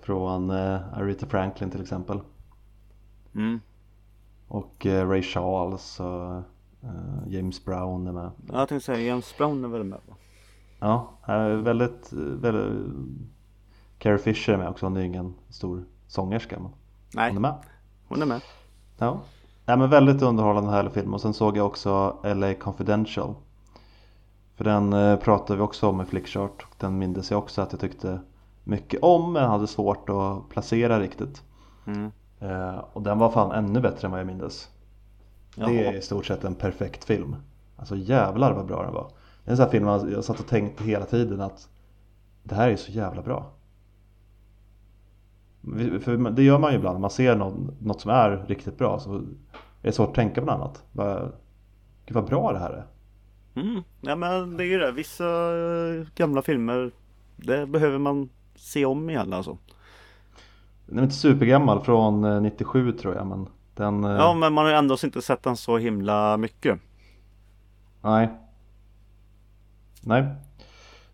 Från 0.01 0.49
uh, 0.49 0.97
Aretha 0.97 1.27
Franklin 1.27 1.71
till 1.71 1.81
exempel 1.81 2.19
mm. 3.35 3.59
Och 4.47 4.85
uh, 4.85 5.09
Ray 5.09 5.21
Charles 5.21 5.99
och 5.99 6.37
uh, 6.83 7.27
James 7.27 7.65
Brown 7.65 8.07
är 8.07 8.11
med 8.11 8.31
Ja 8.47 8.59
jag 8.59 8.69
tänkte 8.69 8.85
säga 8.85 9.07
James 9.07 9.37
Brown 9.37 9.63
är 9.63 9.67
väl 9.67 9.83
med 9.83 9.99
va? 10.07 10.15
Ja, 10.79 11.13
väldigt, 11.63 12.13
väldigt 12.13 12.93
Carrie 13.97 14.17
Fisher 14.17 14.53
är 14.53 14.57
med 14.57 14.69
också, 14.69 14.85
hon 14.85 14.97
är 14.97 15.01
ingen 15.01 15.33
stor 15.49 15.85
sångerska 16.07 16.59
men 16.59 16.71
Nej, 17.13 17.27
hon 17.29 17.37
är 17.37 17.41
med 17.41 17.55
Hon 18.07 18.21
är 18.21 18.25
med 18.25 18.41
Ja, 18.97 19.21
Nej, 19.65 19.77
men 19.77 19.89
väldigt 19.89 20.21
underhållande 20.21 20.71
härlig 20.71 20.91
film 20.91 21.13
och 21.13 21.21
sen 21.21 21.33
såg 21.33 21.57
jag 21.57 21.65
också 21.65 22.17
LA 22.23 22.53
Confidential 22.53 23.35
För 24.57 24.63
den 24.63 24.93
eh, 24.93 25.19
pratade 25.19 25.57
vi 25.57 25.63
också 25.63 25.89
om 25.89 26.01
i 26.01 26.05
Flickchart 26.05 26.65
och 26.69 26.75
den 26.77 26.97
mindes 26.97 27.31
jag 27.31 27.37
också 27.37 27.61
att 27.61 27.71
jag 27.71 27.81
tyckte 27.81 28.19
mycket 28.63 29.03
om 29.03 29.33
men 29.33 29.49
hade 29.49 29.67
svårt 29.67 30.09
att 30.09 30.49
placera 30.49 30.99
riktigt 30.99 31.43
mm. 31.87 32.11
eh, 32.39 32.77
Och 32.93 33.01
den 33.01 33.19
var 33.19 33.31
fan 33.31 33.51
ännu 33.51 33.81
bättre 33.81 34.05
än 34.05 34.11
vad 34.11 34.19
jag 34.19 34.27
mindes 34.27 34.69
Jaha. 35.55 35.69
Det 35.69 35.85
är 35.85 35.93
i 35.93 36.01
stort 36.01 36.25
sett 36.25 36.43
en 36.43 36.55
perfekt 36.55 37.03
film 37.03 37.35
Alltså 37.75 37.95
jävlar 37.95 38.53
vad 38.53 38.65
bra 38.65 38.83
den 38.83 38.93
var 38.93 39.11
Det 39.43 39.49
är 39.49 39.51
en 39.51 39.57
sån 39.57 39.63
här 39.63 39.71
film 39.71 39.87
jag 40.11 40.23
satt 40.23 40.39
och 40.39 40.47
tänkte 40.47 40.83
hela 40.83 41.05
tiden 41.05 41.41
att 41.41 41.69
Det 42.43 42.55
här 42.55 42.69
är 42.69 42.75
så 42.75 42.91
jävla 42.91 43.21
bra 43.21 43.51
för 46.01 46.31
det 46.31 46.43
gör 46.43 46.59
man 46.59 46.71
ju 46.71 46.77
ibland, 46.77 46.95
när 46.95 47.01
man 47.01 47.09
ser 47.09 47.35
något, 47.35 47.81
något 47.81 48.01
som 48.01 48.11
är 48.11 48.45
riktigt 48.47 48.77
bra 48.77 48.99
så 48.99 49.15
är 49.15 49.21
det 49.81 49.91
svårt 49.91 50.09
att 50.09 50.15
tänka 50.15 50.41
på 50.41 50.47
något 50.47 50.55
annat. 50.55 50.83
Bara, 50.91 51.19
Gud 52.05 52.15
vad 52.15 52.25
bra 52.25 52.53
det 52.53 52.59
här 52.59 52.69
är. 52.69 52.85
Mm. 53.57 53.83
Ja 54.01 54.15
men 54.15 54.57
det 54.57 54.63
är 54.63 54.67
ju 54.67 54.79
det, 54.79 54.91
vissa 54.91 55.25
eh, 55.25 56.07
gamla 56.15 56.41
filmer 56.41 56.91
Det 57.35 57.67
behöver 57.67 57.97
man 57.97 58.29
se 58.55 58.85
om 58.85 59.09
igen 59.09 59.33
alltså. 59.33 59.57
Den 60.85 60.99
är 60.99 61.03
inte 61.03 61.15
supergammal, 61.15 61.83
från 61.83 62.43
97 62.43 62.89
eh, 62.89 62.95
tror 62.95 63.15
jag 63.15 63.27
men 63.27 63.47
den... 63.75 64.03
Eh, 64.03 64.11
ja 64.11 64.33
men 64.33 64.53
man 64.53 64.65
har 64.65 64.71
ju 64.71 64.77
ändå 64.77 64.97
inte 65.03 65.21
sett 65.21 65.43
den 65.43 65.57
så 65.57 65.77
himla 65.77 66.37
mycket. 66.37 66.79
Nej. 68.01 68.29
Nej. 70.01 70.23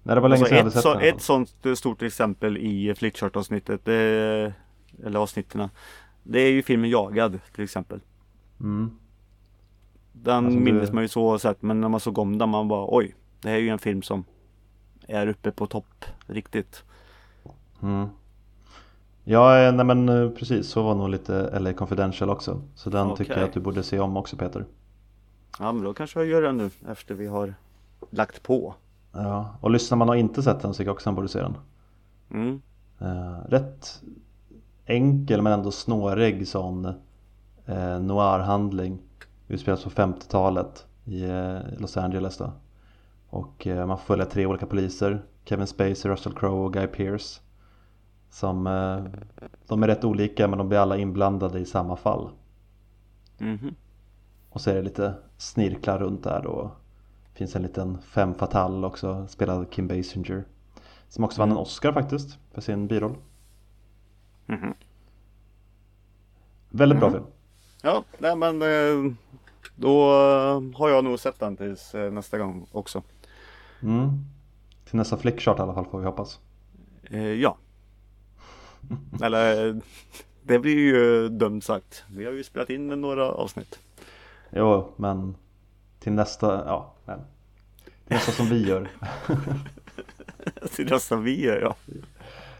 Nej 0.04 0.16
det 0.16 0.22
var 0.22 0.30
länge 0.30 0.42
alltså 0.42 0.50
sedan 0.50 0.58
jag 0.58 0.64
hade 0.64 0.72
sett 0.72 0.84
så, 0.84 0.94
den. 0.94 1.02
Ett 1.02 1.22
sånt 1.22 1.78
stort 1.78 2.02
exempel 2.02 2.58
i 2.58 2.96
Flickchart 2.96 3.36
avsnittet 3.36 3.88
Eller 3.88 5.16
avsnitten 5.16 5.70
Det 6.24 6.40
är 6.40 6.52
ju 6.52 6.64
filmen 6.64 6.90
Jagad 6.90 7.40
till 7.56 7.64
exempel. 7.64 8.00
Mm. 8.60 8.92
Den 10.14 10.46
alltså, 10.46 10.60
minns 10.60 10.92
man 10.92 11.04
ju 11.04 11.08
så 11.08 11.40
sett 11.40 11.62
men 11.62 11.82
när 11.82 11.90
man 11.90 12.00
såg 12.00 12.18
om 12.18 12.38
den 12.38 12.50
man 12.50 12.68
bara 12.68 12.88
oj 12.90 13.16
Det 13.42 13.50
här 13.50 13.56
är 13.56 13.62
ju 13.62 13.70
en 13.70 13.80
film 13.80 14.02
som 14.02 14.26
Är 15.08 15.28
uppe 15.28 15.52
på 15.52 15.68
topp 15.68 16.06
riktigt. 16.28 16.84
Mm. 17.82 18.08
Ja, 19.24 19.60
eh, 19.60 19.74
nej 19.74 19.86
men 19.86 20.10
eh, 20.10 20.30
precis 20.30 20.68
så 20.68 20.84
var 20.84 20.96
nog 20.96 21.10
lite 21.10 21.60
LA 21.60 21.74
Confidential 21.74 22.30
också. 22.30 22.62
Så 22.76 22.90
den 22.90 23.12
okay. 23.12 23.26
tycker 23.26 23.40
jag 23.40 23.48
att 23.48 23.54
du 23.54 23.60
borde 23.60 23.84
se 23.84 24.00
om 24.00 24.18
också 24.18 24.38
Peter. 24.38 24.66
Ja 25.60 25.72
men 25.72 25.84
då 25.84 25.94
kanske 25.94 26.20
jag 26.20 26.28
gör 26.28 26.42
den 26.42 26.58
nu 26.58 26.70
efter 26.88 27.16
vi 27.16 27.28
har 27.28 27.56
lagt 28.10 28.44
på. 28.44 28.76
Ja, 29.12 29.56
och 29.62 29.72
lyssnar 29.72 29.98
man 29.98 30.10
och 30.10 30.18
inte 30.18 30.44
sett 30.44 30.62
den 30.62 30.74
så 30.74 30.78
tycker 30.78 30.88
jag 30.88 30.94
också 30.94 31.10
han 31.10 31.16
borde 31.16 31.28
se 31.28 31.40
den. 31.40 31.58
Mm. 32.32 32.62
Uh, 33.02 33.50
rätt 33.50 34.02
enkel 34.86 35.42
men 35.42 35.54
ändå 35.54 35.72
snårig 35.72 36.48
sån 36.48 36.86
uh, 36.86 38.00
noir-handling. 38.00 39.00
Utspelas 39.54 39.84
på 39.84 39.90
50-talet 39.90 40.88
i 41.06 41.26
uh, 41.26 41.60
Los 41.78 41.98
Angeles 41.98 42.38
då. 42.38 42.52
Och 43.30 43.68
man 43.68 43.98
får 43.98 44.06
följa 44.06 44.26
tre 44.26 44.46
olika 44.46 44.66
poliser. 44.66 45.24
Kevin 45.46 45.68
Spacey, 45.68 46.12
Russell 46.12 46.34
Crowe 46.34 46.66
och 46.66 46.74
Guy 46.74 46.88
Pearce. 46.88 47.42
Som, 48.30 48.64
de 49.68 49.84
är 49.84 49.88
rätt 49.88 50.04
olika 50.04 50.48
men 50.48 50.58
de 50.58 50.70
blir 50.70 50.80
alla 50.80 50.98
inblandade 50.98 51.60
i 51.60 51.66
samma 51.66 51.96
fall. 51.96 52.30
Mm 53.40 53.58
-hmm. 53.58 53.74
Och 54.50 54.62
så 54.62 54.70
är 54.70 54.76
det 54.76 54.82
lite 54.82 55.14
snirklar 55.38 56.00
runt 56.00 56.24
där 56.24 56.42
då 56.42 56.72
finns 57.34 57.56
en 57.56 57.62
liten 57.62 58.02
fem 58.02 58.34
fatal 58.34 58.86
också, 58.86 59.28
spelad 59.28 59.72
Kim 59.72 59.88
Basinger. 59.88 60.44
Som 61.10 61.24
också 61.24 61.42
vann 61.42 61.50
en 61.50 61.52
mm. 61.52 61.62
Oscar 61.62 61.92
faktiskt 61.92 62.38
för 62.52 62.62
sin 62.62 62.88
biroll. 62.88 63.16
Mm 64.48 64.62
-hmm. 64.62 64.74
Väldigt 66.70 67.00
bra 67.00 67.08
mm. 67.08 67.20
film. 67.20 67.32
Ja, 67.82 68.04
nej 68.18 68.36
men 68.36 68.62
eh, 68.62 69.14
då 69.76 70.10
har 70.76 70.90
jag 70.90 71.04
nog 71.04 71.20
sett 71.20 71.40
den 71.40 71.58
tills 71.58 71.96
eh, 71.96 72.12
nästa 72.12 72.38
gång 72.38 72.68
också. 72.72 73.04
Mm. 73.82 74.10
Till 74.86 74.96
nästa 74.96 75.18
flickchart 75.18 75.60
i 75.60 75.62
alla 75.62 75.74
fall 75.74 75.86
får 75.86 76.00
vi 76.00 76.06
hoppas. 76.06 76.40
Eh, 77.04 77.34
ja. 77.34 77.58
Eller 79.24 79.76
det 80.44 80.60
blir 80.60 80.78
ju 80.78 81.30
dumt 81.30 81.62
sagt. 81.62 82.04
Vi 82.16 82.26
har 82.26 82.32
ju 82.32 82.44
spelat 82.44 82.70
in 82.70 82.88
några 82.88 83.32
avsnitt. 83.32 83.80
Jo, 84.52 84.94
men 84.96 85.36
till 86.00 86.14
nästa, 86.14 86.64
ja, 86.66 86.94
men 87.06 87.20
till 88.08 88.16
nästa 88.16 88.32
som 88.32 88.46
vi 88.46 88.68
gör. 88.68 88.92
till 90.76 90.90
nästa 90.90 91.16
vi 91.16 91.46
gör, 91.46 91.62
ja. 91.62 91.76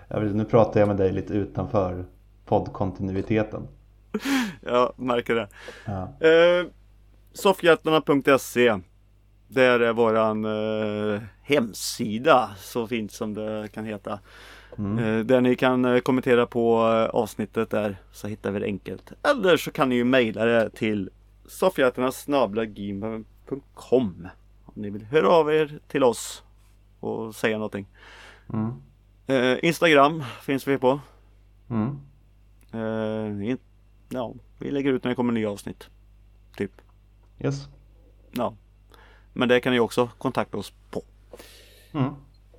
Jag 0.08 0.22
vet, 0.22 0.36
nu 0.36 0.46
pratar 0.46 0.80
jag 0.80 0.88
med 0.88 0.98
dig 0.98 1.12
lite 1.12 1.34
utanför 1.34 2.06
poddkontinuiteten. 2.46 3.68
Jag 4.62 4.94
märker 4.96 5.36
det. 5.36 5.48
Ja. 5.86 6.28
Eh, 6.28 6.66
Soffhjältarna.se 7.34 8.80
Där 9.48 9.80
är 9.80 9.94
våran 9.94 10.46
eh, 10.46 11.22
hemsida 11.42 12.50
så 12.58 12.88
fint 12.88 13.12
som 13.12 13.34
det 13.34 13.70
kan 13.74 13.86
heta. 13.86 14.20
Mm. 14.78 14.98
Eh, 14.98 15.26
där 15.26 15.42
ni 15.42 15.56
kan 15.56 15.86
eh, 15.86 16.00
kommentera 16.00 16.46
på 16.48 16.78
eh, 16.78 17.16
avsnittet 17.16 17.70
där 17.70 17.98
så 18.12 18.28
hittar 18.28 18.52
vi 18.52 18.60
det 18.60 18.66
enkelt. 18.66 19.12
Eller 19.24 19.58
så 19.58 19.72
kan 19.72 19.90
ni 19.90 19.96
ju 19.96 20.04
mejla 20.04 20.46
det 20.46 20.70
till 20.70 21.10
soffhjältarna.gmail.com 21.46 23.26
gmail.com 23.50 24.28
Om 24.66 24.82
ni 24.82 24.90
vill 24.90 25.04
höra 25.04 25.30
av 25.30 25.54
er 25.54 25.80
till 25.88 26.04
oss 26.04 26.44
och 27.00 27.36
säga 27.36 27.58
någonting. 27.58 27.88
Mm. 28.54 28.72
Eh, 29.28 29.66
Instagram 29.66 30.24
finns 30.42 30.68
vi 30.68 30.78
på. 30.78 31.00
Mm. 31.70 32.00
Eh, 32.74 33.58
ja, 34.10 34.34
vi 34.60 34.72
lägger 34.72 34.94
ut 34.94 35.04
när 35.04 35.10
det 35.10 35.16
kommer 35.16 35.34
nya 35.34 35.52
avsnitt. 35.52 35.90
Typ. 36.58 36.72
Yes. 37.40 37.68
Ja. 38.32 38.54
Men 39.34 39.50
det 39.50 39.60
kan 39.60 39.74
ni 39.74 39.80
också 39.80 40.10
kontakta 40.18 40.58
oss 40.58 40.74
på. 40.92 41.02
Mm. 41.92 42.14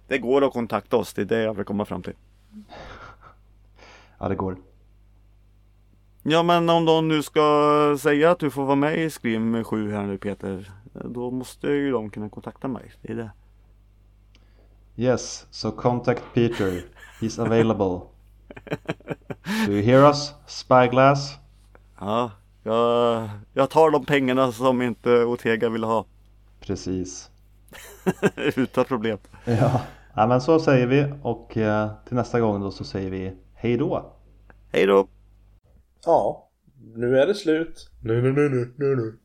Det 0.08 0.18
går 0.18 0.44
att 0.44 0.52
kontakta 0.52 0.96
oss, 0.96 1.14
det 1.14 1.22
är 1.22 1.26
det 1.26 1.42
jag 1.42 1.54
vill 1.54 1.64
komma 1.64 1.84
fram 1.84 2.02
till. 2.02 2.14
Ja, 4.18 4.28
det 4.28 4.34
går. 4.34 4.56
Ja 6.22 6.42
men 6.42 6.70
om 6.70 6.84
de 6.84 7.08
nu 7.08 7.22
ska 7.22 7.96
säga 8.00 8.30
att 8.30 8.38
du 8.38 8.50
får 8.50 8.64
vara 8.64 8.76
med 8.76 8.98
i 8.98 9.10
Scream 9.10 9.64
7 9.64 9.92
här 9.92 10.02
nu 10.02 10.18
Peter. 10.18 10.72
Då 10.92 11.30
måste 11.30 11.66
ju 11.66 11.90
de 11.90 12.10
kunna 12.10 12.28
kontakta 12.28 12.68
mig. 12.68 12.92
Det 13.02 13.12
är 13.12 13.16
det. 13.16 13.30
Yes, 14.96 15.46
so 15.50 15.70
contact 15.70 16.22
Peter. 16.34 16.84
He's 17.20 17.42
available. 17.42 18.00
Do 19.66 19.72
you 19.72 19.82
hear 19.82 20.02
us, 20.08 20.34
Spyglass? 20.46 21.34
Ja, 22.00 22.30
jag, 22.64 23.28
jag 23.52 23.70
tar 23.70 23.90
de 23.90 24.04
pengarna 24.04 24.52
som 24.52 24.82
inte 24.82 25.24
Ortega 25.24 25.68
vill 25.68 25.84
ha. 25.84 26.06
Precis. 26.60 27.30
Utan 28.56 28.84
problem. 28.84 29.18
Ja. 29.44 29.82
ja, 30.14 30.26
men 30.26 30.40
så 30.40 30.60
säger 30.60 30.86
vi 30.86 31.06
och 31.22 31.56
eh, 31.56 31.90
till 32.06 32.16
nästa 32.16 32.40
gång 32.40 32.60
då 32.60 32.70
så 32.70 32.84
säger 32.84 33.10
vi 33.10 33.36
hej 33.54 33.76
då. 33.76 34.12
Hej 34.72 34.86
då! 34.86 35.08
Ja, 36.04 36.50
nu 36.94 37.18
är 37.18 37.26
det 37.26 37.34
slut. 37.34 37.90
Nu, 38.02 38.22
nu, 38.22 38.32
nu, 38.32 38.48
nu, 38.48 38.74
nu, 38.76 38.96
nu. 38.96 39.18